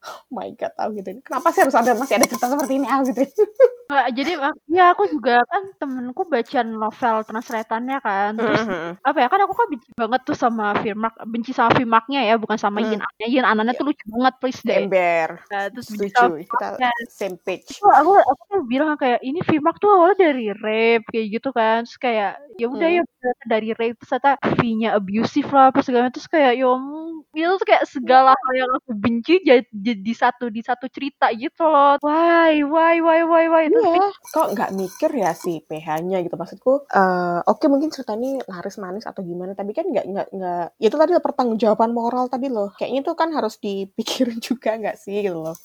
oh 0.00 0.20
my 0.36 0.48
god 0.54 0.72
tahu 0.74 0.96
gitu. 0.96 1.20
Kenapa 1.20 1.48
sih 1.50 1.60
harus 1.60 1.76
ada 1.76 1.92
masih 1.92 2.14
ada 2.16 2.26
cerita 2.26 2.46
seperti 2.48 2.72
ini? 2.76 2.86
Ah 2.86 3.00
gitu. 3.02 3.20
Nggak, 3.90 4.08
jadi 4.14 4.32
mak- 4.38 4.62
ya 4.70 4.84
aku 4.94 5.02
juga 5.10 5.42
kan 5.50 5.62
temenku 5.74 6.22
baca 6.22 6.60
novel 6.62 7.16
translatannya 7.26 7.98
kan. 7.98 8.30
Terus 8.38 8.62
apa 9.02 9.18
ya 9.18 9.26
kan 9.26 9.40
aku 9.42 9.54
kan 9.58 9.66
benci 9.66 9.90
banget 9.98 10.20
tuh 10.22 10.36
sama 10.38 10.78
Firmark 10.78 11.18
benci 11.26 11.50
sama 11.50 11.74
Firmarknya 11.74 12.22
ya 12.22 12.38
bukan 12.38 12.54
sama 12.54 12.78
Hmm. 12.80 12.94
Yin 12.94 13.02
Annya 13.02 13.26
Yin 13.26 13.42
Ananya 13.42 13.74
tuh 13.74 13.90
lucu 13.90 14.04
banget 14.06 14.34
please 14.38 14.62
deh. 14.62 14.86
Ember. 14.86 15.42
Nah, 15.50 15.74
terus 15.74 15.90
benci 15.90 16.06
sama 16.14 16.38
setuju 16.38 16.54
kita 16.54 16.66
same 17.10 17.36
page. 17.42 17.66
Terus 17.66 17.82
aku 17.82 18.12
aku 18.14 18.42
tuh 18.46 18.60
bilang 18.62 18.94
kayak 18.94 19.20
ini 19.26 19.42
Firmark 19.42 19.82
tuh 19.82 19.90
awalnya 19.90 20.30
dari 20.30 20.54
rape 20.54 21.10
kayak 21.10 21.26
gitu 21.34 21.50
kan. 21.50 21.82
Terus 21.82 21.98
kayak 21.98 22.32
ya 22.62 22.66
udah 22.70 22.86
Hmm. 22.86 22.96
ya 22.96 23.02
ternyata 23.02 23.44
dari 23.50 23.68
rape 23.74 23.96
terus 23.98 24.10
ternyata 24.14 24.32
V-nya 24.54 24.88
abusive 24.94 25.50
lah 25.50 25.74
apa 25.74 25.82
segala 25.82 26.14
terus 26.14 26.30
kayak 26.30 26.52
ya 26.54 26.66
ampun, 26.70 27.26
itu 27.34 27.54
tuh 27.58 27.66
kayak 27.66 27.84
segala 27.90 28.30
hal 28.38 28.52
yang 28.54 28.70
aku 28.78 28.90
benci 28.94 29.34
jadi, 29.42 29.66
jadi 29.90 30.12
satu 30.14 30.46
di 30.48 30.62
satu 30.62 30.86
cerita 30.86 31.26
gitu 31.34 31.66
loh 31.66 31.98
why 32.00 32.62
why 32.62 32.96
why 32.98 33.20
why 33.22 33.44
why 33.46 33.64
terus 33.66 33.86
Iya, 33.90 34.06
kok 34.30 34.46
nggak 34.54 34.70
mikir 34.74 35.10
ya 35.14 35.30
si 35.32 35.52
PH-nya 35.62 36.18
gitu 36.22 36.34
maksudku. 36.34 36.72
eh 36.90 37.38
Oke 37.46 37.66
mungkin 37.66 37.90
cerita 37.90 38.12
ini 38.14 38.40
laris 38.44 38.76
manis 38.78 39.04
atau 39.06 39.22
gimana, 39.22 39.52
tapi 39.54 39.70
kan 39.72 39.86
nggak 39.86 40.06
nggak 40.06 40.26
nggak. 40.36 40.64
Itu 40.78 40.94
tadi 40.94 41.12
pertanggungjawaban 41.18 41.90
moral 41.90 42.26
tadi 42.26 42.46
loh. 42.50 42.70
Kayaknya 42.74 43.00
itu 43.04 43.12
kan 43.14 43.28
harus 43.32 43.54
dipikirin 43.58 44.38
juga 44.48 44.74
nggak 44.74 44.96
sih 44.98 45.22
gitu 45.22 45.38
loh. 45.40 45.56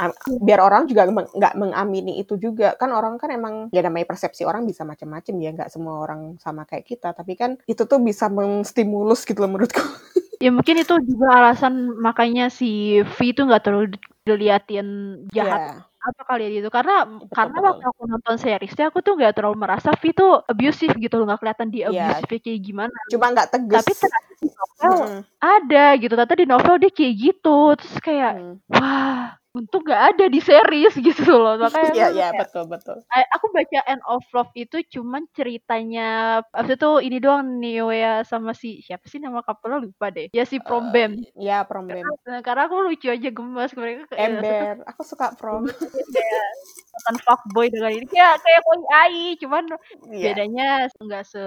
Am- 0.00 0.14
Biar 0.40 0.60
orang 0.62 0.88
juga 0.88 1.04
meng- 1.10 1.28
nggak 1.34 1.54
mengamini 1.58 2.16
itu 2.16 2.38
juga 2.40 2.72
kan 2.80 2.88
orang 2.94 3.20
kan 3.20 3.28
emang 3.34 3.68
ya 3.74 3.82
namanya 3.84 4.08
persepsi 4.08 4.46
orang 4.46 4.64
bisa 4.64 4.86
macam-macam 4.88 5.34
ya 5.36 5.50
nggak 5.52 5.70
semua 5.74 6.00
orang 6.00 6.20
sama 6.40 6.64
kayak 6.64 6.86
kita 6.86 7.12
tapi 7.12 7.36
kan 7.36 7.58
itu 7.68 7.82
tuh 7.84 8.00
bisa 8.00 8.32
menstimulus 8.32 9.26
gitu 9.28 9.42
loh 9.44 9.50
menurutku 9.52 9.82
ya 10.42 10.50
mungkin 10.50 10.82
itu 10.82 10.94
juga 11.06 11.26
alasan 11.38 11.94
makanya 12.02 12.50
si 12.50 12.98
V 12.98 13.18
itu 13.30 13.46
nggak 13.46 13.62
terlalu 13.62 13.94
di- 13.94 14.10
diliatin 14.26 14.86
jahat 15.30 15.62
Iya, 15.62 15.86
apa 16.02 16.22
kali 16.26 16.42
ya 16.42 16.50
gitu 16.58 16.68
karena 16.74 17.06
karena 17.30 17.58
betul. 17.62 17.68
waktu 17.70 17.84
aku 17.94 18.02
nonton 18.10 18.34
seriesnya 18.34 18.90
aku 18.90 19.06
tuh 19.06 19.14
nggak 19.14 19.38
terlalu 19.38 19.54
merasa 19.62 19.94
V 19.94 20.02
itu 20.10 20.26
abusive 20.50 20.98
gitu 20.98 21.14
loh 21.14 21.30
nggak 21.30 21.40
kelihatan 21.46 21.68
dia 21.70 21.86
Iya. 21.86 22.18
abusive 22.18 22.42
kayak 22.42 22.58
gimana 22.58 22.96
cuma 23.06 23.26
nggak 23.30 23.48
tegas 23.54 23.86
tapi 23.86 23.92
ternyata 23.94 24.32
di 24.34 24.48
novel 24.50 24.70
Mm, 24.82 25.20
ada 25.38 25.84
gitu 25.94 26.12
ternyata 26.18 26.34
di 26.34 26.46
novel 26.50 26.74
dia 26.82 26.90
kayak 26.90 27.14
gitu 27.14 27.58
terus 27.78 27.96
kayak 28.02 28.32
mm. 28.34 28.54
wah 28.66 29.38
untung 29.52 29.84
nggak 29.84 30.02
ada 30.16 30.24
di 30.32 30.40
series 30.40 30.96
gitu 31.06 31.28
loh. 31.28 31.60
Makanya 31.60 31.92
Iya 31.92 32.06
iya 32.12 32.28
betul 32.32 32.64
betul. 32.66 33.04
Eh, 33.12 33.24
aku 33.36 33.52
baca 33.52 33.78
End 33.84 34.00
of 34.08 34.24
Love 34.32 34.52
itu 34.56 34.80
cuman 34.98 35.28
ceritanya 35.36 36.40
abis 36.56 36.80
itu 36.80 36.90
ini 37.04 37.16
doang 37.20 37.60
Nioya 37.60 38.24
sama 38.24 38.56
si 38.56 38.80
siapa 38.80 39.04
sih 39.06 39.20
nama 39.20 39.44
couple 39.44 39.84
lupa 39.84 40.08
deh. 40.08 40.32
Ya 40.32 40.48
si 40.48 40.56
Prom 40.56 40.88
Bam 40.90 41.20
ya 41.36 41.64
prom 41.68 41.84
bam 41.86 42.00
Nah, 42.24 42.40
karena 42.40 42.64
aku 42.64 42.76
lucu 42.80 43.12
aja 43.12 43.28
gemes. 43.28 43.70
Mereka 43.76 44.08
ember. 44.16 44.80
aku 44.88 45.02
suka 45.04 45.36
prom. 45.36 45.64
Kayak 46.16 46.44
bukan 46.92 47.16
fuckboy 47.24 47.66
dengan 47.68 47.92
ini. 47.92 48.06
Kayak 48.08 48.40
kayak 48.40 48.60
koi 48.64 48.80
Ai 48.94 49.20
cuman 49.36 49.64
Iya. 50.12 50.32
bedanya 50.32 50.68
nggak 50.96 51.24
se 51.28 51.44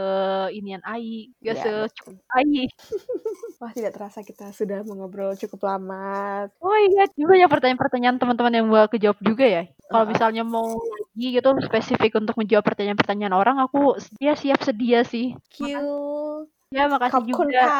inian 0.53 0.82
Ai 0.86 1.34
nggak 1.41 1.56
Iya, 1.58 1.64
se 1.64 1.74
betul. 1.89 2.14
Ai. 2.34 2.66
Wah, 3.64 3.72
tidak 3.72 3.95
terasa 3.95 4.20
kita 4.22 4.51
sudah 4.51 4.84
mengobrol 4.84 5.34
cukup 5.39 5.64
lama. 5.66 6.45
oh 6.60 6.78
iya 6.91 7.08
juga 7.16 7.34
ya 7.39 7.47
pertanyaan-pertanyaan 7.96 8.20
teman-teman 8.20 8.54
yang 8.60 8.68
gua 8.68 8.84
kejawab 8.91 9.20
juga 9.24 9.46
ya 9.48 9.64
kalau 9.88 10.06
misalnya 10.12 10.43
mau 10.43 10.68
lagi 10.76 11.28
gitu 11.39 11.50
spesifik 11.64 12.12
untuk 12.20 12.36
menjawab 12.36 12.68
pertanyaan-pertanyaan 12.68 13.32
orang 13.32 13.58
aku 13.64 13.96
ya 14.20 14.36
siap 14.36 14.60
sedia 14.60 15.08
sih 15.08 15.32
Kill. 15.48 16.43
ya 16.76 16.91
makasih 16.91 17.24
juga 17.24 17.48
ka. 17.64 17.80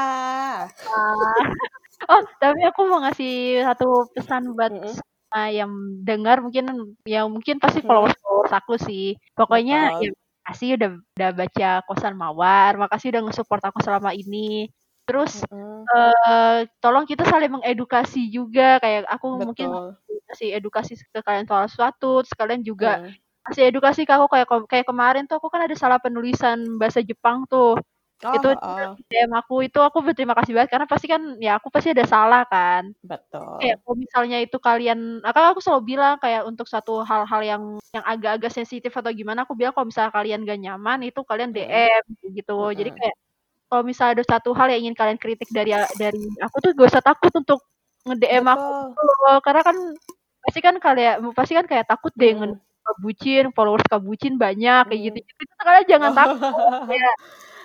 oh 2.16 2.22
tapi 2.40 2.64
aku 2.64 2.82
mau 2.88 3.04
ngasih 3.04 3.66
satu 3.68 4.08
pesan 4.16 4.56
buat 4.56 4.72
Mm-mm. 4.72 4.96
semua 4.96 5.42
yang 5.52 5.72
dengar 6.08 6.40
mungkin 6.40 6.96
yang 7.04 7.28
mungkin 7.28 7.60
pasti 7.60 7.84
Mm. 7.84 7.88
followers 7.92 8.16
followers 8.24 8.54
aku 8.56 8.80
sih 8.80 9.20
pokoknya 9.36 10.00
Betul. 10.00 10.04
ya 10.08 10.12
makasih 10.46 10.70
udah 10.80 10.90
udah 11.20 11.30
baca 11.36 11.70
kosan 11.92 12.16
mawar 12.16 12.72
makasih 12.80 13.12
udah 13.12 13.22
nge-support 13.28 13.64
aku 13.68 13.84
selama 13.84 14.16
ini 14.16 14.72
terus 15.04 15.44
Mm-mm. 15.52 15.84
eh 15.92 16.60
tolong 16.80 17.04
kita 17.04 17.28
saling 17.28 17.52
mengedukasi 17.52 18.32
juga 18.32 18.80
kayak 18.80 19.10
aku 19.12 19.44
mungkin 19.44 19.70
Betul. 19.76 20.05
Kasih 20.32 20.58
edukasi 20.58 20.98
ke 20.98 21.20
kalian 21.22 21.46
soal 21.46 21.66
sesuatu 21.70 22.26
terus 22.26 22.34
kalian 22.36 22.62
juga 22.66 23.02
Mm. 23.06 23.14
kasih 23.46 23.64
edukasi 23.70 24.10
ke 24.10 24.14
aku 24.14 24.26
kayak 24.26 24.48
kayak 24.66 24.86
kemarin 24.90 25.30
tuh 25.30 25.38
aku 25.38 25.54
kan 25.54 25.62
ada 25.62 25.76
salah 25.78 26.02
penulisan 26.02 26.82
bahasa 26.82 27.06
Jepang 27.06 27.46
tuh 27.46 27.78
Oh, 28.24 28.32
itu 28.32 28.48
oh, 28.48 28.96
DM 29.12 29.32
aku 29.36 29.68
itu 29.68 29.76
aku 29.76 30.00
berterima 30.00 30.32
kasih 30.40 30.56
banget 30.56 30.72
karena 30.72 30.88
pasti 30.88 31.12
kan 31.12 31.36
ya 31.36 31.60
aku 31.60 31.68
pasti 31.68 31.92
ada 31.92 32.08
salah 32.08 32.48
kan 32.48 32.96
betul. 33.04 33.60
kayak 33.60 33.84
kalau 33.84 33.96
misalnya 34.00 34.38
itu 34.40 34.56
kalian 34.56 35.20
akan 35.20 35.52
aku 35.52 35.60
selalu 35.60 35.84
bilang 36.00 36.16
kayak 36.24 36.48
untuk 36.48 36.64
satu 36.64 37.04
hal-hal 37.04 37.42
yang 37.44 37.64
yang 37.92 38.06
agak-agak 38.08 38.56
sensitif 38.56 38.96
atau 38.96 39.12
gimana 39.12 39.44
aku 39.44 39.52
bilang 39.60 39.76
kalau 39.76 39.92
misalnya 39.92 40.16
kalian 40.16 40.48
gak 40.48 40.58
nyaman 40.64 41.04
itu 41.04 41.20
kalian. 41.28 41.52
DM 41.52 42.04
gitu 42.40 42.56
jadi 42.72 42.90
Mm-mm. 42.96 43.00
kayak 43.04 43.16
kalau 43.68 43.84
misalnya 43.84 44.14
ada 44.16 44.26
satu 44.32 44.50
hal 44.56 44.68
yang 44.72 44.82
ingin 44.88 44.96
kalian 44.96 45.20
kritik 45.20 45.50
dari 45.52 45.76
dari 46.00 46.24
aku 46.40 46.56
tuh 46.64 46.72
gak 46.72 46.88
usah 46.96 47.04
takut 47.04 47.36
untuk 47.36 47.60
nge-DM 48.06 48.46
aku 48.46 48.70
Betul. 48.94 49.16
loh. 49.26 49.38
karena 49.42 49.62
kan 49.66 49.78
pasti 50.46 50.60
kan 50.62 50.76
kalian 50.78 51.16
pasti 51.34 51.54
kan 51.58 51.66
kayak 51.66 51.86
takut 51.90 52.14
deh 52.14 52.34
Mm. 52.38 52.54
nge 52.54 52.94
bucin 53.02 53.46
followers 53.50 53.82
kabucin 53.90 54.38
banyak 54.38 54.86
kayak 54.86 55.00
Mm. 55.02 55.06
gitu 55.10 55.18
gitu 55.26 55.42
itu 55.42 55.54
kalian 55.58 55.86
jangan 55.90 56.12
takut 56.22 56.40
kayak 56.86 57.14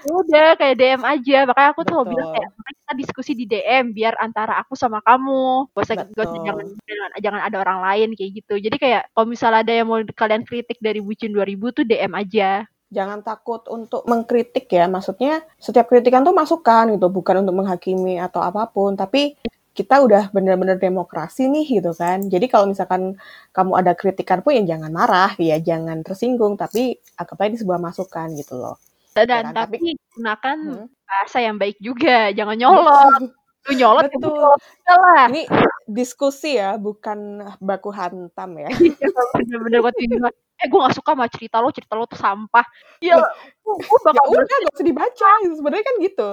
ya 0.00 0.10
udah 0.16 0.48
kayak 0.56 0.76
DM 0.80 1.02
aja 1.04 1.38
makanya 1.44 1.68
aku 1.76 1.80
tuh 1.84 1.92
selalu 1.92 2.08
bilang 2.16 2.28
kayak 2.32 2.48
"Makanya 2.56 2.76
kita 2.80 2.92
diskusi 2.96 3.32
di 3.36 3.44
DM 3.44 3.84
biar 3.92 4.14
antara 4.16 4.56
aku 4.56 4.72
sama 4.72 5.04
kamu 5.04 5.68
gak 5.76 5.82
usah, 5.84 5.94
gak 6.00 6.08
usah 6.08 6.24
Betul. 6.24 6.44
jangan, 6.48 6.66
jangan 6.88 7.10
jangan 7.20 7.40
ada 7.44 7.56
orang 7.60 7.78
lain 7.84 8.08
kayak 8.16 8.30
gitu 8.40 8.54
jadi 8.64 8.76
kayak 8.80 9.02
kalau 9.12 9.26
misalnya 9.28 9.60
ada 9.60 9.72
yang 9.76 9.86
mau 9.92 10.00
kalian 10.00 10.42
kritik 10.48 10.80
dari 10.80 11.04
bucin 11.04 11.36
2000 11.36 11.68
tuh 11.68 11.84
DM 11.84 12.16
aja 12.16 12.64
Jangan 12.90 13.22
takut 13.22 13.62
untuk 13.70 14.02
mengkritik 14.02 14.66
ya. 14.66 14.90
Maksudnya 14.90 15.46
setiap 15.62 15.86
kritikan 15.86 16.26
tuh 16.26 16.34
masukan 16.34 16.90
gitu, 16.90 17.06
bukan 17.06 17.46
untuk 17.46 17.62
menghakimi 17.62 18.18
atau 18.18 18.42
apa 18.42 18.66
pun, 18.66 18.98
tapi 18.98 19.38
kita 19.80 19.96
udah 20.04 20.28
bener-bener 20.36 20.76
demokrasi 20.76 21.48
nih 21.48 21.80
gitu 21.80 21.96
kan. 21.96 22.28
Jadi 22.28 22.46
kalau 22.52 22.68
misalkan 22.68 23.16
kamu 23.56 23.72
ada 23.80 23.96
kritikan 23.96 24.44
pun 24.44 24.52
ya 24.52 24.76
jangan 24.76 24.92
marah, 24.92 25.32
ya 25.40 25.56
jangan 25.56 26.04
tersinggung, 26.04 26.60
tapi 26.60 27.00
anggap 27.16 27.40
aja 27.40 27.48
ini 27.48 27.56
sebuah 27.64 27.80
masukan 27.80 28.28
gitu 28.36 28.60
loh. 28.60 28.76
dan 29.10 29.26
kan, 29.26 29.66
tapi, 29.66 29.76
tapi- 29.80 29.98
gunakan 30.14 30.56
Hmm. 30.60 30.86
bahasa 31.02 31.38
yang 31.42 31.56
baik 31.58 31.76
juga 31.82 32.30
jangan 32.30 32.54
nyolot 32.54 33.22
lu 33.68 33.72
nyolot 33.76 34.06
ya 34.06 34.16
Betul. 34.16 34.32
nyolot 34.38 34.60
lah 34.86 35.26
Ini 35.28 35.42
diskusi 35.90 36.56
ya, 36.56 36.78
bukan 36.78 37.42
baku 37.58 37.90
hantam 37.90 38.50
ya. 38.56 38.68
Iya, 39.00 39.08
bener-bener 39.34 39.80
mah, 39.82 40.30
eh 40.60 40.66
gue 40.68 40.78
gak 40.78 40.96
suka 40.96 41.10
sama 41.16 41.26
cerita 41.32 41.56
lo 41.58 41.72
cerita 41.72 41.96
lo 41.96 42.04
tuh 42.04 42.20
sampah 42.20 42.64
ya 43.00 43.16
Loh, 43.16 43.32
gue 43.64 43.98
ya 43.98 44.00
bakal 44.12 44.24
udah 44.28 44.44
gak 44.44 44.74
usah 44.76 44.86
dibaca 44.86 45.30
sebenarnya 45.56 45.84
kan 45.88 45.96
gitu 46.04 46.28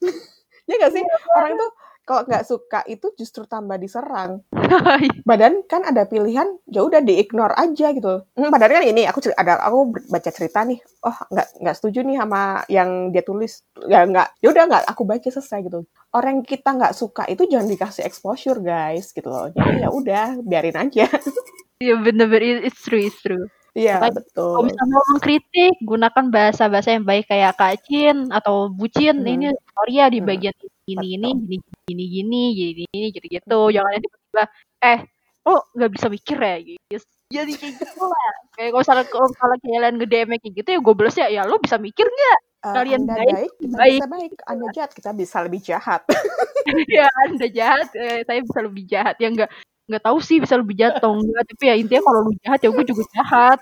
ya 0.68 0.74
gak 0.80 0.92
sih 0.96 1.02
orang 1.36 1.54
tuh 1.60 1.70
kalau 2.10 2.26
nggak 2.26 2.42
suka 2.42 2.82
itu 2.90 3.14
justru 3.14 3.46
tambah 3.46 3.78
diserang. 3.78 4.42
Badan 5.30 5.62
kan 5.70 5.86
ada 5.86 6.10
pilihan 6.10 6.58
ya 6.66 6.82
udah 6.82 6.98
diignore 7.06 7.54
aja 7.54 7.94
gitu. 7.94 8.26
Hmm, 8.34 8.50
padahal 8.50 8.82
kan 8.82 8.84
ini 8.90 9.06
aku 9.06 9.30
ada 9.38 9.62
aku 9.62 9.94
baca 10.10 10.30
cerita 10.34 10.66
nih. 10.66 10.82
Oh 11.06 11.14
nggak 11.30 11.62
nggak 11.62 11.76
setuju 11.78 12.02
nih 12.02 12.18
sama 12.18 12.66
yang 12.66 13.14
dia 13.14 13.22
tulis. 13.22 13.62
Ya 13.86 14.02
nggak 14.02 14.42
ya 14.42 14.50
udah 14.50 14.62
nggak 14.66 14.82
aku 14.90 15.06
baca 15.06 15.28
selesai 15.30 15.62
gitu. 15.70 15.86
Orang 16.10 16.42
yang 16.42 16.46
kita 16.50 16.74
nggak 16.74 16.98
suka 16.98 17.30
itu 17.30 17.46
jangan 17.46 17.70
dikasih 17.70 18.02
exposure 18.02 18.58
guys 18.58 19.14
gitu 19.14 19.30
loh. 19.30 19.54
Jadi 19.54 19.86
ya 19.86 19.88
udah 19.94 20.26
biarin 20.42 20.82
aja. 20.82 21.06
Iya 21.80 21.96
bener-bener 21.96 22.60
it's 22.60 22.84
true 22.84 23.00
it's 23.00 23.16
true. 23.24 23.48
Iya 23.72 24.02
betul. 24.12 24.52
kalau 24.52 24.66
misalnya 24.66 24.92
mau 24.92 25.06
mengkritik 25.14 25.74
gunakan 25.80 26.24
bahasa-bahasa 26.28 26.92
yang 26.92 27.06
baik 27.06 27.24
kayak 27.30 27.54
kacin 27.56 28.28
atau 28.34 28.68
bucin 28.68 29.22
Hmm. 29.22 29.32
ini 29.32 29.46
sorry 29.72 29.94
ya 29.96 30.06
di 30.10 30.20
Hmm. 30.20 30.28
Ini 30.96 31.06
ini 31.16 31.28
gini 31.46 31.56
gini 31.86 32.04
gini 32.06 32.40
gini 32.54 32.84
gini 32.90 33.06
gitu 33.14 33.26
gitu 33.26 33.60
jangan 33.74 33.90
yang 33.94 34.02
tiba-tiba 34.02 34.44
eh 34.80 35.00
lo 35.46 35.56
nggak 35.72 35.90
bisa 35.96 36.06
mikir 36.12 36.36
ya? 36.36 36.56
Gitu. 36.60 37.06
Jadi 37.30 37.52
kayak 37.54 37.74
gitu 37.78 38.02
lah 38.04 38.32
kayak 38.58 38.70
kalau 38.74 38.82
misalnya 38.82 39.04
kalau 39.06 39.26
misalnya 39.30 39.58
kalian 39.62 39.94
nge 39.96 40.08
DM 40.10 40.30
kayak 40.36 40.54
gitu 40.58 40.68
ya 40.68 40.78
gue 40.82 40.94
balas 40.98 41.16
ya 41.16 41.26
ya 41.30 41.42
lo 41.46 41.56
bisa 41.62 41.76
mikir 41.78 42.06
nggak? 42.06 42.38
Uh, 42.60 42.74
Kalian 42.76 43.08
anda 43.08 43.16
baik, 43.16 43.32
baik, 43.32 43.52
kita 43.56 43.76
baik. 43.80 43.92
bisa 43.96 44.08
baik. 44.12 44.32
Anda 44.44 44.66
jahat, 44.76 44.90
kita 44.92 45.10
bisa 45.16 45.36
lebih 45.40 45.60
jahat. 45.64 46.02
ya 47.00 47.06
anda 47.24 47.46
jahat 47.48 47.88
eh, 47.96 48.20
saya 48.28 48.40
bisa 48.44 48.60
lebih 48.60 48.84
jahat. 48.84 49.16
Ya 49.16 49.28
nggak 49.32 49.50
nggak 49.90 50.02
tahu 50.06 50.18
sih 50.20 50.38
bisa 50.38 50.54
lebih 50.60 50.76
jahat 50.78 51.02
atau 51.02 51.18
enggak 51.18 51.42
tapi 51.50 51.64
ya 51.66 51.74
intinya 51.74 52.02
kalau 52.06 52.20
lu 52.30 52.32
jahat 52.46 52.60
ya 52.62 52.70
gue 52.70 52.84
juga 52.86 53.02
jahat 53.10 53.58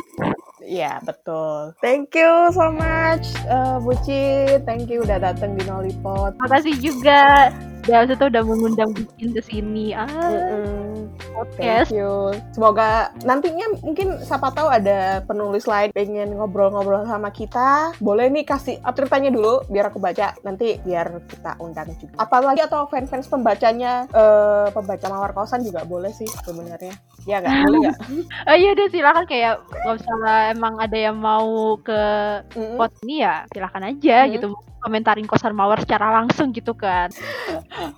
Iya 0.65 0.99
betul. 1.07 1.75
Thank 1.79 2.15
you 2.19 2.51
so 2.51 2.71
much, 2.75 3.27
uh, 3.47 3.79
Buci. 3.79 4.59
Thank 4.67 4.91
you 4.91 5.07
udah 5.07 5.23
datang 5.23 5.55
di 5.55 5.63
Nollypot. 5.67 6.35
makasih 6.43 6.75
juga 6.79 7.53
ya 7.89 8.05
itu 8.05 8.21
udah 8.21 8.43
mengundang 8.45 8.93
bikin 8.93 9.33
ke 9.33 9.41
sini 9.41 9.97
ah 9.97 10.05
Mm-mm. 10.07 11.09
podcast 11.33 11.89
Thank 11.89 11.97
you. 11.97 12.37
Semoga 12.53 12.89
nantinya 13.25 13.65
mungkin 13.81 14.21
siapa 14.21 14.53
tahu 14.53 14.69
ada 14.69 15.25
penulis 15.25 15.65
lain 15.65 15.89
pengen 15.91 16.37
ngobrol-ngobrol 16.37 17.07
sama 17.07 17.33
kita. 17.33 17.97
Boleh 17.99 18.29
nih 18.29 18.45
kasih 18.45 18.77
ceritanya 18.85 19.31
dulu 19.31 19.65
biar 19.67 19.89
aku 19.89 19.97
baca. 19.97 20.37
Nanti 20.43 20.77
biar 20.83 21.23
kita 21.25 21.57
undang 21.59 21.89
juga. 21.97 22.15
Apalagi 22.19 22.61
atau 22.61 22.85
fans-fans 22.87 23.25
pembacanya 23.25 24.05
eh, 24.11 24.69
pembaca 24.69 25.07
mawar 25.09 25.33
kosan 25.33 25.65
juga 25.65 25.83
boleh 25.83 26.13
sih 26.13 26.29
sebenarnya. 26.45 26.93
Ya 27.25 27.41
nggak 27.41 27.55
boleh 27.65 27.79
nggak? 27.87 27.99
oh 28.45 28.57
iya 28.57 28.71
deh 28.75 28.89
silakan 28.91 29.25
kayak 29.25 29.55
kalau 29.65 29.95
misalnya 29.97 30.37
emang 30.53 30.75
ada 30.77 30.99
yang 30.99 31.17
mau 31.17 31.49
ke 31.79 32.03
Mm-mm. 32.53 32.77
pot 32.77 32.93
ini 33.03 33.25
ya 33.25 33.47
silakan 33.49 33.83
aja 33.89 34.17
Hmm. 34.27 34.33
gitu 34.35 34.47
komentarin 34.81 35.27
kosan 35.27 35.55
mawar 35.55 35.79
secara 35.83 36.11
langsung 36.23 36.51
gitu 36.55 36.73
kan 36.73 37.11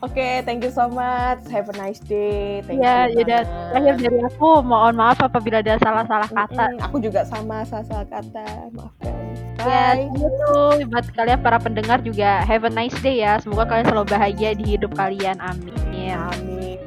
Oke, 0.00 0.44
thank 0.44 0.64
you 0.64 0.72
so 0.72 0.88
much. 0.88 1.40
Have 1.48 1.68
a 1.72 1.76
nice 1.76 2.00
day. 2.00 2.60
Thank 2.64 2.80
ya 2.84 3.08
you. 3.08 3.24
banget. 3.24 3.44
terakhir 3.72 3.94
dari 4.00 4.20
aku 4.28 4.48
mohon 4.64 4.96
maaf 4.96 5.20
apabila 5.20 5.60
ada 5.60 5.76
salah-salah 5.80 6.28
kata 6.28 6.64
Mm-mm, 6.72 6.84
aku 6.84 6.96
juga 7.00 7.24
sama 7.24 7.64
salah 7.68 8.04
kata. 8.08 8.72
Maafkan. 8.72 9.12
Ya, 9.60 9.96
Bye. 9.96 10.08
gitu. 10.16 10.88
Buat 10.88 11.06
kalian 11.12 11.40
para 11.44 11.58
pendengar 11.60 11.98
juga 12.00 12.44
have 12.44 12.64
a 12.64 12.72
nice 12.72 12.96
day 13.04 13.20
ya. 13.20 13.40
Semoga 13.44 13.68
kalian 13.68 13.86
selalu 13.92 14.06
bahagia 14.08 14.50
di 14.56 14.64
hidup 14.76 14.92
kalian. 14.96 15.36
Amin. 15.40 16.16
Amin. 16.16 16.80